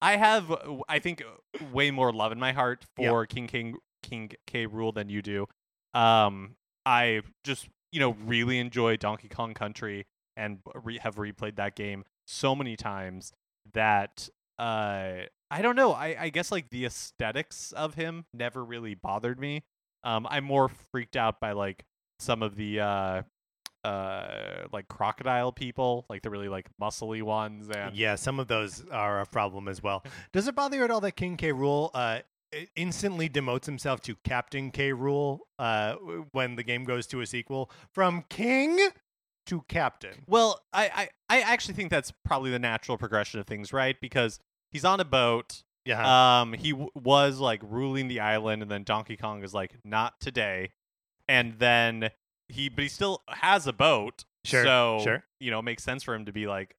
I 0.00 0.16
have, 0.16 0.50
uh, 0.50 0.58
I 0.88 0.98
think, 1.00 1.22
way 1.72 1.90
more 1.90 2.12
love 2.12 2.32
in 2.32 2.38
my 2.38 2.52
heart 2.52 2.84
Yeah. 2.98 3.10
for 3.10 3.26
King 3.26 3.46
King 3.46 3.76
King 4.02 4.30
K. 4.46 4.66
Rool 4.66 4.94
than 4.94 5.08
you 5.08 5.22
do. 5.22 5.46
Um, 5.94 6.54
I 6.86 7.22
just 7.44 7.68
you 7.90 8.00
know 8.00 8.16
really 8.24 8.58
enjoy 8.58 8.96
Donkey 8.96 9.28
Kong 9.28 9.54
Country 9.54 10.04
and 10.36 10.58
re- 10.74 10.98
have 10.98 11.16
replayed 11.16 11.56
that 11.56 11.76
game 11.76 12.04
so 12.26 12.54
many 12.54 12.76
times 12.76 13.32
that 13.74 14.28
uh 14.62 15.26
I 15.50 15.60
don't 15.60 15.76
know. 15.76 15.92
I 15.92 16.16
I 16.18 16.28
guess 16.28 16.52
like 16.52 16.70
the 16.70 16.84
aesthetics 16.86 17.72
of 17.72 17.94
him 17.94 18.24
never 18.32 18.64
really 18.64 18.94
bothered 18.94 19.38
me. 19.40 19.64
Um, 20.04 20.26
I'm 20.30 20.44
more 20.44 20.68
freaked 20.68 21.16
out 21.16 21.40
by 21.40 21.52
like 21.52 21.84
some 22.20 22.42
of 22.42 22.56
the 22.56 22.80
uh 22.80 23.22
uh 23.84 24.66
like 24.72 24.86
crocodile 24.88 25.52
people, 25.52 26.06
like 26.08 26.22
the 26.22 26.30
really 26.30 26.48
like 26.48 26.68
muscly 26.80 27.22
ones 27.22 27.68
and 27.68 27.94
Yeah, 27.96 28.14
some 28.14 28.38
of 28.38 28.46
those 28.46 28.84
are 28.90 29.20
a 29.20 29.26
problem 29.26 29.68
as 29.68 29.82
well. 29.82 30.04
Does 30.32 30.46
it 30.46 30.54
bother 30.54 30.76
you 30.76 30.84
at 30.84 30.90
all 30.90 31.00
that 31.00 31.16
King 31.16 31.36
K. 31.36 31.52
Rool 31.52 31.90
uh, 31.92 32.20
instantly 32.76 33.28
demotes 33.28 33.66
himself 33.66 34.00
to 34.02 34.14
Captain 34.24 34.70
K. 34.70 34.92
Rool 34.92 35.40
uh, 35.58 35.94
when 36.32 36.54
the 36.56 36.62
game 36.62 36.84
goes 36.84 37.06
to 37.08 37.20
a 37.20 37.26
sequel 37.26 37.70
from 37.92 38.24
King 38.28 38.78
to 39.46 39.62
Captain? 39.68 40.24
Well, 40.28 40.60
I, 40.72 41.08
I, 41.28 41.38
I 41.38 41.40
actually 41.40 41.74
think 41.74 41.90
that's 41.90 42.12
probably 42.24 42.50
the 42.50 42.58
natural 42.60 42.96
progression 42.98 43.40
of 43.40 43.46
things, 43.46 43.72
right? 43.72 43.96
Because 44.00 44.38
he's 44.72 44.84
on 44.84 44.98
a 44.98 45.04
boat. 45.04 45.62
Yeah. 45.84 46.40
Um, 46.40 46.52
he 46.54 46.70
w- 46.72 46.90
was 46.94 47.38
like 47.38 47.60
ruling 47.62 48.08
the 48.08 48.20
island, 48.20 48.62
and 48.62 48.70
then 48.70 48.82
Donkey 48.84 49.16
Kong 49.16 49.42
is 49.44 49.52
like, 49.54 49.74
not 49.84 50.20
today. 50.20 50.70
And 51.28 51.58
then 51.58 52.10
he, 52.48 52.68
but 52.68 52.82
he 52.82 52.88
still 52.88 53.22
has 53.28 53.66
a 53.66 53.72
boat. 53.72 54.24
Sure, 54.44 54.64
So 54.64 55.00
sure. 55.04 55.24
you 55.38 55.50
know, 55.52 55.60
it 55.60 55.62
makes 55.62 55.84
sense 55.84 56.02
for 56.02 56.14
him 56.14 56.24
to 56.24 56.32
be 56.32 56.46
like, 56.46 56.74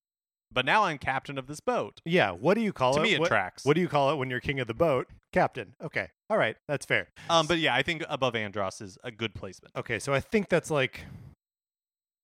but 0.51 0.65
now 0.65 0.83
I'm 0.83 0.97
captain 0.99 1.37
of 1.37 1.47
this 1.47 1.59
boat. 1.61 1.99
yeah. 2.05 2.31
What 2.31 2.53
do 2.55 2.61
you 2.61 2.71
call 2.73 2.93
to 2.93 2.99
it? 2.99 3.03
me, 3.03 3.13
it 3.15 3.19
what, 3.19 3.27
tracks. 3.29 3.65
what 3.65 3.73
do 3.75 3.81
you 3.81 3.87
call 3.87 4.11
it 4.11 4.15
when 4.17 4.29
you're 4.29 4.39
king 4.41 4.59
of 4.59 4.67
the 4.67 4.73
boat? 4.73 5.07
Captain. 5.31 5.73
Okay. 5.83 6.09
All 6.29 6.37
right. 6.37 6.55
That's 6.67 6.85
fair. 6.85 7.07
Um, 7.29 7.47
but 7.47 7.57
yeah, 7.57 7.73
I 7.73 7.81
think 7.81 8.03
above 8.07 8.33
Andross 8.35 8.81
is 8.81 8.97
a 9.03 9.09
good 9.11 9.33
placement. 9.33 9.75
Okay. 9.75 9.97
So 9.97 10.13
I 10.13 10.19
think 10.19 10.49
that's 10.49 10.69
like 10.69 11.01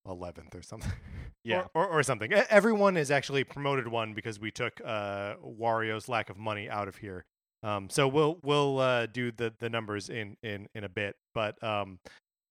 11th 0.08 0.56
or 0.56 0.62
something. 0.62 0.92
Yeah. 1.44 1.66
Or, 1.74 1.86
or, 1.86 2.00
or 2.00 2.04
something. 2.04 2.34
Everyone 2.34 2.98
is 2.98 3.12
actually 3.12 3.44
promoted 3.44 3.88
one 3.88 4.14
because 4.14 4.40
we 4.40 4.52
took 4.52 4.82
uh, 4.84 5.36
Wario's 5.44 6.10
lack 6.10 6.30
of 6.30 6.38
money 6.38 6.70
out 6.70 6.88
of 6.88 6.98
here. 6.98 7.26
Um, 7.64 7.90
so 7.90 8.08
we'll 8.08 8.40
we'll 8.44 8.80
uh, 8.80 9.06
do 9.06 9.32
the, 9.32 9.54
the 9.60 9.70
numbers 9.70 10.10
in, 10.10 10.38
in, 10.44 10.68
in 10.74 10.84
a 10.84 10.90
bit. 10.90 11.16
But 11.34 11.62
um, 11.64 12.00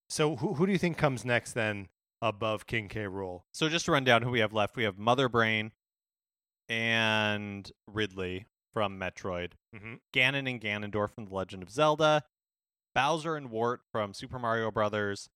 so 0.09 0.37
who 0.37 0.55
who 0.55 0.67
do 0.67 0.73
you 0.73 0.79
think 0.79 0.97
comes 0.97 1.25
next 1.25 1.53
then 1.53 1.89
above 2.23 2.67
King 2.67 2.89
K. 2.89 3.01
Rool? 3.05 3.43
So 3.53 3.69
just 3.69 3.85
to 3.87 3.93
run 3.93 4.05
down 4.05 4.23
who 4.23 4.31
we 4.31 4.41
have 4.41 4.53
left, 4.53 4.77
we 4.77 4.85
have 4.85 4.99
Mother 4.99 5.29
Brain 5.29 5.73
and 6.69 7.71
Ridley 7.87 8.47
from 8.73 8.99
Metroid. 8.99 9.53
Mm-hmm. 9.75 9.95
Ganon 10.15 10.49
and 10.49 10.61
Ganondorf 10.61 11.15
from 11.15 11.27
The 11.27 11.35
Legend 11.35 11.63
of 11.63 11.71
Zelda, 11.71 12.25
Bowser 12.95 13.37
and 13.37 13.51
Wart 13.51 13.81
from 13.93 14.13
Super 14.15 14.39
Mario 14.39 14.71
Brothers, 14.71 15.29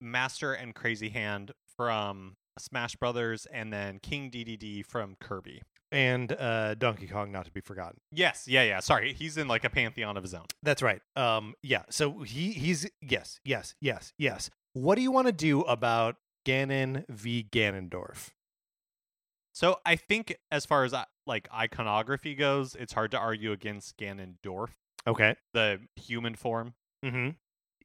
Master 0.00 0.52
and 0.52 0.74
Crazy 0.74 1.10
Hand 1.10 1.52
from 1.76 2.36
Smash 2.58 2.96
Brothers, 2.96 3.46
and 3.46 3.72
then 3.72 3.98
King 4.00 4.30
Dedede 4.30 4.84
from 4.86 5.16
Kirby. 5.20 5.62
And 5.90 6.32
uh, 6.32 6.74
Donkey 6.74 7.06
Kong, 7.06 7.30
not 7.32 7.44
to 7.44 7.50
be 7.50 7.60
forgotten. 7.60 7.98
Yes, 8.10 8.48
yeah, 8.48 8.62
yeah. 8.62 8.80
Sorry, 8.80 9.12
he's 9.12 9.36
in 9.36 9.46
like 9.46 9.64
a 9.64 9.70
pantheon 9.70 10.16
of 10.16 10.22
his 10.22 10.32
own. 10.32 10.46
That's 10.62 10.80
right. 10.82 11.02
Um, 11.16 11.54
yeah. 11.62 11.82
So 11.90 12.20
he 12.20 12.52
he's 12.52 12.88
yes, 13.02 13.40
yes, 13.44 13.74
yes, 13.80 14.12
yes. 14.18 14.48
What 14.72 14.94
do 14.94 15.02
you 15.02 15.10
want 15.12 15.26
to 15.26 15.32
do 15.32 15.60
about 15.62 16.16
Ganon 16.46 17.04
v 17.10 17.46
Ganondorf? 17.50 18.30
So 19.52 19.80
I 19.84 19.96
think 19.96 20.34
as 20.50 20.64
far 20.64 20.84
as 20.84 20.94
uh, 20.94 21.04
like 21.26 21.46
iconography 21.54 22.34
goes, 22.34 22.74
it's 22.74 22.94
hard 22.94 23.10
to 23.10 23.18
argue 23.18 23.52
against 23.52 23.98
Ganondorf, 23.98 24.70
Okay. 25.06 25.36
the 25.52 25.80
human 25.96 26.34
form. 26.34 26.72
Mm-hmm. 27.04 27.30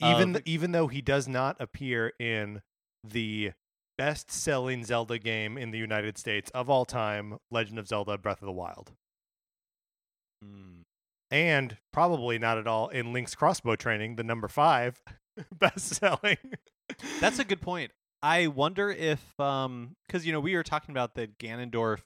Even 0.08 0.34
th- 0.34 0.44
even 0.46 0.72
though 0.72 0.88
he 0.88 1.02
does 1.02 1.28
not 1.28 1.58
appear 1.60 2.14
in 2.20 2.62
the 3.04 3.52
best-selling 3.98 4.84
Zelda 4.86 5.18
game 5.20 5.58
in 5.58 5.72
the 5.72 5.78
United 5.78 6.18
States 6.18 6.50
of 6.52 6.70
all 6.70 6.86
time, 6.86 7.38
Legend 7.52 7.80
of 7.80 7.88
Zelda: 7.88 8.18
Breath 8.18 8.42
of 8.42 8.46
the 8.46 8.52
Wild, 8.52 8.92
Hmm. 10.44 10.82
and 11.32 11.78
probably 11.92 12.38
not 12.38 12.58
at 12.58 12.68
all 12.68 12.90
in 12.90 13.12
Link's 13.14 13.36
Crossbow 13.36 13.76
Training, 13.76 14.16
the 14.16 14.24
number 14.24 14.48
five 14.48 15.02
best-selling. 15.52 16.38
That's 17.20 17.40
a 17.40 17.44
good 17.46 17.62
point. 17.62 17.92
I 18.24 18.48
wonder 18.48 18.90
if 18.90 19.40
um 19.40 19.96
because 20.08 20.26
you 20.26 20.32
know 20.32 20.40
we 20.40 20.56
were 20.56 20.64
talking 20.64 20.92
about 20.92 21.16
that 21.16 21.38
Ganondorf 21.38 22.00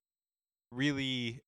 really 0.71 1.41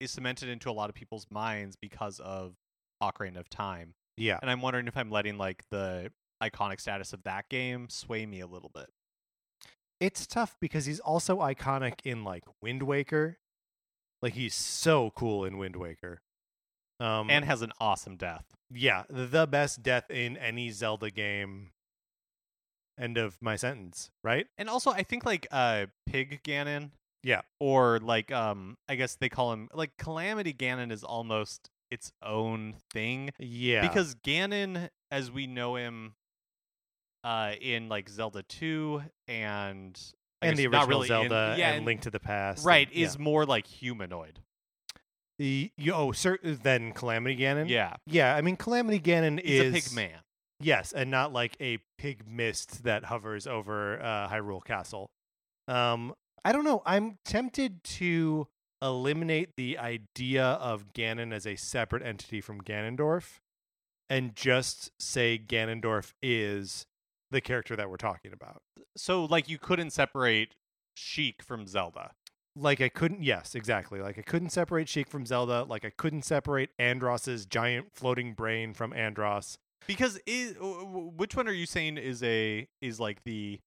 is 0.00 0.10
cemented 0.12 0.48
into 0.48 0.70
a 0.70 0.72
lot 0.72 0.88
of 0.88 0.94
people's 0.94 1.26
minds 1.30 1.76
because 1.80 2.20
of 2.20 2.54
Ocarina 3.02 3.38
of 3.38 3.48
Time. 3.48 3.94
yeah. 4.16 4.38
And 4.40 4.50
I'm 4.50 4.60
wondering 4.62 4.86
if 4.86 4.96
I'm 4.96 5.10
letting 5.10 5.38
like 5.38 5.64
the 5.70 6.10
iconic 6.42 6.80
status 6.80 7.12
of 7.12 7.22
that 7.24 7.48
game 7.48 7.88
sway 7.90 8.24
me 8.26 8.40
a 8.40 8.46
little 8.46 8.70
bit. 8.74 8.86
It's 10.00 10.26
tough 10.26 10.56
because 10.60 10.86
he's 10.86 11.00
also 11.00 11.38
iconic 11.40 12.00
in 12.04 12.24
like 12.24 12.44
Wind 12.62 12.82
Waker. 12.82 13.38
Like 14.22 14.32
he's 14.34 14.54
so 14.54 15.10
cool 15.14 15.44
in 15.44 15.58
Wind 15.58 15.76
Waker. 15.76 16.20
Um, 16.98 17.30
And 17.30 17.44
has 17.44 17.62
an 17.62 17.72
awesome 17.80 18.16
death. 18.16 18.44
yeah, 18.70 19.04
the 19.08 19.46
best 19.46 19.82
death 19.82 20.10
in 20.10 20.36
any 20.36 20.70
Zelda 20.70 21.10
game. 21.10 21.70
End 22.98 23.16
of 23.16 23.38
my 23.40 23.56
sentence, 23.56 24.10
right? 24.22 24.46
And 24.58 24.68
also 24.68 24.90
I 24.90 25.02
think 25.02 25.24
like 25.24 25.46
uh 25.50 25.86
Pig 26.06 26.40
Ganon 26.44 26.90
Yeah. 27.22 27.40
or 27.58 27.98
like 27.98 28.30
um 28.30 28.76
I 28.88 28.96
guess 28.96 29.16
they 29.16 29.30
call 29.30 29.52
him 29.54 29.68
like 29.72 29.96
Calamity 29.96 30.52
Ganon 30.52 30.92
is 30.92 31.02
almost 31.02 31.70
its 31.90 32.12
own 32.22 32.76
thing. 32.92 33.30
Yeah. 33.38 33.80
because 33.80 34.14
Ganon, 34.16 34.90
as 35.10 35.30
we 35.30 35.46
know 35.46 35.76
him, 35.76 36.14
uh, 37.24 37.52
in 37.60 37.88
like 37.88 38.08
Zelda 38.08 38.42
two 38.42 39.02
and 39.28 39.98
I 40.42 40.46
and 40.46 40.56
the 40.56 40.66
original 40.66 40.86
really 40.88 41.02
in- 41.02 41.08
Zelda 41.08 41.54
yeah, 41.58 41.72
and 41.72 41.84
Link 41.84 42.02
to 42.02 42.10
the 42.10 42.20
Past. 42.20 42.64
right, 42.64 42.86
and- 42.88 42.96
yeah. 42.96 43.06
is 43.06 43.18
more 43.18 43.44
like 43.46 43.66
humanoid. 43.66 44.40
Y- 45.38 45.70
oh, 45.92 46.12
cer- 46.12 46.38
then 46.42 46.92
Calamity 46.92 47.36
Ganon. 47.36 47.68
Yeah, 47.68 47.94
Yeah, 48.06 48.34
I 48.34 48.42
mean 48.42 48.56
Calamity 48.56 49.00
Ganon 49.00 49.40
he's 49.42 49.60
is 49.60 49.70
a 49.70 49.72
pig 49.88 49.94
man. 49.94 50.18
Yes, 50.62 50.92
and 50.92 51.10
not 51.10 51.32
like 51.32 51.56
a 51.60 51.78
pig 51.96 52.24
mist 52.28 52.84
that 52.84 53.04
hovers 53.04 53.46
over 53.46 53.98
uh, 54.02 54.28
Hyrule 54.28 54.62
Castle. 54.62 55.10
Um, 55.68 56.14
I 56.44 56.52
don't 56.52 56.64
know. 56.64 56.82
I'm 56.84 57.16
tempted 57.24 57.82
to 57.84 58.48
eliminate 58.82 59.56
the 59.56 59.78
idea 59.78 60.44
of 60.44 60.92
Ganon 60.92 61.32
as 61.32 61.46
a 61.46 61.56
separate 61.56 62.02
entity 62.02 62.42
from 62.42 62.60
Ganondorf, 62.60 63.38
and 64.10 64.34
just 64.36 64.90
say 64.98 65.38
Ganondorf 65.38 66.12
is 66.22 66.84
the 67.30 67.40
character 67.40 67.76
that 67.76 67.90
we're 67.90 67.96
talking 67.96 68.32
about. 68.32 68.62
So 68.96 69.24
like 69.24 69.48
you 69.48 69.58
couldn't 69.58 69.90
separate 69.90 70.54
Sheik 70.94 71.42
from 71.42 71.66
Zelda. 71.66 72.12
Like 72.56 72.80
I 72.80 72.88
couldn't. 72.88 73.22
Yes, 73.22 73.54
exactly. 73.54 74.00
Like 74.00 74.18
I 74.18 74.22
couldn't 74.22 74.50
separate 74.50 74.88
Sheik 74.88 75.08
from 75.08 75.24
Zelda. 75.24 75.64
Like 75.64 75.84
I 75.84 75.90
couldn't 75.90 76.24
separate 76.24 76.70
Andross's 76.78 77.46
giant 77.46 77.88
floating 77.94 78.34
brain 78.34 78.74
from 78.74 78.92
Andross. 78.92 79.56
Because 79.86 80.20
is 80.26 80.56
which 80.60 81.34
one 81.34 81.48
are 81.48 81.52
you 81.52 81.66
saying 81.66 81.96
is 81.96 82.22
a 82.22 82.68
is 82.82 83.00
like 83.00 83.22
the 83.24 83.60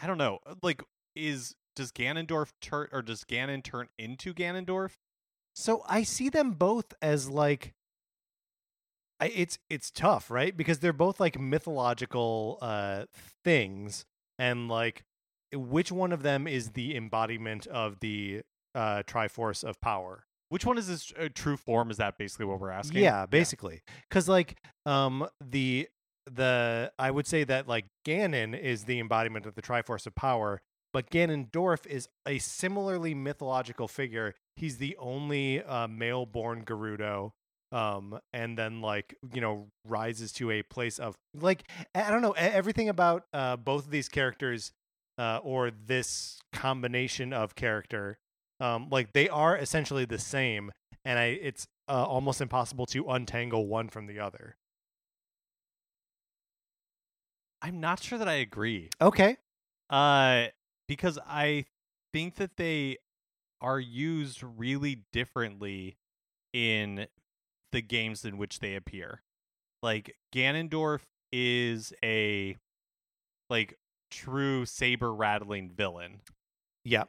I 0.00 0.06
don't 0.06 0.18
know 0.18 0.38
uh, 0.46 0.54
like 0.62 0.82
is 1.14 1.54
does 1.76 1.92
Ganondorf 1.92 2.52
turn 2.60 2.88
or 2.92 3.02
does 3.02 3.24
Ganon 3.24 3.62
turn 3.62 3.88
into 3.98 4.34
Ganondorf? 4.34 4.92
So 5.54 5.82
I 5.88 6.02
see 6.02 6.28
them 6.28 6.52
both 6.52 6.94
as 7.02 7.28
like 7.28 7.74
I, 9.20 9.26
it's 9.26 9.58
it's 9.68 9.90
tough, 9.90 10.30
right? 10.30 10.56
Because 10.56 10.78
they're 10.78 10.92
both 10.92 11.18
like 11.20 11.38
mythological 11.40 12.58
uh 12.60 13.04
things 13.44 14.04
and 14.38 14.68
like 14.68 15.04
which 15.52 15.90
one 15.90 16.12
of 16.12 16.22
them 16.22 16.46
is 16.46 16.70
the 16.70 16.96
embodiment 16.96 17.66
of 17.66 18.00
the 18.00 18.42
uh, 18.74 19.02
Triforce 19.06 19.64
of 19.64 19.80
power? 19.80 20.24
Which 20.50 20.64
one 20.64 20.78
is 20.78 20.86
his 20.86 21.12
uh, 21.18 21.28
true 21.34 21.56
form? 21.56 21.90
Is 21.90 21.96
that 21.98 22.16
basically 22.16 22.46
what 22.46 22.60
we're 22.60 22.70
asking? 22.70 23.02
Yeah, 23.02 23.26
basically, 23.26 23.82
because 24.08 24.28
like 24.28 24.56
um 24.86 25.26
the 25.40 25.88
the 26.30 26.92
I 26.98 27.10
would 27.10 27.26
say 27.26 27.44
that 27.44 27.68
like 27.68 27.86
Ganon 28.06 28.58
is 28.58 28.84
the 28.84 28.98
embodiment 28.98 29.46
of 29.46 29.54
the 29.54 29.62
Triforce 29.62 30.06
of 30.06 30.14
power, 30.14 30.60
but 30.92 31.10
Ganondorf 31.10 31.86
is 31.86 32.08
a 32.26 32.38
similarly 32.38 33.14
mythological 33.14 33.88
figure. 33.88 34.34
He's 34.56 34.78
the 34.78 34.96
only 34.98 35.62
uh, 35.62 35.86
male-born 35.86 36.64
Gerudo, 36.64 37.32
um, 37.72 38.18
and 38.32 38.56
then 38.56 38.80
like 38.80 39.16
you 39.34 39.40
know 39.40 39.68
rises 39.84 40.32
to 40.32 40.50
a 40.50 40.62
place 40.62 40.98
of 40.98 41.16
like 41.34 41.64
I 41.94 42.10
don't 42.10 42.22
know 42.22 42.32
everything 42.32 42.88
about 42.88 43.24
uh, 43.32 43.56
both 43.56 43.84
of 43.86 43.90
these 43.90 44.08
characters, 44.08 44.72
uh, 45.18 45.40
or 45.42 45.70
this 45.70 46.40
combination 46.52 47.32
of 47.32 47.54
character, 47.54 48.18
um, 48.60 48.88
like 48.90 49.12
they 49.12 49.28
are 49.28 49.56
essentially 49.56 50.04
the 50.04 50.18
same, 50.18 50.70
and 51.04 51.18
I 51.18 51.26
it's 51.26 51.66
uh, 51.88 52.04
almost 52.04 52.40
impossible 52.40 52.86
to 52.86 53.08
untangle 53.08 53.66
one 53.66 53.88
from 53.88 54.06
the 54.06 54.18
other. 54.18 54.56
I'm 57.60 57.80
not 57.80 58.02
sure 58.02 58.18
that 58.18 58.28
I 58.28 58.34
agree. 58.34 58.88
Okay. 59.00 59.36
Uh, 59.90 60.46
because 60.86 61.18
I 61.26 61.64
think 62.12 62.36
that 62.36 62.56
they 62.56 62.98
are 63.60 63.80
used 63.80 64.42
really 64.42 65.02
differently 65.12 65.96
in 66.52 67.06
the 67.72 67.82
games 67.82 68.24
in 68.24 68.38
which 68.38 68.58
they 68.60 68.74
appear. 68.74 69.22
Like 69.82 70.16
Ganondorf 70.34 71.02
is 71.32 71.92
a 72.02 72.56
like 73.50 73.78
true 74.10 74.64
saber 74.66 75.12
rattling 75.14 75.70
villain, 75.70 76.20
Yeah. 76.84 77.04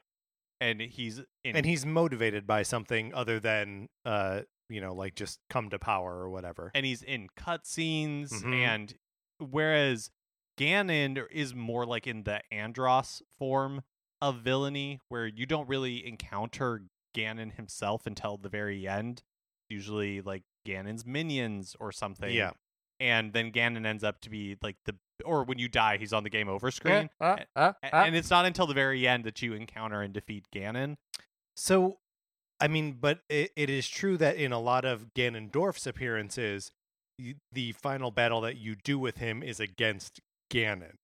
and 0.59 0.81
he's 0.81 1.19
in 1.43 1.55
And 1.55 1.65
he's 1.65 1.85
motivated 1.85 2.45
by 2.45 2.63
something 2.63 3.13
other 3.13 3.39
than 3.39 3.89
uh, 4.05 4.41
you 4.69 4.81
know, 4.81 4.93
like 4.93 5.15
just 5.15 5.39
come 5.49 5.69
to 5.71 5.79
power 5.79 6.13
or 6.19 6.29
whatever. 6.29 6.71
and 6.75 6.85
he's 6.85 7.01
in 7.01 7.27
cutscenes 7.37 8.29
Mhm. 8.43 8.53
and 8.53 8.93
whereas 9.39 10.11
Ganon 10.57 11.25
is 11.31 11.55
more 11.55 11.85
like 11.85 12.05
in 12.05 12.23
the 12.23 12.41
Andross 12.51 13.21
form 13.37 13.83
of 14.21 14.41
villainy 14.41 14.99
where 15.07 15.25
you 15.25 15.45
don't 15.45 15.67
really 15.69 16.05
encounter 16.05 16.83
Ganon 17.15 17.53
himself 17.53 18.05
until 18.05 18.37
the 18.37 18.49
very 18.49 18.85
end 18.87 19.23
usually 19.69 20.21
like 20.21 20.43
Ganon's 20.67 21.05
minions 21.05 21.75
or 21.79 21.91
something 21.91 22.31
Yeah. 22.31 22.51
and 22.99 23.31
then 23.33 23.51
Ganon 23.51 23.85
ends 23.85 24.03
up 24.03 24.19
to 24.21 24.29
be 24.29 24.57
like 24.61 24.75
the 24.85 24.95
or 25.25 25.43
when 25.43 25.57
you 25.59 25.67
die 25.67 25.97
he's 25.97 26.13
on 26.13 26.23
the 26.23 26.29
game 26.29 26.47
over 26.49 26.71
screen 26.71 27.09
Uh, 27.19 27.37
uh, 27.55 27.73
uh. 27.83 27.87
and 27.91 28.15
it's 28.15 28.29
not 28.29 28.45
until 28.45 28.67
the 28.67 28.73
very 28.73 29.07
end 29.07 29.23
that 29.25 29.41
you 29.41 29.53
encounter 29.53 30.01
and 30.01 30.13
defeat 30.13 30.45
Ganon 30.53 30.95
So, 31.55 31.97
I 32.61 32.67
mean, 32.67 32.97
but 32.99 33.19
it, 33.29 33.51
it 33.55 33.69
is 33.69 33.87
true 33.87 34.17
that 34.17 34.35
in 34.37 34.51
a 34.51 34.59
lot 34.59 34.85
of 34.85 35.13
Ganondorf's 35.13 35.85
appearances, 35.87 36.71
y- 37.17 37.35
the 37.51 37.71
final 37.73 38.11
battle 38.11 38.41
that 38.41 38.57
you 38.57 38.75
do 38.75 38.97
with 38.99 39.17
him 39.17 39.41
is 39.43 39.59
against 39.59 40.19
Ganon. 40.51 40.95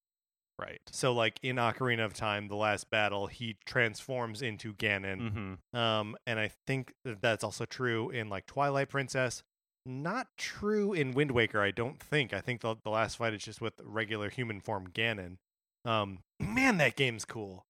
Right 0.60 0.80
So, 0.92 1.14
like 1.14 1.40
in 1.44 1.58
Ocarina 1.58 2.06
of 2.06 2.14
Time, 2.14 2.48
the 2.48 2.56
last 2.56 2.90
battle, 2.90 3.28
he 3.28 3.58
transforms 3.66 4.42
into 4.42 4.74
Ganon. 4.74 5.58
mhm 5.74 5.78
Um, 5.78 6.16
and 6.26 6.40
I 6.40 6.50
think 6.68 6.94
that 7.04 7.22
that's 7.22 7.44
also 7.44 7.66
true 7.66 8.10
in 8.10 8.30
like 8.30 8.46
Twilight 8.46 8.90
Princess. 8.90 9.44
Not 9.86 10.28
true 10.38 10.94
in 10.94 11.12
Wind 11.12 11.32
Waker, 11.32 11.62
I 11.62 11.70
don't 11.72 12.00
think. 12.00 12.34
I 12.34 12.42
think 12.42 12.62
the, 12.62 12.76
the 12.84 12.90
last 12.90 13.18
fight 13.18 13.34
is 13.36 13.44
just 13.44 13.62
with 13.62 13.74
regular 13.84 14.30
human 14.30 14.60
form 14.60 14.88
Ganon. 14.88 15.38
Um, 15.86 16.20
man, 16.40 16.78
that 16.78 16.96
game's 16.96 17.26
cool. 17.26 17.66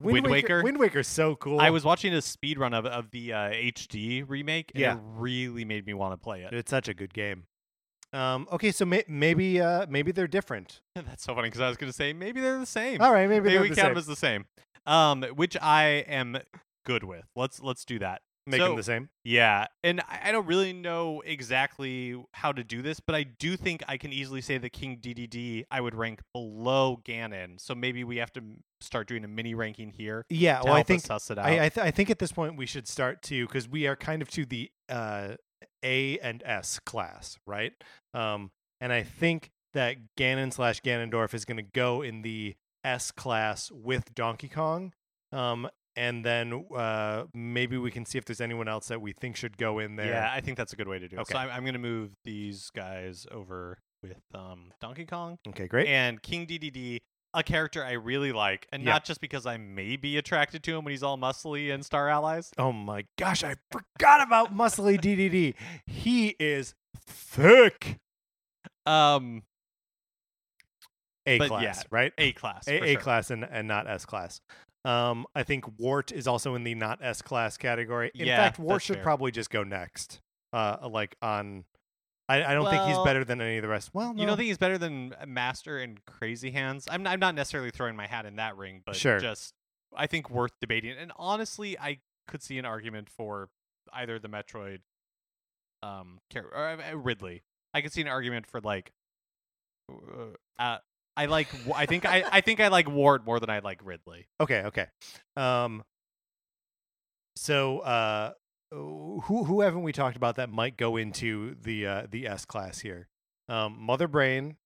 Wind 0.00 0.26
Waker? 0.28 0.62
Wind 0.62 0.78
Waker's 0.78 1.08
so 1.08 1.34
cool. 1.34 1.58
I 1.58 1.70
was 1.70 1.84
watching 1.84 2.12
a 2.14 2.22
speed 2.22 2.58
run 2.58 2.72
of 2.74 2.86
of 2.86 3.10
the 3.10 3.32
uh, 3.32 3.50
HD 3.50 4.22
remake, 4.28 4.70
and 4.74 4.80
Yeah. 4.80 4.94
it 4.94 5.00
really 5.02 5.64
made 5.64 5.86
me 5.86 5.94
want 5.94 6.12
to 6.12 6.16
play 6.18 6.42
it. 6.42 6.52
It's 6.52 6.70
such 6.70 6.86
a 6.88 6.94
good 6.94 7.12
game. 7.12 7.44
Um, 8.12 8.48
okay, 8.52 8.72
so 8.72 8.84
may- 8.84 9.04
maybe 9.06 9.60
uh, 9.60 9.86
maybe 9.88 10.12
they're 10.12 10.26
different. 10.26 10.80
That's 10.94 11.24
so 11.24 11.34
funny 11.34 11.48
because 11.48 11.60
I 11.60 11.68
was 11.68 11.76
going 11.76 11.90
to 11.90 11.96
say 11.96 12.12
maybe 12.12 12.40
they're 12.40 12.58
the 12.58 12.66
same. 12.66 13.00
All 13.00 13.12
right, 13.12 13.28
maybe, 13.28 13.42
maybe 13.42 13.52
they're 13.54 13.62
we 13.62 13.68
the 13.68 13.74
count 13.74 13.86
same. 13.86 13.94
them 13.94 13.98
as 13.98 14.06
the 14.06 14.16
same. 14.16 14.46
Um, 14.86 15.22
which 15.34 15.56
I 15.60 16.04
am 16.08 16.38
good 16.86 17.04
with. 17.04 17.24
Let's 17.36 17.60
let's 17.60 17.84
do 17.84 17.98
that. 17.98 18.22
Make 18.48 18.60
so- 18.60 18.68
them 18.68 18.76
the 18.76 18.82
same. 18.82 19.08
Yeah, 19.24 19.66
and 19.84 20.00
I 20.08 20.32
don't 20.32 20.46
really 20.46 20.72
know 20.72 21.22
exactly 21.24 22.16
how 22.32 22.52
to 22.52 22.64
do 22.64 22.80
this, 22.80 22.98
but 22.98 23.14
I 23.14 23.24
do 23.24 23.56
think 23.56 23.82
I 23.86 23.98
can 23.98 24.12
easily 24.12 24.40
say 24.40 24.56
that 24.58 24.70
King 24.70 24.98
Dedede 25.00 25.64
I 25.70 25.80
would 25.80 25.94
rank 25.94 26.20
below 26.32 27.00
Ganon. 27.04 27.60
So 27.60 27.74
maybe 27.74 28.04
we 28.04 28.16
have 28.16 28.32
to 28.34 28.40
start 28.80 29.06
doing 29.06 29.24
a 29.24 29.28
mini 29.28 29.54
ranking 29.54 29.90
here 29.90 30.24
Yeah, 30.30 30.62
well, 30.64 30.72
I 30.72 30.82
think 30.82 31.02
suss 31.02 31.30
it 31.30 31.38
out. 31.38 31.44
I 31.44 31.66
I, 31.66 31.68
th- 31.68 31.86
I 31.86 31.90
think 31.90 32.10
at 32.10 32.18
this 32.18 32.32
point 32.32 32.56
we 32.56 32.66
should 32.66 32.88
start 32.88 33.22
to 33.24 33.46
because 33.46 33.68
we 33.68 33.86
are 33.86 33.96
kind 33.96 34.22
of 34.22 34.30
to 34.30 34.46
the 34.46 34.70
uh, 34.88 35.34
A 35.84 36.18
and 36.20 36.42
S 36.46 36.78
class, 36.78 37.38
right? 37.46 37.72
Um, 38.14 38.50
and 38.80 38.92
I 38.92 39.02
think 39.02 39.50
that 39.74 39.96
Ganon 40.16 40.52
slash 40.52 40.80
Ganondorf 40.80 41.34
is 41.34 41.44
going 41.44 41.58
to 41.58 41.62
go 41.62 42.02
in 42.02 42.22
the 42.22 42.56
S 42.84 43.10
class 43.10 43.70
with 43.70 44.14
Donkey 44.14 44.48
Kong. 44.48 44.92
Um, 45.32 45.68
and 45.98 46.24
then 46.24 46.64
uh, 46.74 47.24
maybe 47.34 47.76
we 47.76 47.90
can 47.90 48.06
see 48.06 48.16
if 48.18 48.24
there's 48.24 48.40
anyone 48.40 48.68
else 48.68 48.88
that 48.88 49.00
we 49.00 49.12
think 49.12 49.36
should 49.36 49.58
go 49.58 49.78
in 49.80 49.96
there. 49.96 50.06
Yeah, 50.12 50.30
I 50.32 50.40
think 50.40 50.56
that's 50.56 50.72
a 50.72 50.76
good 50.76 50.88
way 50.88 50.98
to 50.98 51.08
do 51.08 51.16
it. 51.16 51.20
Okay. 51.20 51.32
So 51.32 51.38
I'm, 51.38 51.50
I'm 51.50 51.62
going 51.62 51.74
to 51.74 51.78
move 51.80 52.12
these 52.24 52.70
guys 52.74 53.26
over 53.30 53.78
with 54.02 54.20
um, 54.34 54.72
Donkey 54.80 55.04
Kong 55.06 55.38
Okay, 55.48 55.66
great. 55.66 55.88
and 55.88 56.22
King 56.22 56.46
Dedede, 56.46 56.98
a 57.34 57.42
character 57.42 57.84
I 57.84 57.92
really 57.92 58.30
like, 58.32 58.66
and 58.72 58.82
Yeah. 58.84 58.92
not 58.92 59.04
just 59.04 59.20
because 59.20 59.44
I 59.44 59.56
may 59.56 59.96
be 59.96 60.16
attracted 60.16 60.62
to 60.62 60.76
him 60.76 60.84
when 60.84 60.92
he's 60.92 61.02
all 61.02 61.18
muscly 61.18 61.74
and 61.74 61.84
Star 61.84 62.08
Allies. 62.08 62.50
Oh 62.56 62.72
my 62.72 63.04
gosh, 63.18 63.42
I 63.44 63.56
forgot 63.72 64.22
about 64.26 64.56
Muscly 64.56 64.98
Dedede. 65.00 65.54
He 65.86 66.36
is 66.38 66.74
thick. 67.06 67.96
Um, 68.86 69.42
A 71.26 71.38
But 71.38 71.48
class, 71.48 71.62
yeah, 71.62 71.82
right? 71.90 72.12
A 72.18 72.32
class, 72.32 72.64
for 72.64 72.70
A, 72.70 72.80
A 72.80 72.92
sure. 72.92 73.00
class 73.00 73.30
and, 73.30 73.44
and 73.44 73.68
not 73.68 73.86
S 73.88 74.06
class. 74.06 74.40
Um, 74.84 75.26
I 75.34 75.42
think 75.42 75.64
Wart 75.78 76.12
is 76.12 76.26
also 76.26 76.54
in 76.54 76.64
the 76.64 76.74
not 76.74 77.00
S 77.02 77.20
class 77.22 77.56
category. 77.56 78.10
In 78.14 78.26
Yeah, 78.26 78.36
fact, 78.36 78.58
Wart 78.58 78.82
should 78.82 78.96
fair. 78.96 79.02
probably 79.02 79.30
just 79.32 79.50
go 79.50 79.64
next. 79.64 80.20
Uh, 80.52 80.88
like 80.90 81.16
on, 81.20 81.64
I, 82.28 82.42
I 82.44 82.54
don't 82.54 82.68
think 82.70 82.84
he's 82.84 82.98
better 82.98 83.24
than 83.24 83.40
any 83.40 83.56
of 83.56 83.62
the 83.62 83.68
rest. 83.68 83.90
Well, 83.92 84.14
no. 84.14 84.20
You 84.20 84.26
don't 84.26 84.36
think 84.36 84.46
he's 84.48 84.58
better 84.58 84.78
than 84.78 85.14
Master 85.26 85.78
and 85.78 86.02
Crazy 86.06 86.50
Hands? 86.52 86.86
I'm 86.90 87.06
I'm 87.06 87.20
not 87.20 87.34
necessarily 87.34 87.70
throwing 87.70 87.96
my 87.96 88.06
hat 88.06 88.24
in 88.24 88.36
that 88.36 88.56
ring, 88.56 88.82
but 88.86 88.96
Sure. 88.96 89.18
just 89.18 89.52
I 89.96 90.06
think 90.06 90.30
worth 90.30 90.52
debating. 90.60 90.96
And 90.96 91.12
honestly, 91.16 91.78
I 91.78 91.98
could 92.26 92.42
see 92.42 92.58
an 92.58 92.64
argument 92.64 93.08
for 93.10 93.48
either 93.92 94.18
the 94.18 94.28
Metroid, 94.28 94.80
um, 95.82 96.18
or 96.34 96.54
uh, 96.54 96.94
Ridley. 96.94 97.42
I 97.74 97.80
could 97.80 97.92
see 97.92 98.00
an 98.00 98.08
argument 98.08 98.46
for 98.46 98.60
like, 98.60 98.92
uh, 99.90 100.62
uh, 100.62 100.78
I 101.18 101.26
like. 101.26 101.48
I 101.74 101.86
think 101.86 102.06
I 102.06 102.24
I 102.30 102.40
think 102.40 102.60
I 102.60 102.68
like 102.68 102.88
Wart 102.88 103.24
more 103.26 103.40
than 103.40 103.50
I 103.50 103.58
like 103.58 103.80
Ridley. 103.84 104.28
Okay, 104.40 104.62
okay. 104.66 104.86
Um, 105.36 105.82
so 107.36 107.80
uh, 107.80 108.32
who 108.70 109.44
who 109.44 109.60
haven't 109.62 109.82
we 109.82 109.92
talked 109.92 110.16
about 110.16 110.36
that 110.36 110.48
might 110.48 110.76
go 110.76 110.96
into 110.96 111.56
the 111.60 111.86
uh, 111.86 112.06
the 112.08 112.26
S 112.28 112.44
class 112.44 112.78
here? 112.78 113.08
Um, 113.48 113.76
Mother 113.80 114.06
Brain, 114.06 114.56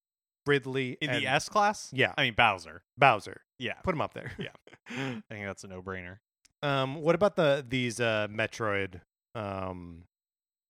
Ridley, 0.46 0.98
In 1.00 1.10
and 1.10 1.22
the 1.22 1.26
S 1.26 1.48
class, 1.48 1.90
yeah, 1.92 2.12
I 2.18 2.24
mean 2.24 2.34
Bowser. 2.34 2.82
Bowser. 2.98 3.40
Yeah, 3.58 3.74
Put 3.84 3.94
him 3.94 4.00
up 4.00 4.12
there. 4.12 4.32
Yeah. 4.38 4.48
I 4.90 5.22
think 5.30 5.46
that's 5.46 5.64
a 5.64 5.68
no 5.68 5.80
brainer. 5.80 6.18
Um, 6.62 6.96
what 6.96 7.14
about 7.14 7.36
the 7.36 7.64
these 7.66 7.98
uh 8.00 8.28
Metroid 8.30 9.00
um 9.34 10.04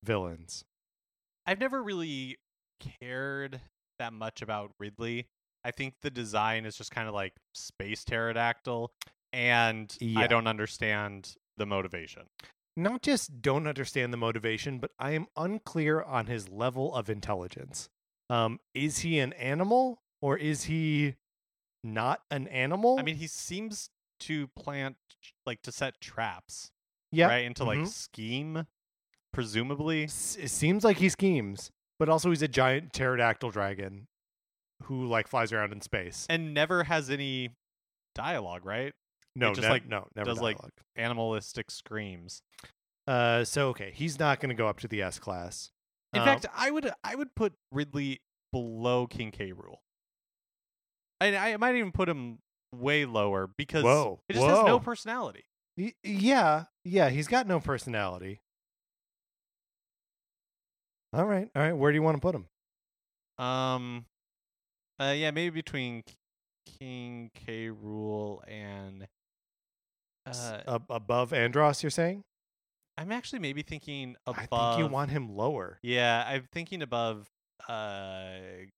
villains? 0.03 0.63
I've 1.45 1.59
never 1.59 1.83
really 1.83 2.37
cared 3.01 3.59
that 3.99 4.13
much 4.13 4.41
about 4.41 4.71
Ridley. 4.79 5.27
I 5.65 5.71
think 5.71 5.95
the 6.01 6.11
design 6.11 6.65
is 6.65 6.75
just 6.75 6.91
kind 6.91 7.07
of 7.07 7.13
like 7.13 7.33
space 7.53 8.03
pterodactyl, 8.03 8.91
and 9.31 9.95
Yeah. 9.99 10.21
I 10.21 10.27
don't 10.27 10.47
understand 10.47 11.35
the 11.57 11.65
motivation. 11.65 12.23
Not 12.75 13.01
just 13.03 13.41
don't 13.41 13.67
understand 13.67 14.11
the 14.11 14.17
motivation, 14.17 14.79
but 14.79 14.91
I 14.97 15.11
am 15.11 15.27
unclear 15.37 16.01
on 16.01 16.25
his 16.25 16.49
level 16.49 16.93
of 16.95 17.09
intelligence. 17.09 17.89
Um, 18.29 18.59
is 18.73 18.99
he 18.99 19.19
an 19.19 19.33
animal 19.33 20.01
or 20.21 20.37
is 20.37 20.63
he 20.63 21.15
not 21.83 22.21
an 22.31 22.47
animal? 22.47 22.97
I 22.99 23.03
mean, 23.03 23.17
he 23.17 23.27
seems 23.27 23.89
to 24.21 24.47
plant 24.47 24.97
like 25.45 25.61
to 25.63 25.71
set 25.71 26.01
traps, 26.01 26.71
yeah, 27.11 27.27
right? 27.27 27.45
And 27.45 27.55
to 27.57 27.63
like 27.63 27.79
mhm. 27.79 27.87
scheme, 27.87 28.65
presumably. 29.31 30.05
S- 30.05 30.37
it 30.39 30.49
seems 30.49 30.83
like 30.83 30.97
he 30.97 31.09
schemes, 31.09 31.71
but 31.99 32.09
also 32.09 32.29
he's 32.29 32.41
a 32.41 32.47
giant 32.47 32.93
pterodactyl 32.93 33.51
dragon 33.51 34.07
who 34.83 35.05
like 35.07 35.27
flies 35.27 35.51
around 35.51 35.71
in 35.73 35.81
space. 35.81 36.25
And 36.29 36.53
never 36.53 36.83
has 36.83 37.09
any 37.09 37.49
dialogue, 38.15 38.65
right? 38.65 38.93
No, 39.35 39.49
just, 39.53 39.63
ne- 39.63 39.69
like, 39.69 39.87
no, 39.87 40.07
never 40.15 40.29
does, 40.29 40.41
like, 40.41 40.57
dialogue. 40.57 40.71
Animalistic 40.95 41.71
screams. 41.71 42.41
Uh, 43.07 43.43
so 43.43 43.69
okay, 43.69 43.91
he's 43.93 44.19
not 44.19 44.39
going 44.39 44.49
to 44.49 44.55
go 44.55 44.67
up 44.67 44.79
to 44.79 44.87
the 44.87 45.01
S 45.01 45.19
class. 45.19 45.71
In 46.13 46.21
Um, 46.21 46.25
fact, 46.25 46.45
I 46.55 46.69
would 46.71 46.91
I 47.03 47.15
would 47.15 47.35
put 47.35 47.53
Ridley 47.71 48.21
below 48.51 49.07
King 49.07 49.31
K. 49.31 49.51
Rool. 49.51 49.77
I 51.19 51.35
I 51.35 51.57
might 51.57 51.75
even 51.75 51.91
put 51.91 52.07
him 52.07 52.39
way 52.71 53.05
lower 53.05 53.47
because 53.47 53.83
Whoa, 53.83 54.21
it 54.29 54.33
just 54.33 54.45
has 54.45 54.63
no 54.65 54.79
personality. 54.79 55.45
Y- 55.77 55.93
yeah, 56.03 56.65
yeah, 56.85 57.09
he's 57.09 57.27
got 57.27 57.47
no 57.47 57.59
personality. 57.59 58.41
All 61.13 61.25
right, 61.25 61.49
all 61.55 61.61
right. 61.61 61.73
Where 61.73 61.91
do 61.91 61.95
you 61.95 62.01
want 62.01 62.17
to 62.17 62.21
put 62.21 62.35
him? 62.35 62.47
Um, 63.43 64.05
uh, 65.03 65.11
yeah, 65.11 65.31
maybe 65.31 65.49
between 65.61 66.03
King 66.79 67.31
K. 67.33 67.69
Rool 67.69 68.39
and 68.47 69.07
uh, 70.25 70.57
ab- 70.67 70.85
above 70.89 71.31
Andross, 71.31 71.83
you're 71.83 71.89
saying? 71.89 72.23
I'm 72.97 73.11
actually 73.11 73.39
maybe 73.39 73.63
thinking 73.63 74.15
above. 74.27 74.47
I 74.51 74.73
think 74.75 74.79
you 74.79 74.87
want 74.91 75.09
him 75.11 75.35
lower. 75.35 75.79
Yeah, 75.81 76.23
I'm 76.27 76.47
thinking 76.51 76.81
above 76.81 77.27
uh 77.67 78.35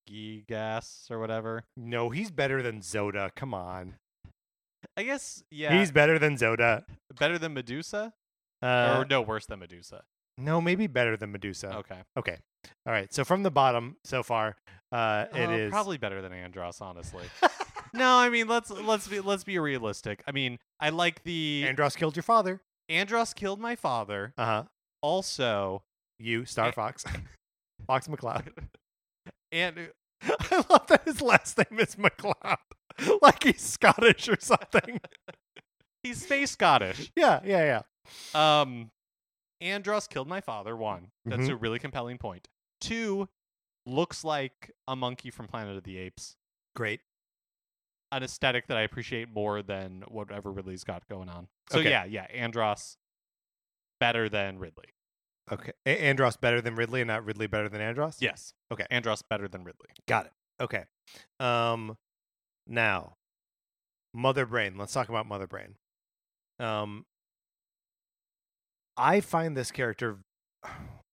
Giygas 0.09 1.09
or 1.11 1.19
whatever. 1.19 1.63
No, 1.75 2.09
he's 2.11 2.31
better 2.31 2.61
than 2.61 2.81
Zoda. 2.81 3.29
Come 3.35 3.53
on, 3.53 3.95
I 4.95 5.03
guess 5.03 5.43
yeah. 5.51 5.77
he's 5.77 5.91
better 5.91 6.17
than 6.19 6.37
Zoda. 6.37 6.83
better 7.19 7.37
than 7.37 7.53
Medusa, 7.53 8.13
Uh, 8.61 8.95
or 8.99 9.05
no, 9.05 9.21
worse 9.21 9.45
than 9.47 9.59
Medusa. 9.59 10.03
No, 10.37 10.59
maybe 10.61 10.87
better 10.87 11.15
than 11.17 11.31
Medusa. 11.31 11.75
Okay, 11.77 11.99
Okay. 12.17 12.37
All 12.85 12.93
right. 12.93 13.13
So 13.13 13.23
from 13.23 13.43
the 13.43 13.51
bottom 13.51 13.95
so 14.03 14.23
far, 14.23 14.57
uh, 14.91 15.25
it 15.33 15.47
Uh, 15.49 15.51
is 15.51 15.71
probably 15.71 15.97
better 15.97 16.21
than 16.21 16.31
Andross, 16.31 16.81
honestly. 16.81 17.23
no, 17.93 18.17
I 18.17 18.29
mean 18.29 18.47
let's 18.47 18.69
let's 18.71 19.07
be 19.07 19.19
let's 19.19 19.43
be 19.43 19.59
realistic. 19.59 20.23
I 20.27 20.31
mean, 20.31 20.57
I 20.79 20.89
like 20.89 21.23
the 21.23 21.63
Andross 21.67 21.95
killed 21.95 22.15
your 22.15 22.23
father. 22.23 22.61
Andross 22.89 23.33
killed 23.35 23.59
my 23.59 23.75
father. 23.75 24.33
Uh 24.37 24.45
huh. 24.45 24.63
Also, 25.01 25.83
You, 26.19 26.45
Star 26.45 26.71
Fox, 26.71 27.03
Fox 27.87 28.07
McCloud. 28.07 28.47
and 29.51 29.89
I 30.23 30.63
love 30.69 30.87
that 30.87 31.03
his 31.05 31.21
last 31.21 31.57
name 31.59 31.79
is 31.79 31.95
McCloud, 31.95 32.57
like 33.21 33.43
he's 33.43 33.61
Scottish 33.61 34.27
or 34.27 34.37
something. 34.39 34.99
he's 36.03 36.23
space 36.23 36.51
Scottish. 36.51 37.11
yeah, 37.15 37.39
yeah, 37.45 37.81
yeah. 38.33 38.61
Um, 38.61 38.89
Andross 39.61 40.09
killed 40.09 40.27
my 40.27 40.41
father. 40.41 40.75
One, 40.75 41.11
that's 41.25 41.43
Mhm. 41.43 41.51
a 41.51 41.55
really 41.55 41.79
compelling 41.79 42.17
point. 42.17 42.47
Two, 42.81 43.29
looks 43.85 44.23
like 44.23 44.71
a 44.87 44.95
monkey 44.95 45.29
from 45.29 45.47
Planet 45.47 45.77
of 45.77 45.83
the 45.83 45.97
Apes. 45.97 46.35
Great. 46.75 47.01
An 48.11 48.23
aesthetic 48.23 48.67
that 48.67 48.77
I 48.77 48.81
appreciate 48.81 49.29
more 49.29 49.61
than 49.61 50.01
whatever 50.03 50.51
Ridley's 50.51 50.83
got 50.83 51.07
going 51.07 51.29
on. 51.29 51.47
So 51.69 51.79
Okay. 51.79 51.89
yeah, 51.89 52.05
yeah, 52.05 52.27
Andross 52.27 52.97
better 53.99 54.27
than 54.29 54.59
Ridley. 54.59 54.93
Okay. 55.51 55.73
A- 55.85 56.13
Andross 56.13 56.39
better 56.39 56.61
than 56.61 56.75
Ridley, 56.75 57.01
and 57.01 57.07
not 57.07 57.23
Ridley 57.23 57.47
better 57.47 57.69
than 57.69 57.81
Andross. 57.81 58.21
Yes. 58.21 58.53
Okay. 58.71 58.85
Andross 58.91 59.21
better 59.27 59.47
than 59.47 59.63
Ridley. 59.63 59.89
Got 60.07 60.25
it. 60.27 60.33
Okay. 60.59 60.85
Um, 61.39 61.97
now, 62.67 63.17
Mother 64.13 64.45
Brain. 64.45 64.77
Let's 64.77 64.93
talk 64.93 65.09
about 65.09 65.25
Mother 65.27 65.47
Brain. 65.47 65.77
Um, 66.59 67.05
I 68.97 69.19
find 69.21 69.55
this 69.55 69.71
character. 69.71 70.17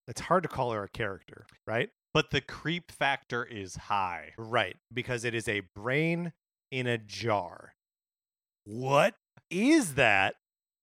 It's 0.09 0.23
hard 0.23 0.43
to 0.43 0.49
call 0.49 0.73
her 0.73 0.83
a 0.83 0.89
character, 0.89 1.47
right? 1.65 1.89
But 2.13 2.33
the 2.33 2.41
creep 2.41 2.91
factor 2.91 3.45
is 3.45 3.77
high. 3.77 4.33
Right, 4.37 4.77
because 4.93 5.25
it 5.25 5.33
is 5.33 5.47
a 5.47 5.63
brain 5.77 6.33
in 6.73 6.89
a 6.89 6.99
jar. 6.99 7.75
What 8.65 9.15
is 9.49 9.95
that? 9.95 10.35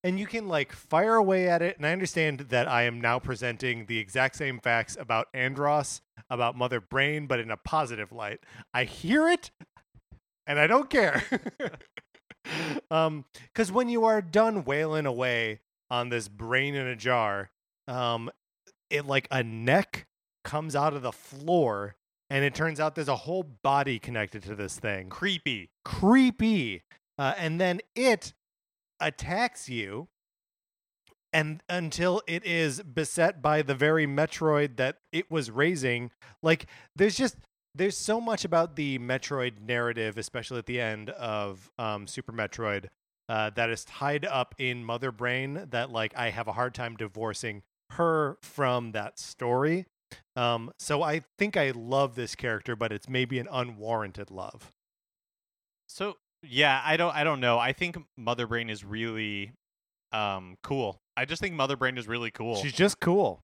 And 0.06 0.18
you 0.18 0.26
can 0.26 0.48
like 0.48 0.72
fire 0.72 1.16
away 1.16 1.50
at 1.50 1.62
it. 1.62 1.76
And 1.76 1.86
I 1.86 1.92
understand 1.92 2.40
that 2.50 2.70
I 2.70 2.84
am 2.84 3.02
now 3.02 3.20
presenting 3.20 3.86
the 3.86 3.98
exact 3.98 4.38
same 4.38 4.60
facts 4.60 4.96
about 4.98 5.28
Andross, 5.34 6.00
about 6.30 6.58
Mother 6.58 6.80
Brain, 6.80 7.28
but 7.28 7.42
in 7.42 7.52
a 7.52 7.58
positive 7.58 8.14
light. 8.14 8.40
I 8.74 8.86
hear 8.86 9.28
it 9.28 9.52
and 10.48 10.58
I 10.58 10.68
don't 10.68 10.90
care. 10.90 11.24
um, 12.92 13.26
because 13.54 13.72
when 13.72 13.90
you 13.90 14.06
are 14.06 14.22
done 14.22 14.64
wailing 14.64 15.06
away 15.06 15.60
on 15.90 16.10
this 16.10 16.28
brain 16.28 16.76
in 16.76 16.88
a 16.88 16.96
jar, 16.96 17.52
um, 17.88 18.30
it 18.90 19.06
like 19.06 19.28
a 19.32 19.44
neck 19.44 20.08
comes 20.44 20.76
out 20.76 20.94
of 20.94 21.02
the 21.02 21.12
floor 21.12 21.96
and 22.30 22.46
it 22.46 22.54
turns 22.54 22.80
out 22.80 22.96
there's 22.96 23.08
a 23.08 23.16
whole 23.16 23.44
body 23.44 24.00
connected 24.00 24.44
to 24.44 24.56
this 24.56 24.80
thing. 24.80 25.10
Creepy. 25.10 25.70
Creepy. 25.84 26.84
Uh, 27.18 27.34
and 27.38 27.60
then 27.60 27.80
it 27.96 28.34
attacks 29.00 29.68
you 29.68 30.08
and 31.34 31.62
until 31.70 32.22
it 32.28 32.46
is 32.46 32.82
beset 32.82 33.42
by 33.42 33.62
the 33.62 33.76
very 33.76 34.08
Metroid 34.08 34.78
that 34.78 34.98
it 35.12 35.30
was 35.30 35.52
raising. 35.52 36.12
Like 36.42 36.68
there's 36.96 37.16
just 37.16 37.38
there's 37.76 37.98
so 37.98 38.20
much 38.20 38.46
about 38.46 38.76
the 38.76 38.98
Metroid 39.00 39.62
narrative, 39.62 40.18
especially 40.18 40.58
at 40.58 40.66
the 40.66 40.82
end 40.82 41.12
of 41.12 41.72
um, 41.78 42.08
Super 42.08 42.32
Metroid, 42.32 42.88
uh, 43.30 43.52
that 43.52 43.70
is 43.70 43.86
tied 43.86 44.26
up 44.26 44.56
in 44.58 44.84
Mother 44.84 45.12
Brain 45.12 45.68
that 45.70 45.92
like 45.92 46.14
I 46.18 46.32
have 46.32 46.48
a 46.48 46.54
hard 46.54 46.74
time 46.74 46.96
divorcing 46.98 47.62
her 47.92 48.38
from 48.42 48.92
that 48.92 49.18
story. 49.20 49.86
Um, 50.36 50.72
so 50.80 51.04
I 51.04 51.22
think 51.38 51.56
I 51.56 51.72
love 51.72 52.16
this 52.16 52.36
character, 52.36 52.76
but 52.76 52.92
it's 52.92 53.08
maybe 53.08 53.38
an 53.40 53.48
unwarranted 53.52 54.32
love. 54.32 54.72
So 55.88 56.18
yeah, 56.44 56.82
I 56.84 56.98
don't 56.98 57.16
I 57.16 57.24
don't 57.24 57.40
know. 57.40 57.58
I 57.60 57.74
think 57.74 57.98
Mother 58.18 58.48
Brain 58.48 58.70
is 58.70 58.84
really 58.84 59.54
um 60.12 60.58
cool. 60.64 60.98
I 61.16 61.26
just 61.26 61.42
think 61.42 61.56
Mother 61.56 61.76
Brain 61.76 61.98
is 61.98 62.08
really 62.08 62.32
cool. 62.32 62.56
She's 62.56 62.74
just 62.74 63.00
cool. 63.00 63.42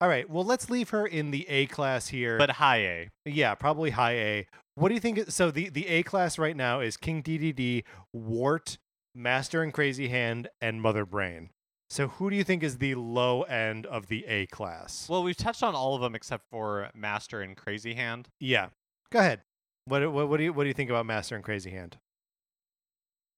All 0.00 0.08
right, 0.08 0.30
well, 0.30 0.44
let's 0.44 0.70
leave 0.70 0.90
her 0.90 1.04
in 1.04 1.32
the 1.32 1.48
A 1.48 1.66
class 1.66 2.06
here. 2.08 2.38
but 2.38 2.52
high 2.52 2.78
A. 2.78 3.08
yeah, 3.24 3.54
probably 3.56 3.90
high 3.90 4.12
A. 4.12 4.46
What 4.76 4.88
do 4.90 4.94
you 4.94 5.00
think? 5.00 5.30
So 5.30 5.50
the 5.50 5.68
the 5.70 5.88
A 5.88 6.02
class 6.04 6.38
right 6.38 6.56
now 6.56 6.78
is 6.80 6.96
King 6.96 7.20
Dedede, 7.22 7.82
Wart, 8.12 8.78
Master 9.14 9.62
and 9.62 9.72
Crazy 9.72 10.08
Hand, 10.08 10.48
and 10.60 10.80
Mother 10.80 11.04
Brain. 11.04 11.50
So 11.90 12.08
who 12.08 12.28
do 12.28 12.36
you 12.36 12.44
think 12.44 12.62
is 12.62 12.78
the 12.78 12.94
low 12.96 13.42
end 13.42 13.86
of 13.86 14.08
the 14.08 14.26
A 14.26 14.46
class? 14.46 15.08
Well, 15.08 15.22
we've 15.22 15.36
touched 15.36 15.62
on 15.62 15.74
all 15.74 15.94
of 15.94 16.02
them 16.02 16.14
except 16.14 16.44
for 16.50 16.90
Master 16.94 17.40
and 17.40 17.56
Crazy 17.56 17.94
Hand. 17.94 18.28
yeah, 18.40 18.68
go 19.10 19.20
ahead. 19.20 19.42
What, 19.86 20.12
what 20.12 20.28
what 20.28 20.36
do 20.36 20.44
you 20.44 20.52
what 20.52 20.64
do 20.64 20.68
you 20.68 20.74
think 20.74 20.90
about 20.90 21.06
Master 21.06 21.34
and 21.34 21.42
Crazy 21.42 21.70
Hand? 21.70 21.96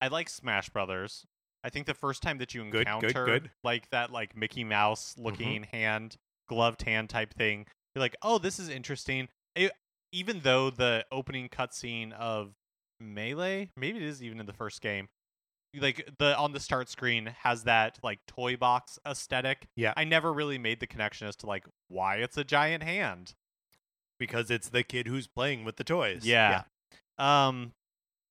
I 0.01 0.07
like 0.07 0.29
Smash 0.29 0.69
Brothers. 0.69 1.25
I 1.63 1.69
think 1.69 1.85
the 1.85 1.93
first 1.93 2.23
time 2.23 2.39
that 2.39 2.53
you 2.53 2.63
Good, 2.63 2.71
good, 2.71 2.79
encounter 2.81 3.25
good. 3.25 3.51
like 3.63 3.89
that 3.91 4.11
like 4.11 4.35
Mickey 4.35 4.63
Mouse 4.63 5.13
mm-hmm. 5.13 5.23
looking 5.23 5.63
hand, 5.63 6.17
gloved 6.49 6.81
hand 6.81 7.09
type 7.09 7.33
thing, 7.33 7.67
you're 7.95 8.01
like, 8.01 8.17
"Oh, 8.21 8.37
this 8.37 8.59
is 8.59 8.67
interesting." 8.67 9.29
It, 9.55 9.71
even 10.11 10.41
though 10.41 10.69
the 10.69 11.05
opening 11.11 11.47
cutscene 11.49 12.11
of 12.13 12.53
Melee, 12.99 13.69
maybe 13.77 13.99
it 13.99 14.03
is 14.03 14.21
even 14.21 14.39
in 14.39 14.45
the 14.45 14.53
first 14.53 14.81
game, 14.81 15.07
like 15.79 16.09
the 16.19 16.37
on 16.37 16.51
the 16.53 16.59
start 16.59 16.89
screen 16.89 17.33
has 17.43 17.63
that 17.63 17.97
like 18.03 18.19
toy 18.27 18.55
box 18.57 18.99
aesthetic. 19.05 19.67
Yeah. 19.75 19.93
I 19.95 20.03
never 20.03 20.33
really 20.33 20.57
made 20.57 20.79
the 20.79 20.87
connection 20.87 21.27
as 21.27 21.35
to 21.37 21.45
like 21.45 21.65
why 21.87 22.17
it's 22.17 22.37
a 22.37 22.43
giant 22.43 22.83
hand. 22.83 23.33
Because 24.19 24.51
it's 24.51 24.69
the 24.69 24.83
kid 24.83 25.07
who's 25.07 25.27
playing 25.27 25.63
with 25.63 25.77
the 25.77 25.83
toys. 25.83 26.23
Yeah. 26.25 26.63
Um, 27.17 27.73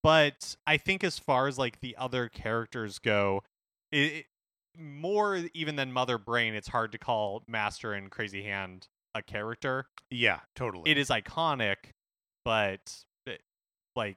but 0.02 0.56
I 0.66 0.76
think 0.76 1.02
as 1.02 1.18
far 1.18 1.48
as 1.48 1.58
like 1.58 1.80
the 1.80 1.96
other 1.96 2.28
characters 2.28 2.98
go, 2.98 3.42
it, 3.92 3.98
it- 4.12 4.26
more 4.78 5.42
even 5.52 5.74
than 5.74 5.92
Mother 5.92 6.16
Brain, 6.16 6.54
it's 6.54 6.68
hard 6.68 6.92
to 6.92 6.98
call 6.98 7.42
Master 7.48 7.92
and 7.92 8.08
Crazy 8.08 8.44
Hand 8.44 8.86
a 9.16 9.20
character. 9.20 9.86
yeah, 10.10 10.38
totally. 10.54 10.88
It 10.90 10.96
is 10.96 11.08
iconic, 11.08 11.76
but 12.44 13.02
it, 13.26 13.42
like 13.96 14.16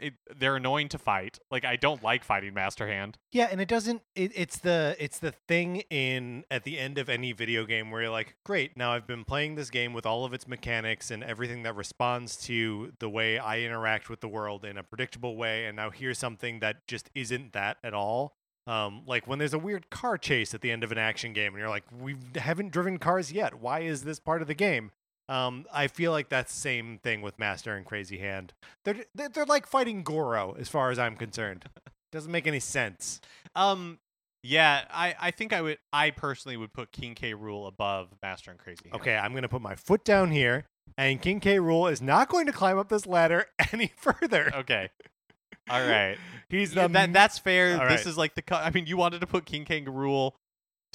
it, 0.00 0.14
they're 0.36 0.56
annoying 0.56 0.88
to 0.90 0.98
fight. 0.98 1.38
Like 1.50 1.64
I 1.64 1.76
don't 1.76 2.02
like 2.02 2.24
fighting 2.24 2.54
Master 2.54 2.88
Hand. 2.88 3.18
Yeah, 3.32 3.48
and 3.50 3.60
it 3.60 3.68
doesn't. 3.68 4.02
It, 4.14 4.32
it's 4.34 4.58
the 4.58 4.96
it's 4.98 5.18
the 5.18 5.32
thing 5.32 5.82
in 5.90 6.44
at 6.50 6.64
the 6.64 6.78
end 6.78 6.98
of 6.98 7.08
any 7.08 7.32
video 7.32 7.64
game 7.64 7.90
where 7.90 8.02
you're 8.02 8.10
like, 8.10 8.36
great, 8.44 8.76
now 8.76 8.92
I've 8.92 9.06
been 9.06 9.24
playing 9.24 9.54
this 9.54 9.70
game 9.70 9.92
with 9.92 10.06
all 10.06 10.24
of 10.24 10.32
its 10.32 10.46
mechanics 10.46 11.10
and 11.10 11.22
everything 11.24 11.62
that 11.64 11.76
responds 11.76 12.36
to 12.46 12.92
the 12.98 13.08
way 13.08 13.38
I 13.38 13.60
interact 13.60 14.08
with 14.08 14.20
the 14.20 14.28
world 14.28 14.64
in 14.64 14.76
a 14.76 14.82
predictable 14.82 15.36
way, 15.36 15.66
and 15.66 15.76
now 15.76 15.90
here's 15.90 16.18
something 16.18 16.60
that 16.60 16.86
just 16.86 17.10
isn't 17.14 17.52
that 17.52 17.78
at 17.82 17.94
all. 17.94 18.36
Um, 18.66 19.02
like 19.06 19.28
when 19.28 19.38
there's 19.38 19.54
a 19.54 19.58
weird 19.58 19.90
car 19.90 20.18
chase 20.18 20.52
at 20.52 20.60
the 20.60 20.72
end 20.72 20.82
of 20.82 20.90
an 20.90 20.98
action 20.98 21.32
game, 21.32 21.52
and 21.52 21.60
you're 21.60 21.68
like, 21.68 21.84
we 22.00 22.16
haven't 22.34 22.72
driven 22.72 22.98
cars 22.98 23.30
yet. 23.30 23.60
Why 23.60 23.80
is 23.80 24.02
this 24.02 24.18
part 24.18 24.42
of 24.42 24.48
the 24.48 24.54
game? 24.54 24.90
Um, 25.28 25.66
I 25.72 25.88
feel 25.88 26.12
like 26.12 26.28
that's 26.28 26.52
the 26.52 26.60
same 26.60 26.98
thing 27.02 27.20
with 27.20 27.38
Master 27.38 27.74
and 27.74 27.84
Crazy 27.84 28.18
Hand. 28.18 28.52
They're 28.84 29.04
they're, 29.14 29.44
like 29.46 29.66
fighting 29.66 30.02
Goro, 30.02 30.54
as 30.58 30.68
far 30.68 30.90
as 30.90 30.98
I'm 30.98 31.16
concerned. 31.16 31.64
Doesn't 32.12 32.30
make 32.30 32.46
any 32.46 32.60
sense. 32.60 33.20
Um, 33.56 33.98
yeah, 34.42 34.84
I 34.90 35.14
I 35.20 35.30
think 35.32 35.52
I 35.52 35.60
would 35.60 35.78
I 35.92 36.10
personally 36.10 36.56
would 36.56 36.72
put 36.72 36.92
King 36.92 37.14
K 37.14 37.34
Rool 37.34 37.66
above 37.66 38.08
Master 38.22 38.52
and 38.52 38.60
Crazy 38.60 38.88
Hand. 38.88 39.00
Okay, 39.00 39.16
I'm 39.16 39.32
going 39.32 39.42
to 39.42 39.48
put 39.48 39.62
my 39.62 39.74
foot 39.74 40.04
down 40.04 40.30
here, 40.30 40.66
and 40.96 41.20
King 41.20 41.40
K. 41.40 41.56
Rool 41.56 41.90
is 41.90 42.00
not 42.00 42.28
going 42.28 42.46
to 42.46 42.52
climb 42.52 42.78
up 42.78 42.88
this 42.88 43.06
ladder 43.06 43.46
any 43.72 43.92
further. 43.96 44.52
Okay. 44.54 44.90
All 45.68 45.84
right. 45.84 46.16
He's 46.48 46.74
Yeah, 46.74 46.86
the 46.86 46.92
that 46.92 47.12
that's 47.12 47.38
fair. 47.38 47.72
All 47.80 47.88
This 47.88 48.00
right. 48.00 48.06
is 48.06 48.16
like 48.16 48.34
the. 48.36 48.56
I 48.56 48.70
mean, 48.70 48.86
you 48.86 48.96
wanted 48.96 49.20
to 49.22 49.26
put 49.26 49.46
King 49.46 49.64
Kangaroo 49.64 50.30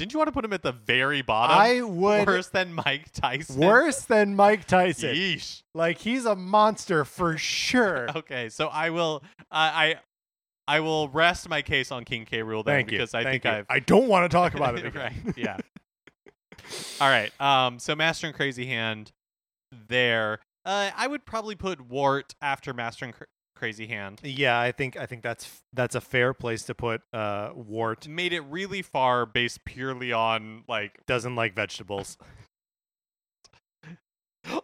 Didn't 0.02 0.14
you 0.14 0.18
want 0.18 0.30
to 0.30 0.32
put 0.32 0.44
him 0.44 0.52
at 0.52 0.64
the 0.64 0.72
very 0.72 1.22
bottom? 1.22 1.56
I 1.56 1.82
would 1.82 2.26
worse 2.26 2.48
than 2.48 2.74
Mike 2.74 3.12
Tyson. 3.14 3.60
worse 3.62 4.02
than 4.02 4.36
Mike 4.36 4.66
Tyson. 4.66 5.14
Yeesh. 5.14 5.62
Like 5.76 6.00
he's 6.00 6.26
a 6.26 6.36
monster 6.36 7.06
for 7.06 7.38
sure. 7.38 8.08
Okay, 8.16 8.50
so 8.50 8.68
I 8.70 8.90
will. 8.90 9.22
I 9.52 9.96
I 10.68 10.76
I 10.78 10.80
will 10.80 11.08
rest 11.10 11.48
my 11.48 11.62
case 11.62 11.92
on 11.92 12.04
King 12.04 12.26
K. 12.26 12.40
Rool 12.40 12.66
then 12.66 12.78
Thank 12.78 12.92
you. 12.92 12.98
because 12.98 13.14
I 13.14 13.22
Thank 13.22 13.44
think 13.44 13.54
you. 13.54 13.60
I've 13.60 13.66
I 13.70 13.78
don't 13.78 14.08
want 14.08 14.30
to 14.30 14.36
talk 14.36 14.56
about 14.56 14.76
it. 14.76 14.92
Right. 14.96 15.14
Yeah. 15.38 15.58
All 17.00 17.08
right. 17.08 17.32
Um. 17.40 17.78
So 17.78 17.96
Master 17.96 18.26
and 18.26 18.36
Crazy 18.36 18.66
Hand, 18.66 19.12
there. 19.88 20.40
Uh, 20.66 20.90
I 20.98 21.06
would 21.06 21.26
probably 21.28 21.54
put 21.54 21.80
Wart 21.80 22.34
after 22.42 22.74
Master 22.74 23.06
and 23.06 23.14
Crazy 23.62 23.86
Hand. 23.86 24.22
Yeah, 24.24 24.60
I 24.60 24.72
think 24.72 24.98
I 24.98 25.06
think 25.06 25.22
that's 25.22 25.62
that's 25.72 25.94
a 25.94 26.02
fair 26.02 26.34
place 26.34 26.64
to 26.64 26.74
put 26.74 27.04
uh 27.14 27.52
Wart. 27.54 28.08
Made 28.08 28.34
it 28.34 28.40
really 28.42 28.82
far 28.82 29.28
based 29.28 29.64
purely 29.66 30.12
on 30.12 30.64
like 30.68 31.06
Doesn't 31.06 31.36
like 31.36 31.54
vegetables. 31.54 32.18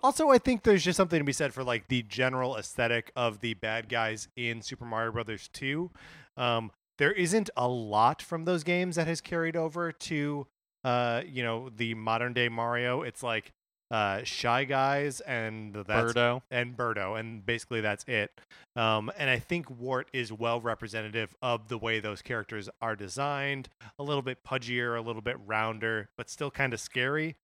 Also, 0.01 0.29
I 0.29 0.39
think 0.39 0.63
there's 0.63 0.83
just 0.83 0.97
something 0.97 1.19
to 1.19 1.23
be 1.23 1.31
said 1.31 1.53
for 1.53 1.63
like 1.63 1.87
the 1.87 2.01
general 2.01 2.57
aesthetic 2.57 3.11
of 3.15 3.41
the 3.41 3.53
bad 3.53 3.87
guys 3.87 4.27
in 4.35 4.63
Super 4.63 4.85
Mario 4.85 5.11
Brothers 5.11 5.51
2. 5.53 5.91
Um, 6.35 6.71
there 6.97 7.11
isn't 7.11 7.51
a 7.55 7.67
lot 7.67 8.23
from 8.23 8.45
those 8.45 8.63
games 8.63 8.95
that 8.95 9.05
has 9.05 9.21
carried 9.21 9.55
over 9.55 9.91
to 9.91 10.47
uh, 10.83 11.21
you 11.27 11.43
know, 11.43 11.69
the 11.75 11.93
modern 11.93 12.33
day 12.33 12.49
Mario. 12.49 13.01
It's 13.01 13.21
like 13.21 13.51
uh 13.89 14.21
shy 14.23 14.63
guys 14.65 15.21
and 15.21 15.73
that's 15.73 16.13
Birdo. 16.13 16.41
and 16.51 16.75
Birdo, 16.75 17.19
and 17.19 17.45
basically 17.45 17.81
that's 17.81 18.03
it. 18.07 18.31
Um, 18.75 19.11
and 19.17 19.29
I 19.29 19.39
think 19.39 19.69
Wart 19.69 20.09
is 20.13 20.31
well 20.31 20.59
representative 20.61 21.35
of 21.41 21.67
the 21.67 21.77
way 21.77 21.99
those 21.99 22.21
characters 22.21 22.69
are 22.81 22.95
designed. 22.95 23.69
A 23.97 24.03
little 24.03 24.21
bit 24.21 24.43
pudgier, 24.43 24.97
a 24.97 25.01
little 25.01 25.21
bit 25.21 25.37
rounder, 25.45 26.09
but 26.17 26.29
still 26.29 26.51
kind 26.51 26.73
of 26.73 26.79
scary. 26.79 27.35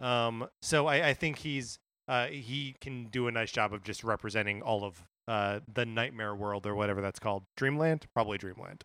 Um, 0.00 0.48
so 0.60 0.86
I, 0.86 1.10
I 1.10 1.14
think 1.14 1.38
he's 1.38 1.78
uh, 2.08 2.26
he 2.26 2.74
can 2.80 3.06
do 3.06 3.28
a 3.28 3.32
nice 3.32 3.52
job 3.52 3.72
of 3.72 3.84
just 3.84 4.02
representing 4.02 4.60
all 4.60 4.84
of 4.84 5.02
uh, 5.28 5.60
the 5.72 5.86
nightmare 5.86 6.34
world 6.34 6.66
or 6.66 6.74
whatever 6.74 7.00
that's 7.00 7.20
called. 7.20 7.44
Dreamland, 7.56 8.06
probably 8.14 8.38
Dreamland. 8.38 8.82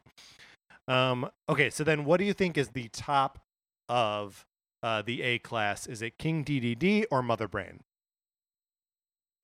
Um, 0.87 1.29
okay, 1.49 1.69
so 1.69 1.83
then 1.83 2.05
what 2.05 2.17
do 2.17 2.25
you 2.25 2.33
think 2.33 2.57
is 2.57 2.69
the 2.69 2.87
top 2.89 3.39
of 3.89 4.45
uh, 4.83 5.01
the 5.01 5.21
A 5.21 5.39
class? 5.39 5.87
Is 5.87 6.01
it 6.01 6.17
King 6.17 6.43
Dedede 6.43 7.05
or 7.11 7.21
Mother 7.23 7.47
Brain? 7.47 7.81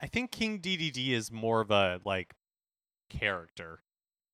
I 0.02 0.08
think 0.08 0.32
King 0.32 0.60
Dedede 0.60 1.12
is 1.12 1.32
more 1.32 1.62
of 1.62 1.72
a 1.72 2.00
like 2.04 2.34
character. 3.10 3.82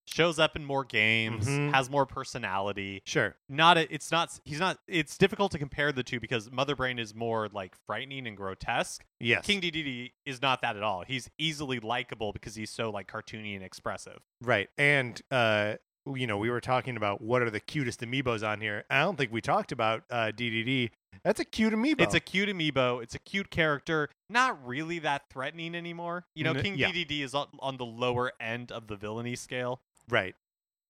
Shows 0.08 0.40
up 0.40 0.56
in 0.56 0.66
more 0.66 0.84
games, 0.84 1.48
Mhm. 1.48 1.72
has 1.72 1.88
more 1.88 2.08
personality. 2.08 3.04
Sure. 3.06 3.36
Not 3.48 3.78
a, 3.78 3.94
it's 3.94 4.12
not 4.12 4.40
he's 4.44 4.60
not 4.60 4.80
it's 4.88 5.20
difficult 5.20 5.52
to 5.52 5.60
compare 5.60 5.92
the 5.92 6.02
two 6.02 6.20
because 6.20 6.50
Mother 6.50 6.76
Brain 6.76 6.98
is 6.98 7.14
more 7.14 7.48
like 7.50 7.76
frightening 7.86 8.26
and 8.26 8.36
grotesque. 8.36 9.06
Yes. 9.20 9.46
King 9.46 9.62
Dedede 9.62 10.14
is 10.26 10.42
not 10.42 10.64
that 10.64 10.76
at 10.76 10.82
all. 10.82 11.04
He's 11.06 11.30
easily 11.38 11.80
likable 11.80 12.34
because 12.34 12.56
he's 12.56 12.72
so 12.72 12.90
like 12.90 13.08
cartoony 13.08 13.54
and 13.54 13.64
expressive. 13.64 14.18
Right. 14.42 14.70
And 14.80 15.22
uh 15.30 15.76
you 16.16 16.28
know, 16.28 16.38
we 16.38 16.50
were 16.50 16.62
talking 16.62 16.98
about 16.98 17.22
what 17.22 17.42
are 17.42 17.50
the 17.50 17.60
cutest 17.60 18.02
amiibos 18.02 18.48
on 18.48 18.62
here. 18.62 18.84
I 18.90 19.02
don't 19.02 19.18
think 19.18 19.32
we 19.32 19.42
talked 19.42 19.72
about 19.72 20.04
uh 20.10 20.32
Dedede. 20.36 20.92
That's 21.24 21.40
a 21.40 21.46
cute 21.46 21.74
amiibo. 21.74 22.02
It's 22.02 22.14
a 22.14 22.20
cute 22.20 22.50
amiibo. 22.50 23.04
It's 23.04 23.16
a 23.16 23.20
cute 23.20 23.50
character. 23.50 24.10
Not 24.30 24.66
really 24.66 25.00
that 25.00 25.24
threatening 25.30 25.76
anymore. 25.76 26.26
You 26.36 26.46
know, 26.46 26.54
N- 26.54 26.62
King 26.62 26.78
yeah. 26.78 26.92
Dedede 26.92 27.22
is 27.22 27.34
on, 27.34 27.48
on 27.60 27.78
the 27.78 27.86
lower 27.86 28.32
end 28.40 28.72
of 28.72 28.88
the 28.88 28.96
villainy 28.96 29.36
scale. 29.36 29.82
right. 30.10 30.36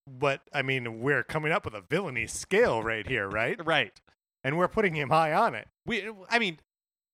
But 0.07 0.41
I 0.51 0.63
mean, 0.63 1.01
we're 1.01 1.23
coming 1.23 1.51
up 1.51 1.65
with 1.65 1.75
a 1.75 1.81
villainy 1.81 2.25
scale 2.25 2.81
right 2.81 3.05
here, 3.07 3.27
right? 3.29 3.63
Right. 3.63 3.93
And 4.43 4.57
we're 4.57 4.67
putting 4.67 4.95
him 4.95 5.09
high 5.09 5.33
on 5.33 5.53
it. 5.53 5.67
We. 5.85 6.09
I 6.29 6.39
mean, 6.39 6.59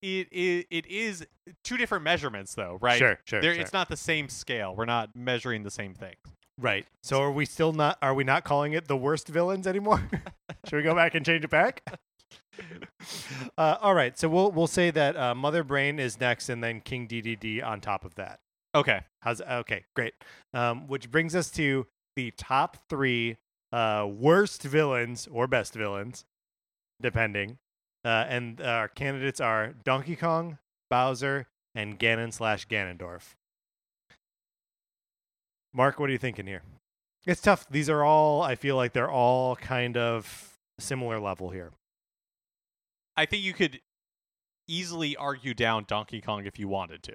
it 0.00 0.28
it, 0.30 0.66
it 0.70 0.86
is 0.86 1.26
two 1.62 1.76
different 1.76 2.04
measurements 2.04 2.54
though, 2.54 2.78
right? 2.80 2.98
Sure, 2.98 3.18
sure, 3.24 3.42
There, 3.42 3.52
sure. 3.54 3.60
It's 3.60 3.72
not 3.72 3.88
the 3.88 3.96
same 3.96 4.28
scale. 4.28 4.74
We're 4.74 4.84
not 4.86 5.14
measuring 5.14 5.62
the 5.62 5.70
same 5.70 5.92
things. 5.94 6.16
Right. 6.58 6.86
So 7.02 7.20
are 7.20 7.30
we 7.30 7.44
still 7.44 7.72
not 7.72 7.98
are 8.00 8.14
we 8.14 8.24
not 8.24 8.44
calling 8.44 8.72
it 8.72 8.88
the 8.88 8.96
worst 8.96 9.28
villains 9.28 9.66
anymore? 9.66 10.08
Should 10.68 10.76
we 10.76 10.82
go 10.82 10.94
back 10.94 11.14
and 11.14 11.24
change 11.24 11.44
it 11.44 11.50
back? 11.50 11.82
uh, 13.58 13.76
all 13.80 13.94
right. 13.94 14.18
So 14.18 14.28
we'll 14.28 14.50
we'll 14.50 14.66
say 14.66 14.90
that 14.90 15.16
uh, 15.16 15.34
Mother 15.34 15.62
Brain 15.62 15.98
is 15.98 16.18
next 16.18 16.48
and 16.48 16.64
then 16.64 16.80
King 16.80 17.06
Dedede 17.06 17.62
on 17.62 17.80
top 17.80 18.04
of 18.04 18.14
that. 18.14 18.40
Okay. 18.74 19.00
How's 19.20 19.40
okay, 19.42 19.84
great. 19.94 20.14
Um, 20.54 20.86
which 20.88 21.10
brings 21.10 21.34
us 21.34 21.50
to 21.52 21.86
the 22.14 22.30
top 22.32 22.78
three 22.88 23.36
uh, 23.72 24.08
worst 24.08 24.62
villains 24.62 25.28
or 25.30 25.46
best 25.46 25.74
villains, 25.74 26.24
depending. 27.00 27.58
Uh, 28.04 28.24
and 28.28 28.60
our 28.60 28.88
candidates 28.88 29.40
are 29.40 29.74
Donkey 29.84 30.16
Kong, 30.16 30.58
Bowser, 30.88 31.48
and 31.74 31.98
Ganon 31.98 32.32
slash 32.32 32.66
Ganondorf. 32.68 33.34
Mark, 35.76 36.00
what 36.00 36.08
are 36.08 36.12
you 36.12 36.18
thinking 36.18 36.46
here? 36.46 36.62
It's 37.26 37.42
tough. 37.42 37.68
These 37.68 37.90
are 37.90 38.02
all. 38.02 38.40
I 38.40 38.54
feel 38.54 38.76
like 38.76 38.94
they're 38.94 39.10
all 39.10 39.56
kind 39.56 39.94
of 39.98 40.56
similar 40.78 41.20
level 41.20 41.50
here. 41.50 41.72
I 43.14 43.26
think 43.26 43.42
you 43.42 43.52
could 43.52 43.80
easily 44.66 45.16
argue 45.16 45.52
down 45.52 45.84
Donkey 45.86 46.22
Kong 46.22 46.46
if 46.46 46.58
you 46.58 46.66
wanted 46.66 47.02
to. 47.02 47.14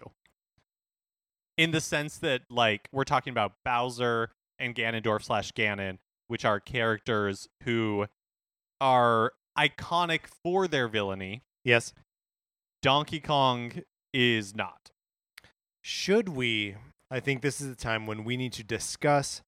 In 1.57 1.72
the 1.72 1.82
sense 1.82 2.20
that, 2.20 2.41
like, 2.51 2.88
we're 2.91 3.03
talking 3.03 3.32
about 3.32 3.53
Bowser 3.66 4.30
and 4.59 4.76
Ganondorf 4.76 5.24
slash 5.24 5.51
Ganon, 5.53 5.97
which 6.28 6.45
are 6.45 6.59
characters 6.59 7.47
who 7.64 8.05
are 8.80 9.34
iconic 9.57 10.28
for 10.43 10.68
their 10.68 10.88
villainy. 10.88 11.41
Yes. 11.64 11.93
Donkey 12.84 13.20
Kong 13.20 13.82
is 14.14 14.55
not. 14.55 14.91
should 15.82 16.30
we 16.30 16.76
i 17.12 17.20
think 17.20 17.41
this 17.41 17.62
is 17.62 17.68
the 17.68 17.76
time 17.76 18.07
when 18.07 18.24
we 18.24 18.36
need 18.38 18.53
to 18.53 18.64
discuss 18.64 19.41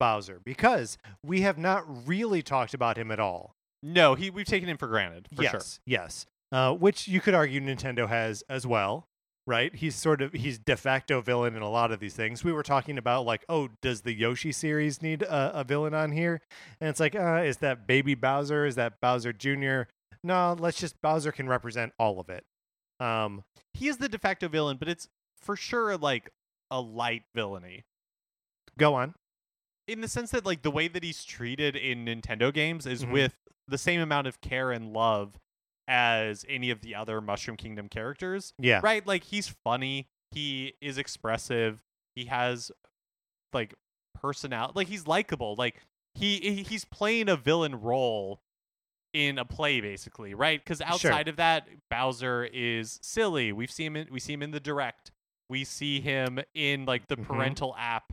bowser 0.00 0.40
because 0.42 0.98
we 1.24 1.42
have 1.42 1.58
not 1.58 1.84
really 2.08 2.42
talked 2.42 2.74
about 2.74 2.96
him 2.96 3.12
at 3.12 3.20
all. 3.20 3.54
No, 3.82 4.14
he 4.16 4.30
we've 4.30 4.46
taken 4.46 4.68
him 4.68 4.78
for 4.78 4.88
granted 4.88 5.28
for 5.32 5.42
yes 5.44 5.50
sure. 5.52 5.62
yes. 5.86 6.26
Uh, 6.50 6.74
which 6.74 7.06
you 7.06 7.20
could 7.20 7.34
argue 7.34 7.60
nintendo 7.60 8.08
has 8.08 8.42
as 8.48 8.66
well 8.66 9.06
right? 9.46 9.74
He's 9.74 9.96
sort 9.96 10.22
of 10.22 10.32
he's 10.32 10.58
de 10.58 10.76
facto 10.76 11.20
villain 11.20 11.56
in 11.56 11.62
a 11.62 11.68
lot 11.68 11.90
of 11.90 11.98
these 11.98 12.14
things. 12.14 12.44
We 12.44 12.52
were 12.52 12.62
talking 12.62 12.98
about 12.98 13.24
like 13.24 13.44
oh 13.48 13.68
does 13.82 14.02
the 14.02 14.12
yoshi 14.12 14.52
series 14.52 15.02
need 15.02 15.22
a, 15.22 15.60
a 15.60 15.64
villain 15.64 15.94
on 15.94 16.12
here? 16.12 16.40
And 16.80 16.90
it's 16.90 17.00
like 17.00 17.14
uh, 17.14 17.42
is 17.44 17.58
that 17.58 17.86
baby 17.86 18.14
bowser? 18.14 18.66
Is 18.66 18.76
that 18.76 19.00
bowser 19.00 19.32
junior? 19.32 19.88
No 20.22 20.56
let's 20.58 20.78
just 20.78 21.00
bowser 21.02 21.32
can 21.32 21.48
represent 21.48 21.92
all 21.98 22.20
of 22.20 22.28
it. 22.28 22.44
Um 23.00 23.42
He 23.74 23.88
is 23.88 23.96
the 23.96 24.08
de 24.08 24.18
facto 24.18 24.48
villain, 24.48 24.76
but 24.76 24.88
it's 24.88 25.08
for 25.40 25.56
sure 25.56 25.96
like 25.96 26.30
a 26.70 26.80
light 26.80 27.24
villainy. 27.34 27.84
go 28.78 28.94
on 28.94 29.14
in 29.86 30.00
the 30.00 30.08
sense 30.08 30.30
that 30.30 30.46
like 30.46 30.62
the 30.62 30.70
way 30.70 30.88
that 30.88 31.02
he's 31.02 31.24
treated 31.24 31.74
in 31.76 32.04
Nintendo 32.06 32.52
games 32.54 32.86
is 32.86 33.04
Mhm. 33.04 33.12
with 33.12 33.34
the 33.66 33.76
same 33.76 34.00
amount 34.00 34.26
of 34.26 34.40
care 34.40 34.70
and 34.72 34.92
love 34.92 35.38
as 35.88 36.44
any 36.48 36.70
of 36.70 36.80
the 36.80 36.94
other 36.94 37.20
Mushroom 37.20 37.56
Kingdom 37.56 37.88
characters. 37.88 38.54
yeah 38.58 38.80
Right? 38.82 39.04
Like 39.06 39.24
he's 39.24 39.48
funny, 39.48 40.08
he 40.30 40.74
is 40.80 40.96
expressive, 40.98 41.82
he 42.14 42.26
has 42.26 42.70
like 43.52 43.74
personality, 44.14 44.72
like 44.76 44.86
he's 44.88 45.06
likable. 45.06 45.56
Like 45.56 45.82
he 46.14 46.38
he- 46.40 46.62
he's 46.62 46.84
playing 46.84 47.28
a 47.28 47.36
villain 47.36 47.80
role 47.80 48.40
in 49.12 49.38
a 49.38 49.44
play 49.44 49.80
basically, 49.80 50.32
right? 50.34 50.64
Cuz 50.64 50.80
outside 50.80 51.26
of 51.28 51.36
that, 51.36 51.68
Bowser 51.90 52.44
is 52.44 52.98
silly. 53.02 53.52
We've 53.52 53.70
seen 53.72 53.88
him 53.88 53.96
in, 53.96 54.08
we 54.12 54.20
see 54.20 54.32
him 54.32 54.42
in 54.42 54.52
the 54.52 54.60
direct. 54.60 55.10
We 55.50 55.64
see 55.64 56.00
him 56.00 56.38
in 56.54 56.86
like 56.86 57.08
the 57.08 57.16
Mhm. 57.16 57.26
parental 57.26 57.74
app 57.78 58.12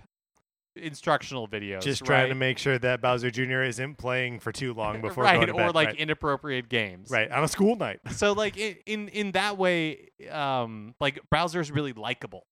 instructional 0.75 1.47
videos. 1.47 1.81
just 1.81 2.05
trying 2.05 2.29
to 2.29 2.35
make 2.35 2.57
sure 2.59 2.77
that 2.77 3.01
Bowser 3.01 3.31
Jr. 3.31 3.63
isn't 3.63 3.95
playing 3.97 4.39
for 4.39 4.51
too 4.51 4.73
long 4.73 5.01
before 5.01 5.23
right, 5.23 5.35
going 5.35 5.47
to 5.47 5.53
bed. 5.53 5.69
or 5.69 5.71
like 5.71 5.87
right. 5.89 5.97
inappropriate 5.97 6.69
games. 6.69 7.09
right 7.09 7.31
on 7.31 7.43
a 7.43 7.47
school 7.47 7.75
night. 7.75 7.99
So 8.11 8.33
like 8.33 8.57
in 8.57 8.75
in, 8.85 9.07
in 9.09 9.31
that 9.31 9.57
way, 9.57 10.09
um, 10.29 10.93
like 10.99 11.19
Bowser's 11.31 11.71
really 11.71 11.93
likable 11.93 12.45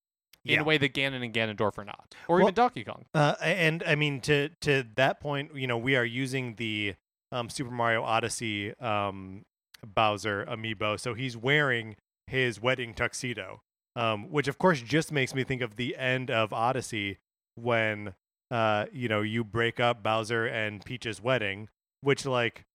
in 0.43 0.55
Yeah. 0.55 0.61
a 0.61 0.63
way 0.63 0.77
that 0.79 0.93
Ganon 0.93 1.23
and 1.23 1.33
Ganondorf 1.33 1.77
are 1.77 1.85
not, 1.85 2.15
or 2.27 2.37
Well- 2.37 2.45
even 2.45 2.53
Donkey 2.55 2.83
Kong. 2.83 3.05
Uh, 3.13 3.35
and 3.41 3.83
I 3.85 3.93
mean 3.95 4.21
to 4.21 4.49
to 4.61 4.85
that 4.95 5.19
point, 5.19 5.55
you 5.55 5.67
know, 5.67 5.77
we 5.77 5.95
are 5.95 6.05
using 6.05 6.55
the 6.55 6.95
um, 7.31 7.49
Super 7.49 7.71
Mario 7.71 8.01
Odyssey 8.03 8.73
um, 8.79 9.45
Bowser 9.85 10.45
amiibo, 10.45 10.99
so 10.99 11.13
he's 11.13 11.35
wearing 11.37 11.95
his 12.27 12.59
wedding 12.59 12.93
tuxedo, 12.95 13.61
um, 13.95 14.29
which 14.31 14.47
of 14.47 14.57
course 14.57 14.81
just 14.81 15.11
makes 15.11 15.33
me 15.33 15.43
think 15.43 15.61
of 15.61 15.75
the 15.75 15.95
end 15.95 16.29
of 16.31 16.51
Odyssey 16.53 17.17
when 17.55 18.13
uh, 18.51 18.85
you 18.91 19.07
know 19.07 19.21
you 19.21 19.43
break 19.43 19.79
up 19.79 20.03
Bowser 20.03 20.45
and 20.45 20.83
Peach's 20.85 21.21
wedding, 21.21 21.69
which 22.01 22.25
like, 22.25 22.65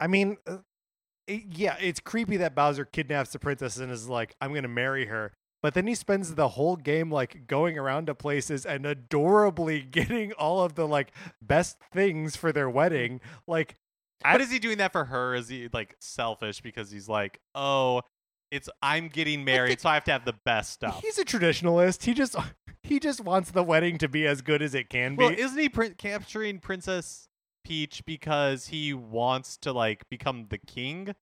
I 0.00 0.06
mean. 0.06 0.36
Uh, 0.46 0.58
it- 1.28 1.44
yeah, 1.56 1.76
it's 1.80 2.00
creepy 2.00 2.36
that 2.38 2.52
Bowser 2.56 2.84
kidnaps 2.84 3.30
the 3.30 3.38
princess 3.38 3.76
and 3.76 3.92
is 3.92 4.08
like, 4.08 4.34
"I'm 4.40 4.52
gonna 4.52 4.66
marry 4.66 5.06
her," 5.06 5.32
But 5.62 5.74
then 5.74 5.86
he 5.86 5.94
spends 5.94 6.34
the 6.34 6.48
whole 6.48 6.74
game 6.74 7.12
like 7.12 7.46
going 7.46 7.78
around 7.78 8.06
to 8.06 8.14
places 8.16 8.66
and 8.66 8.84
adorably 8.84 9.80
getting 9.90 10.32
all 10.32 10.62
of 10.64 10.74
the 10.74 10.88
like 10.88 11.12
best 11.40 11.78
things 11.92 12.34
for 12.34 12.50
their 12.50 12.68
wedding. 12.68 13.20
Like 13.46 13.76
I- 14.24 14.32
but 14.34 14.40
is 14.40 14.50
he 14.50 14.58
doing 14.58 14.78
that 14.78 14.90
for 14.90 15.04
her? 15.04 15.36
Is 15.36 15.48
he 15.48 15.68
like 15.72 15.94
selfish 16.00 16.60
because 16.60 16.90
he's 16.90 17.08
like, 17.08 17.38
oh, 17.54 18.02
it's 18.52 18.68
I'm 18.82 19.08
getting 19.08 19.44
married, 19.44 19.80
so 19.80 19.88
I 19.88 19.94
have 19.94 20.04
to 20.04 20.12
have 20.12 20.24
the 20.24 20.34
best 20.44 20.72
stuff. 20.72 21.00
He's 21.02 21.18
a 21.18 21.24
traditionalist. 21.24 22.04
He 22.04 22.14
just 22.14 22.36
he 22.84 23.00
just 23.00 23.20
wants 23.20 23.50
the 23.50 23.62
wedding 23.62 23.98
to 23.98 24.08
be 24.08 24.26
as 24.26 24.42
good 24.42 24.62
as 24.62 24.74
it 24.74 24.88
can 24.90 25.16
be. 25.16 25.24
Well, 25.24 25.34
isn't 25.36 25.58
he 25.58 25.68
prin- 25.68 25.94
capturing 25.94 26.58
Princess 26.60 27.28
Peach 27.64 28.04
because 28.04 28.66
he 28.68 28.92
wants 28.92 29.56
to 29.58 29.72
like 29.72 30.08
become 30.08 30.46
the 30.50 30.58
king 30.58 31.14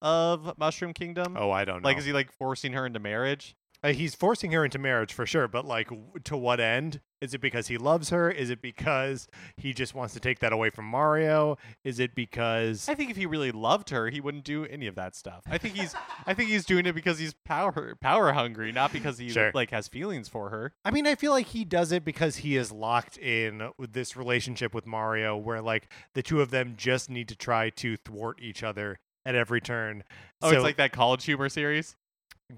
of 0.00 0.56
Mushroom 0.58 0.92
Kingdom? 0.94 1.36
oh, 1.38 1.50
I 1.50 1.64
don't 1.64 1.82
know. 1.82 1.88
Like, 1.88 1.98
is 1.98 2.04
he 2.04 2.12
like 2.12 2.32
forcing 2.32 2.72
her 2.72 2.86
into 2.86 2.98
marriage? 2.98 3.54
Uh, 3.84 3.92
he's 3.92 4.14
forcing 4.14 4.52
her 4.52 4.64
into 4.64 4.78
marriage 4.78 5.12
for 5.12 5.26
sure, 5.26 5.48
but 5.48 5.64
like, 5.64 5.88
w- 5.88 6.06
to 6.24 6.36
what 6.36 6.60
end? 6.60 7.00
Is 7.22 7.34
it 7.34 7.40
because 7.40 7.68
he 7.68 7.78
loves 7.78 8.10
her? 8.10 8.30
Is 8.30 8.50
it 8.50 8.60
because 8.60 9.28
he 9.56 9.72
just 9.72 9.94
wants 9.94 10.12
to 10.14 10.20
take 10.20 10.40
that 10.40 10.52
away 10.52 10.70
from 10.70 10.86
Mario? 10.86 11.56
Is 11.84 12.00
it 12.00 12.16
because 12.16 12.88
I 12.88 12.94
think 12.94 13.10
if 13.12 13.16
he 13.16 13.26
really 13.26 13.52
loved 13.52 13.90
her, 13.90 14.10
he 14.10 14.20
wouldn't 14.20 14.42
do 14.44 14.64
any 14.66 14.88
of 14.88 14.96
that 14.96 15.14
stuff. 15.14 15.44
I 15.48 15.56
think 15.56 15.76
he's, 15.76 15.94
I 16.26 16.34
think 16.34 16.50
he's 16.50 16.64
doing 16.64 16.84
it 16.84 16.94
because 16.94 17.20
he's 17.20 17.32
power 17.32 17.94
power 18.00 18.32
hungry, 18.32 18.72
not 18.72 18.92
because 18.92 19.18
he 19.18 19.28
Sure. 19.30 19.52
like 19.54 19.70
has 19.70 19.86
feelings 19.86 20.28
for 20.28 20.50
her. 20.50 20.72
I 20.84 20.90
mean, 20.90 21.06
I 21.06 21.14
feel 21.14 21.30
like 21.30 21.46
he 21.46 21.64
does 21.64 21.92
it 21.92 22.04
because 22.04 22.38
he 22.38 22.56
is 22.56 22.72
locked 22.72 23.16
in 23.18 23.70
with 23.78 23.92
this 23.92 24.16
relationship 24.16 24.74
with 24.74 24.84
Mario, 24.84 25.36
where 25.36 25.62
like 25.62 25.88
the 26.14 26.22
two 26.22 26.40
of 26.42 26.50
them 26.50 26.74
just 26.76 27.08
need 27.08 27.28
to 27.28 27.36
try 27.36 27.70
to 27.70 27.96
thwart 27.98 28.40
each 28.42 28.64
other 28.64 28.98
at 29.24 29.36
every 29.36 29.60
turn. 29.60 30.02
Oh, 30.42 30.50
so 30.50 30.56
it's 30.56 30.64
like 30.64 30.76
that 30.78 30.90
college 30.90 31.24
humor 31.24 31.48
series 31.48 31.94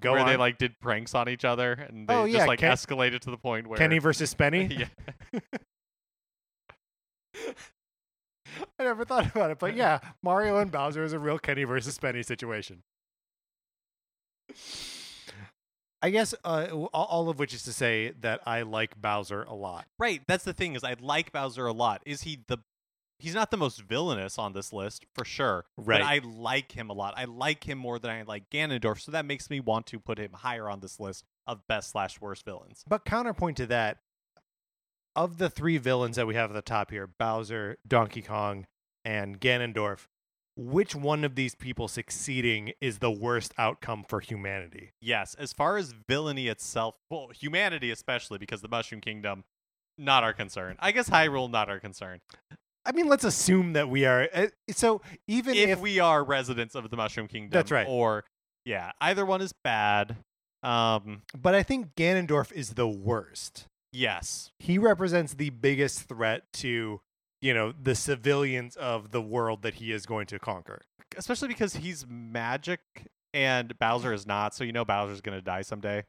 go 0.00 0.12
where 0.12 0.20
on. 0.20 0.26
they 0.26 0.36
like 0.36 0.58
did 0.58 0.78
pranks 0.80 1.14
on 1.14 1.28
each 1.28 1.44
other 1.44 1.72
and 1.72 2.08
they 2.08 2.14
Oh, 2.14 2.28
just 2.28 2.46
like 2.46 2.60
Ken- 2.60 2.72
escalated 2.72 3.20
to 3.20 3.30
the 3.30 3.36
point 3.38 3.66
where 3.66 3.78
Kenny 3.78 3.98
versus 3.98 4.32
Spenny. 4.34 4.70
yeah. 5.34 5.40
I 8.78 8.84
never 8.84 9.04
thought 9.04 9.26
about 9.34 9.50
it, 9.50 9.58
but 9.58 9.74
yeah, 9.74 9.98
Mario 10.22 10.58
and 10.58 10.70
Bowser 10.70 11.02
is 11.02 11.12
a 11.12 11.18
real 11.18 11.38
Kenny 11.38 11.64
versus 11.64 11.98
Spenny 11.98 12.24
situation. 12.24 12.82
I 16.02 16.10
guess 16.10 16.34
uh, 16.44 16.68
all- 16.72 16.90
all 16.92 17.28
of 17.30 17.38
which 17.38 17.54
is 17.54 17.62
to 17.64 17.72
say 17.72 18.12
that 18.20 18.40
I 18.46 18.62
like 18.62 19.00
Bowser 19.00 19.42
a 19.42 19.54
lot. 19.54 19.86
Right. 19.98 20.22
That's 20.28 20.44
the 20.44 20.52
thing 20.52 20.76
is 20.76 20.84
I 20.84 20.94
like 21.00 21.32
Bowser 21.32 21.66
a 21.66 21.72
lot. 21.72 22.02
Is 22.06 22.22
he 22.22 22.40
the 22.46 22.58
He's 23.18 23.34
not 23.34 23.50
the 23.50 23.56
most 23.56 23.80
villainous 23.80 24.38
on 24.38 24.52
this 24.52 24.72
list 24.72 25.06
for 25.14 25.24
sure, 25.24 25.64
Right. 25.76 26.00
but 26.00 26.06
I 26.06 26.18
like 26.24 26.72
him 26.72 26.90
a 26.90 26.92
lot. 26.92 27.14
I 27.16 27.24
like 27.24 27.64
him 27.68 27.78
more 27.78 27.98
than 27.98 28.10
I 28.10 28.22
like 28.22 28.50
Ganondorf, 28.50 29.00
so 29.00 29.12
that 29.12 29.24
makes 29.24 29.48
me 29.48 29.60
want 29.60 29.86
to 29.86 30.00
put 30.00 30.18
him 30.18 30.32
higher 30.32 30.68
on 30.68 30.80
this 30.80 30.98
list 31.00 31.24
of 31.46 31.66
best 31.66 31.90
slash 31.90 32.20
worst 32.20 32.44
villains. 32.44 32.84
But 32.86 33.04
counterpoint 33.04 33.56
to 33.58 33.66
that, 33.66 33.98
of 35.16 35.38
the 35.38 35.48
three 35.48 35.78
villains 35.78 36.16
that 36.16 36.26
we 36.26 36.34
have 36.34 36.50
at 36.50 36.54
the 36.54 36.62
top 36.62 36.90
here, 36.90 37.06
Bowser, 37.06 37.78
Donkey 37.86 38.20
Kong, 38.22 38.66
and 39.04 39.40
Ganondorf, 39.40 40.08
which 40.56 40.94
one 40.94 41.24
of 41.24 41.34
these 41.36 41.54
people 41.54 41.86
succeeding 41.88 42.72
is 42.80 42.98
the 42.98 43.10
worst 43.12 43.54
outcome 43.56 44.04
for 44.08 44.20
humanity? 44.20 44.90
Yes, 45.00 45.34
as 45.34 45.52
far 45.52 45.76
as 45.76 45.92
villainy 46.08 46.48
itself, 46.48 46.96
well, 47.10 47.28
humanity 47.28 47.90
especially 47.92 48.38
because 48.38 48.60
the 48.60 48.68
Mushroom 48.68 49.00
Kingdom, 49.00 49.44
not 49.96 50.24
our 50.24 50.32
concern. 50.32 50.76
I 50.80 50.90
guess 50.90 51.08
Hyrule, 51.10 51.48
not 51.50 51.68
our 51.68 51.78
concern. 51.78 52.20
I 52.86 52.92
mean, 52.92 53.08
let's 53.08 53.24
assume 53.24 53.72
that 53.74 53.88
we 53.88 54.04
are. 54.04 54.28
Uh, 54.32 54.46
so 54.70 55.00
even 55.26 55.54
if, 55.54 55.70
if, 55.70 55.80
we 55.80 56.00
are 56.00 56.22
residents 56.22 56.74
of 56.74 56.90
the 56.90 56.96
Mushroom 56.96 57.28
Kingdom, 57.28 57.50
That's 57.50 57.70
right. 57.70 57.86
Or 57.88 58.24
yeah, 58.64 58.92
either 59.00 59.24
one 59.24 59.40
is 59.40 59.52
bad. 59.64 60.16
Um, 60.62 61.22
but 61.36 61.54
I 61.54 61.62
think 61.62 61.94
Ganondorf 61.94 62.52
is 62.52 62.70
the 62.70 62.88
worst. 62.88 63.66
yes, 63.92 64.50
He 64.58 64.78
represents 64.78 65.34
the 65.34 65.50
biggest 65.50 66.08
threat 66.08 66.44
to, 66.54 67.00
you 67.42 67.54
know, 67.54 67.72
the 67.72 67.94
civilians 67.94 68.74
of 68.76 69.10
the 69.10 69.20
world 69.20 69.62
that 69.62 69.74
he 69.74 69.92
is 69.92 70.06
going 70.06 70.26
to 70.28 70.38
conquer. 70.38 70.80
especially 71.16 71.48
because 71.48 71.76
he's 71.76 72.06
magic 72.08 72.80
and 73.34 73.78
Bowser 73.78 74.12
is 74.12 74.26
not. 74.26 74.54
So 74.54 74.64
you 74.64 74.72
know 74.72 74.84
Bowser's 74.84 75.20
gonna 75.20 75.42
die 75.42 75.62
someday. 75.62 76.04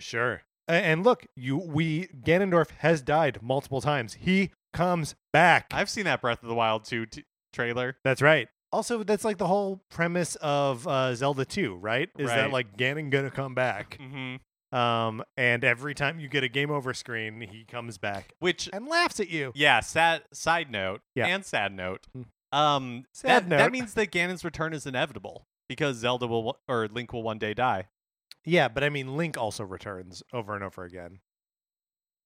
Sure. 0.00 0.42
And 0.66 1.04
look, 1.04 1.26
you 1.36 1.58
we 1.58 2.08
Ganondorf 2.08 2.70
has 2.78 3.02
died 3.02 3.38
multiple 3.42 3.80
times. 3.80 4.14
He 4.14 4.50
comes 4.74 5.14
back. 5.32 5.66
I've 5.72 5.88
seen 5.88 6.04
that 6.04 6.20
Breath 6.20 6.42
of 6.42 6.48
the 6.50 6.54
Wild 6.54 6.84
2 6.84 7.06
t- 7.06 7.24
trailer. 7.54 7.96
That's 8.04 8.20
right. 8.20 8.48
Also, 8.72 9.02
that's 9.04 9.24
like 9.24 9.38
the 9.38 9.46
whole 9.46 9.80
premise 9.88 10.34
of 10.36 10.86
uh, 10.86 11.14
Zelda 11.14 11.44
2, 11.44 11.76
right? 11.76 12.10
Is 12.18 12.28
that 12.28 12.50
like 12.50 12.76
Ganon 12.76 13.08
gonna 13.08 13.30
come 13.30 13.54
back? 13.54 13.98
Mm-hmm. 14.00 14.76
Um, 14.76 15.22
and 15.36 15.62
every 15.62 15.94
time 15.94 16.18
you 16.18 16.28
get 16.28 16.42
a 16.42 16.48
game 16.48 16.72
over 16.72 16.92
screen, 16.92 17.40
he 17.40 17.64
comes 17.64 17.96
back 17.96 18.34
Which 18.40 18.68
and 18.72 18.88
laughs 18.88 19.20
at 19.20 19.30
you. 19.30 19.52
Yeah, 19.54 19.78
sad 19.78 20.24
side 20.32 20.68
note 20.72 21.00
Yeah. 21.14 21.26
and 21.28 21.44
sad 21.44 21.72
note. 21.72 22.06
Mm. 22.16 22.24
Um 22.52 23.04
Sad 23.12 23.44
that, 23.44 23.48
note. 23.48 23.56
that 23.58 23.70
means 23.72 23.94
that 23.94 24.10
Ganon's 24.10 24.44
return 24.44 24.72
is 24.74 24.84
inevitable 24.86 25.46
because 25.68 25.98
Zelda 25.98 26.26
will 26.26 26.58
or 26.68 26.88
Link 26.88 27.12
will 27.12 27.22
one 27.22 27.38
day 27.38 27.54
die. 27.54 27.86
Yeah, 28.44 28.66
but 28.68 28.82
I 28.82 28.88
mean, 28.90 29.16
Link 29.16 29.38
also 29.38 29.62
returns 29.64 30.22
over 30.32 30.54
and 30.56 30.64
over 30.64 30.82
again. 30.84 31.20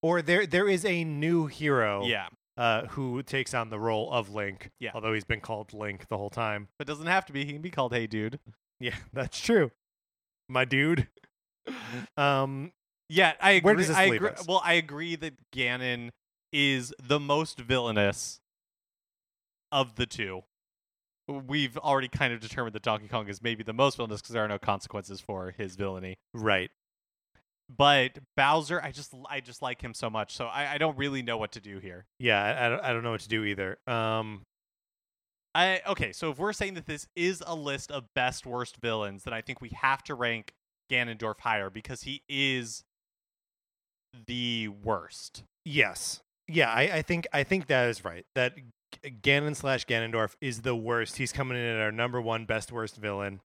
Or 0.03 0.23
there, 0.23 0.47
there 0.47 0.69
is 0.69 0.85
a 0.85 1.05
new 1.05 1.47
hero, 1.47 2.05
Yeah. 2.07 2.29
uh, 2.57 2.87
who 2.89 3.23
takes 3.23 3.53
on 3.55 3.71
the 3.71 3.79
role 3.79 4.13
of 4.13 4.31
Link. 4.31 4.71
Yeah. 4.81 4.93
although 4.95 5.13
he's 5.13 5.25
been 5.25 5.41
called 5.41 5.73
Link 5.73 6.09
the 6.09 6.17
whole 6.17 6.31
time. 6.31 6.69
But 6.79 6.87
it 6.89 6.91
doesn't 6.93 7.07
have 7.07 7.27
to 7.27 7.33
be. 7.33 7.45
He 7.45 7.53
can 7.53 7.63
be 7.63 7.71
called 7.71 7.93
Hey 7.93 8.07
Dude. 8.07 8.39
Yeah, 8.81 8.95
that's 9.13 9.41
true, 9.41 9.71
my 10.49 10.65
dude. 10.65 11.09
Um, 12.17 12.73
Yeah, 13.11 13.35
I 13.41 13.53
agree. 13.53 13.67
Where 13.67 13.75
does 13.77 13.89
this 13.89 13.97
I 13.97 14.07
leave 14.07 14.15
agree. 14.17 14.29
us? 14.31 14.47
Well, 14.47 14.63
I 14.65 14.75
agree 14.75 15.17
that 15.17 15.35
Ganon 15.55 16.11
is 16.53 16.95
the 17.03 17.21
most 17.21 17.59
villainous 17.59 18.41
of 19.73 19.97
the 19.97 20.07
two. 20.07 20.43
We've 21.29 21.77
already 21.77 22.09
kind 22.09 22.33
of 22.33 22.41
determined 22.41 22.75
that 22.75 22.83
Donkey 22.83 23.07
Kong 23.09 23.29
is 23.29 23.43
maybe 23.43 23.63
the 23.63 23.75
most 23.75 23.97
villainous 23.97 24.23
because 24.23 24.33
there 24.33 24.43
are 24.45 24.49
no 24.49 24.59
consequences 24.59 25.21
for 25.21 25.51
his 25.59 25.77
villainy. 25.77 26.17
right. 26.33 26.71
But 27.75 28.19
Bowser, 28.37 28.81
I 28.83 28.93
just 28.93 29.15
I 29.29 29.41
just 29.41 29.61
like 29.61 29.83
him 29.83 29.93
so 29.93 30.09
much, 30.09 30.35
so 30.35 30.47
I, 30.47 30.75
I 30.75 30.79
don't 30.79 30.97
really 30.97 31.23
know 31.23 31.37
what 31.37 31.53
to 31.53 31.61
do 31.61 31.79
here. 31.79 32.07
Yeah, 32.19 32.43
I, 32.43 32.67
I 32.67 32.69
don't, 32.69 32.85
I 32.85 32.93
don't 32.93 33.03
know 33.03 33.11
what 33.11 33.21
to 33.21 33.29
do 33.29 33.45
either. 33.45 33.79
Um, 33.87 34.43
I 35.55 35.81
okay, 35.87 36.13
so 36.13 36.31
if 36.31 36.39
we're 36.39 36.53
saying 36.53 36.75
that 36.75 36.87
this 36.87 37.07
is 37.15 37.43
a 37.47 37.55
list 37.55 37.91
of 37.91 38.05
best 38.15 38.47
worst 38.47 38.79
villains, 38.81 39.25
then 39.25 39.35
I 39.35 39.43
think 39.43 39.61
we 39.61 39.71
have 39.71 40.03
to 40.05 40.15
rank 40.15 40.53
Ganondorf 40.91 41.41
higher 41.41 41.69
because 41.69 42.03
he 42.03 42.23
is 42.29 42.85
the 44.27 44.69
worst. 44.69 45.43
yes, 45.65 46.21
yeah, 46.49 46.71
I, 46.71 46.83
I 46.83 47.03
think 47.03 47.27
I 47.33 47.45
think 47.45 47.67
that 47.67 47.89
is 47.91 48.05
right. 48.05 48.25
That 48.35 48.55
Ganon 49.05 49.55
slash 49.55 49.85
Ganondorf 49.87 50.35
is 50.41 50.63
the 50.63 50.75
worst. 50.75 51.19
He's 51.19 51.33
coming 51.33 51.59
in 51.59 51.65
at 51.65 51.81
our 51.81 51.93
number 51.93 52.21
one 52.21 52.47
best 52.47 52.73
worst 52.73 52.97
villain. 52.97 53.41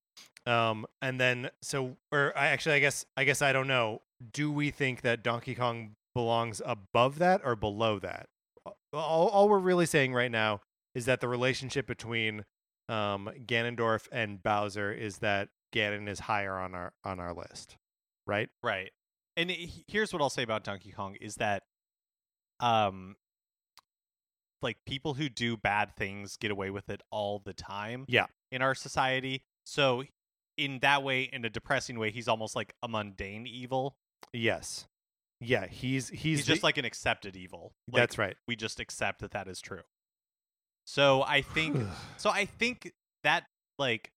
Um, 0.45 0.85
and 1.01 1.19
then 1.19 1.49
so, 1.61 1.97
or 2.11 2.33
I 2.37 2.47
actually, 2.47 2.75
I 2.75 2.79
guess, 2.79 3.05
I 3.15 3.23
guess 3.23 3.41
I 3.41 3.53
don't 3.53 3.67
know. 3.67 4.01
Do 4.31 4.51
we 4.51 4.71
think 4.71 5.01
that 5.01 5.23
Donkey 5.23 5.55
Kong 5.55 5.95
belongs 6.13 6.61
above 6.65 7.17
that 7.19 7.41
or 7.43 7.55
below 7.55 7.99
that? 7.99 8.27
All, 8.93 9.27
all 9.29 9.49
we're 9.49 9.59
really 9.59 9.85
saying 9.85 10.13
right 10.13 10.31
now 10.31 10.61
is 10.95 11.05
that 11.05 11.19
the 11.21 11.27
relationship 11.27 11.87
between 11.87 12.45
um, 12.89 13.29
Ganondorf 13.45 14.07
and 14.11 14.41
Bowser 14.41 14.91
is 14.91 15.17
that 15.17 15.49
Ganon 15.73 16.07
is 16.07 16.19
higher 16.19 16.53
on 16.57 16.75
our 16.75 16.93
on 17.03 17.19
our 17.19 17.33
list, 17.33 17.77
right? 18.27 18.49
Right. 18.61 18.91
And 19.35 19.49
he- 19.49 19.83
here's 19.87 20.13
what 20.13 20.21
I'll 20.21 20.29
say 20.29 20.43
about 20.43 20.63
Donkey 20.63 20.91
Kong 20.91 21.15
is 21.19 21.35
that 21.35 21.63
um 22.59 23.15
like 24.61 24.77
people 24.85 25.15
who 25.15 25.27
do 25.27 25.57
bad 25.57 25.95
things 25.95 26.37
get 26.37 26.51
away 26.51 26.69
with 26.69 26.89
it 26.89 27.01
all 27.11 27.39
the 27.43 27.53
time 27.53 28.05
Yeah. 28.07 28.27
in 28.51 28.61
our 28.61 28.75
society. 28.75 29.43
So 29.65 30.03
in 30.57 30.79
that 30.79 31.01
way 31.03 31.23
in 31.23 31.43
a 31.43 31.49
depressing 31.49 31.97
way 31.97 32.11
he's 32.11 32.27
almost 32.27 32.55
like 32.55 32.73
a 32.83 32.87
mundane 32.87 33.47
evil. 33.47 33.95
Yes. 34.31 34.85
Yeah, 35.41 35.67
he's 35.67 36.09
he's, 36.09 36.21
He's, 36.21 36.45
just 36.45 36.61
the- 36.61 36.65
like 36.65 36.77
an 36.77 36.85
accepted 36.85 37.35
evil. 37.35 37.73
Like, 37.91 38.01
that's 38.01 38.17
right. 38.17 38.35
we 38.47 38.55
just 38.55 38.79
accept 38.79 39.19
that 39.21 39.31
that 39.31 39.47
is 39.47 39.59
true. 39.59 39.81
So 40.85 41.23
I 41.23 41.41
think 41.41 41.77
so 42.17 42.29
I 42.29 42.45
think 42.45 42.93
that 43.23 43.45
like 43.77 44.11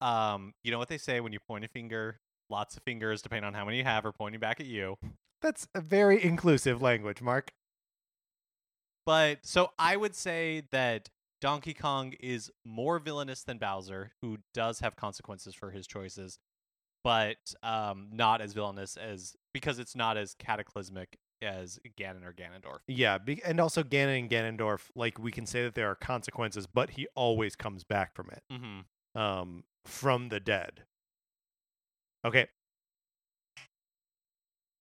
um 0.00 0.52
you 0.64 0.70
know 0.70 0.78
what 0.78 0.88
they 0.88 0.98
say 0.98 1.20
when 1.20 1.32
you 1.32 1.38
point 1.48 1.64
a 1.64 1.68
finger, 1.68 2.18
lots 2.50 2.76
of 2.76 2.82
fingers 2.82 3.22
depending 3.22 3.44
on 3.46 3.54
how 3.54 3.64
many 3.64 3.78
you 3.78 3.84
have 3.84 4.04
are 4.04 4.12
pointing 4.12 4.40
back 4.40 4.60
at 4.60 4.66
you. 4.66 4.96
That's 5.40 5.68
a 5.74 5.80
very 5.80 6.22
inclusive 6.22 6.82
language, 6.82 7.22
Mark. 7.22 7.52
But 9.06 9.38
so 9.46 9.70
I 9.78 9.96
would 9.96 10.14
say 10.14 10.64
that 10.72 11.08
Donkey 11.40 11.72
Kong 11.72 12.14
is 12.20 12.50
more 12.64 12.98
villainous 12.98 13.42
than 13.44 13.58
Bowser, 13.58 14.10
who 14.20 14.38
does 14.52 14.80
have 14.80 14.96
consequences 14.96 15.54
for 15.54 15.70
his 15.70 15.86
choices, 15.86 16.38
but 17.04 17.36
um, 17.62 18.08
not 18.12 18.40
as 18.40 18.52
villainous 18.52 18.96
as 18.96 19.36
because 19.54 19.78
it's 19.78 19.96
not 19.96 20.16
as 20.16 20.34
cataclysmic 20.34 21.18
as 21.40 21.78
Ganon 21.96 22.24
or 22.26 22.32
Ganondorf. 22.32 22.78
Yeah, 22.88 23.18
be, 23.18 23.40
and 23.44 23.60
also 23.60 23.82
Ganon 23.82 24.18
and 24.20 24.30
Ganondorf, 24.30 24.88
like 24.96 25.18
we 25.18 25.30
can 25.30 25.46
say 25.46 25.62
that 25.62 25.74
there 25.74 25.88
are 25.88 25.94
consequences, 25.94 26.66
but 26.66 26.90
he 26.90 27.06
always 27.14 27.54
comes 27.56 27.84
back 27.84 28.14
from 28.14 28.28
it, 28.32 28.42
Mm-hmm. 28.52 29.20
um, 29.20 29.64
from 29.84 30.28
the 30.30 30.40
dead. 30.40 30.82
Okay, 32.24 32.48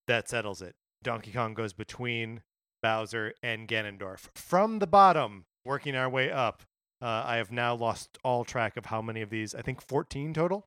that 0.08 0.30
settles 0.30 0.62
it. 0.62 0.76
Donkey 1.04 1.32
Kong 1.32 1.54
goes 1.54 1.74
between 1.74 2.42
Bowser 2.82 3.34
and 3.44 3.68
Ganondorf 3.68 4.28
from 4.36 4.80
the 4.80 4.88
bottom, 4.88 5.46
working 5.66 5.96
our 5.96 6.10
way 6.10 6.32
up. 6.32 6.64
Uh, 7.02 7.24
I 7.26 7.36
have 7.38 7.52
now 7.52 7.76
lost 7.76 8.18
all 8.24 8.44
track 8.44 8.76
of 8.78 8.88
how 8.88 9.02
many 9.02 9.22
of 9.22 9.30
these. 9.30 9.54
I 9.54 9.62
think 9.62 9.82
14 9.82 10.34
total. 10.34 10.66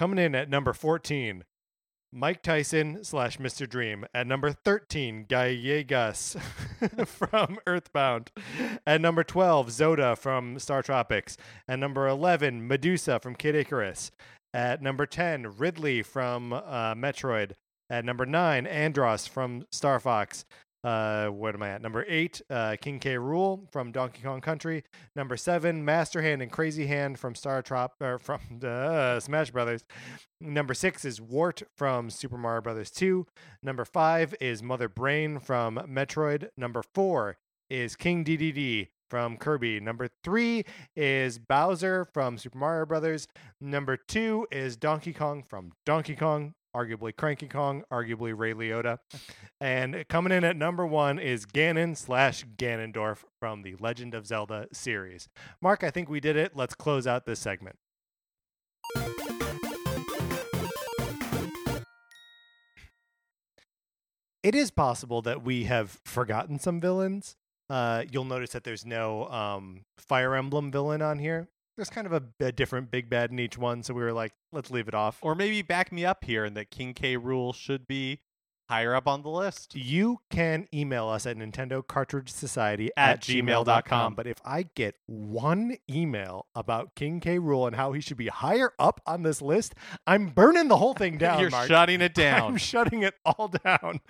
Coming 0.00 0.18
in 0.18 0.34
at 0.34 0.48
number 0.48 0.72
14, 0.72 1.44
Mike 2.10 2.42
Tyson 2.42 3.04
slash 3.04 3.36
Mr. 3.36 3.68
Dream. 3.68 4.06
At 4.14 4.26
number 4.26 4.50
13, 4.50 5.26
Gallegos 5.28 6.38
from 7.04 7.58
Earthbound. 7.66 8.30
At 8.86 9.02
number 9.02 9.22
12, 9.22 9.68
Zoda 9.68 10.16
from 10.16 10.58
Star 10.58 10.82
Tropics. 10.82 11.36
At 11.68 11.80
number 11.80 12.08
11, 12.08 12.66
Medusa 12.66 13.20
from 13.20 13.34
Kid 13.34 13.54
Icarus. 13.54 14.10
At 14.54 14.80
number 14.80 15.04
10, 15.04 15.58
Ridley 15.58 16.00
from 16.00 16.54
uh, 16.54 16.94
Metroid. 16.94 17.52
At 17.90 18.06
number 18.06 18.24
9, 18.24 18.64
Andross 18.64 19.28
from 19.28 19.66
Star 19.70 20.00
Fox. 20.00 20.46
Uh, 20.82 21.28
what 21.28 21.54
am 21.54 21.62
I 21.62 21.70
at? 21.70 21.82
Number 21.82 22.04
eight, 22.08 22.40
uh, 22.48 22.76
King 22.80 22.98
K. 22.98 23.16
Rool 23.16 23.70
from 23.70 23.92
Donkey 23.92 24.22
Kong 24.22 24.40
Country. 24.40 24.84
Number 25.14 25.36
seven, 25.36 25.84
Master 25.84 26.22
Hand 26.22 26.40
and 26.40 26.50
Crazy 26.50 26.86
Hand 26.86 27.18
from 27.18 27.34
Star 27.34 27.60
Trop 27.62 27.94
or 28.00 28.18
from 28.18 28.40
uh, 28.64 29.20
Smash 29.20 29.50
Brothers. 29.50 29.84
Number 30.40 30.72
six 30.72 31.04
is 31.04 31.20
Wart 31.20 31.62
from 31.76 32.08
Super 32.08 32.38
Mario 32.38 32.62
Brothers 32.62 32.90
2. 32.90 33.26
Number 33.62 33.84
five 33.84 34.34
is 34.40 34.62
Mother 34.62 34.88
Brain 34.88 35.38
from 35.38 35.76
Metroid. 35.76 36.48
Number 36.56 36.82
four 36.94 37.36
is 37.68 37.94
King 37.94 38.24
Dedede 38.24 38.88
from 39.10 39.36
Kirby. 39.36 39.80
Number 39.80 40.08
three 40.24 40.64
is 40.96 41.38
Bowser 41.38 42.06
from 42.06 42.38
Super 42.38 42.56
Mario 42.56 42.86
Brothers. 42.86 43.26
Number 43.60 43.96
two 43.96 44.46
is 44.50 44.76
Donkey 44.76 45.12
Kong 45.12 45.42
from 45.42 45.72
Donkey 45.84 46.14
Kong 46.16 46.54
arguably 46.74 47.14
Cranky 47.16 47.48
Kong, 47.48 47.84
arguably 47.92 48.36
Ray 48.36 48.54
Liotta. 48.54 48.98
And 49.62 50.08
coming 50.08 50.32
in 50.32 50.42
at 50.42 50.56
number 50.56 50.86
one 50.86 51.18
is 51.18 51.44
Ganon 51.44 51.94
slash 51.94 52.46
Ganondorf 52.56 53.24
from 53.38 53.60
the 53.60 53.76
Legend 53.78 54.14
of 54.14 54.26
Zelda 54.26 54.68
series. 54.72 55.28
Mark, 55.60 55.84
I 55.84 55.90
think 55.90 56.08
we 56.08 56.18
did 56.18 56.34
it. 56.34 56.52
Let's 56.56 56.74
close 56.74 57.06
out 57.06 57.26
this 57.26 57.40
segment. 57.40 57.76
It 64.42 64.54
is 64.54 64.70
possible 64.70 65.20
that 65.20 65.44
we 65.44 65.64
have 65.64 66.00
forgotten 66.06 66.58
some 66.58 66.80
villains. 66.80 67.36
Uh, 67.68 68.04
you'll 68.10 68.24
notice 68.24 68.52
that 68.52 68.64
there's 68.64 68.86
no 68.86 69.26
um, 69.26 69.82
Fire 69.98 70.34
Emblem 70.34 70.72
villain 70.72 71.02
on 71.02 71.18
here 71.18 71.48
there's 71.80 71.88
kind 71.88 72.06
of 72.06 72.12
a, 72.12 72.44
a, 72.44 72.52
different 72.52 72.90
big 72.90 73.08
bad 73.08 73.30
in 73.30 73.38
each 73.38 73.56
one, 73.56 73.82
so 73.82 73.94
we 73.94 74.02
were 74.02 74.12
like, 74.12 74.34
let's 74.52 74.70
leave 74.70 74.86
it 74.86 74.94
off. 74.94 75.18
Or 75.22 75.34
maybe 75.34 75.62
back 75.62 75.90
me 75.90 76.04
up 76.04 76.24
here 76.24 76.44
and 76.44 76.54
that 76.58 76.70
King 76.70 76.92
K. 76.92 77.16
Rool 77.16 77.54
should 77.54 77.88
be 77.88 78.20
higher 78.70 78.94
up 78.94 79.08
on 79.08 79.22
the 79.22 79.28
list. 79.28 79.74
You 79.74 80.20
can 80.30 80.68
email 80.72 81.08
us 81.08 81.26
at 81.26 81.36
Nintendo 81.36 81.84
Cartridge 81.84 82.30
Society 82.30 82.90
at, 82.96 83.10
at 83.14 83.20
gmail.com. 83.22 83.64
gmail.com. 83.66 84.14
But 84.14 84.28
if 84.28 84.38
I 84.44 84.66
get 84.76 84.94
one 85.06 85.76
email 85.90 86.46
about 86.54 86.94
King 86.94 87.18
K. 87.18 87.38
Rool 87.40 87.66
and 87.66 87.74
how 87.74 87.90
he 87.92 88.00
should 88.00 88.16
be 88.16 88.28
higher 88.28 88.72
up 88.78 89.00
on 89.06 89.24
this 89.24 89.42
list, 89.42 89.74
I'm 90.06 90.28
burning 90.28 90.68
the 90.68 90.76
whole 90.76 90.94
thing 90.94 91.18
down. 91.18 91.40
You're 91.40 91.50
Mark. 91.50 91.66
shutting 91.66 92.00
it 92.00 92.14
down. 92.26 92.52
I'm 92.52 92.56
shutting 92.58 93.02
it 93.02 93.14
all 93.24 93.48
down. 93.48 94.00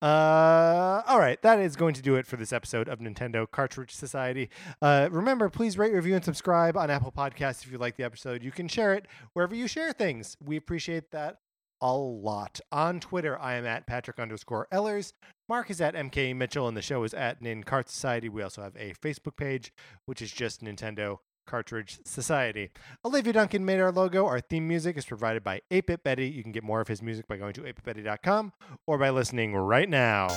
Uh, 0.00 1.02
all 1.06 1.18
right, 1.18 1.42
that 1.42 1.58
is 1.58 1.74
going 1.74 1.94
to 1.94 2.02
do 2.02 2.14
it 2.14 2.26
for 2.26 2.36
this 2.36 2.52
episode 2.52 2.88
of 2.88 3.00
Nintendo 3.00 3.50
Cartridge 3.50 3.90
Society. 3.90 4.50
Uh, 4.80 5.08
remember, 5.10 5.48
please 5.48 5.76
rate, 5.76 5.92
review, 5.92 6.14
and 6.14 6.24
subscribe 6.24 6.76
on 6.76 6.90
Apple 6.90 7.10
Podcasts 7.12 7.64
if 7.64 7.72
you 7.72 7.78
like 7.78 7.96
the 7.96 8.04
episode. 8.04 8.42
You 8.44 8.52
can 8.52 8.68
share 8.68 8.94
it 8.94 9.06
wherever 9.32 9.54
you 9.54 9.66
share 9.66 9.92
things. 9.92 10.36
We 10.44 10.56
appreciate 10.56 11.10
that 11.10 11.38
a 11.80 11.94
lot. 11.94 12.60
On 12.72 13.00
Twitter, 13.00 13.38
I 13.40 13.54
am 13.54 13.66
at 13.66 13.86
Patrick 13.86 14.18
underscore 14.18 14.68
Ellers. 14.72 15.12
Mark 15.48 15.70
is 15.70 15.80
at 15.80 15.94
MK 15.94 16.34
Mitchell, 16.34 16.66
and 16.68 16.76
the 16.76 16.82
show 16.82 17.04
is 17.04 17.14
at 17.14 17.40
Nin 17.40 17.62
Cart 17.64 17.88
Society. 17.88 18.28
We 18.28 18.42
also 18.42 18.62
have 18.62 18.76
a 18.76 18.94
Facebook 18.94 19.36
page, 19.36 19.72
which 20.04 20.20
is 20.20 20.32
just 20.32 20.62
Nintendo 20.62 21.18
Cartridge 21.46 22.00
Society. 22.04 22.70
Olivia 23.04 23.32
Duncan 23.32 23.64
made 23.64 23.80
our 23.80 23.92
logo. 23.92 24.26
Our 24.26 24.40
theme 24.40 24.66
music 24.66 24.96
is 24.96 25.04
provided 25.04 25.44
by 25.44 25.60
8-Bit 25.70 26.02
Betty. 26.02 26.28
You 26.28 26.42
can 26.42 26.52
get 26.52 26.64
more 26.64 26.80
of 26.80 26.88
his 26.88 27.02
music 27.02 27.28
by 27.28 27.36
going 27.36 27.52
to 27.54 27.60
8bitbetty.com 27.62 28.52
or 28.86 28.98
by 28.98 29.10
listening 29.10 29.54
right 29.54 29.88
now. 29.88 30.28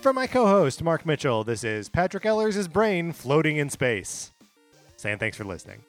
From 0.00 0.14
my 0.14 0.26
co-host, 0.26 0.82
Mark 0.82 1.04
Mitchell, 1.04 1.44
this 1.44 1.64
is 1.64 1.88
Patrick 1.88 2.24
Ellers' 2.24 2.68
brain 2.68 3.12
floating 3.12 3.56
in 3.56 3.68
space. 3.68 4.32
Saying 4.96 5.18
thanks 5.18 5.36
for 5.36 5.44
listening. 5.44 5.82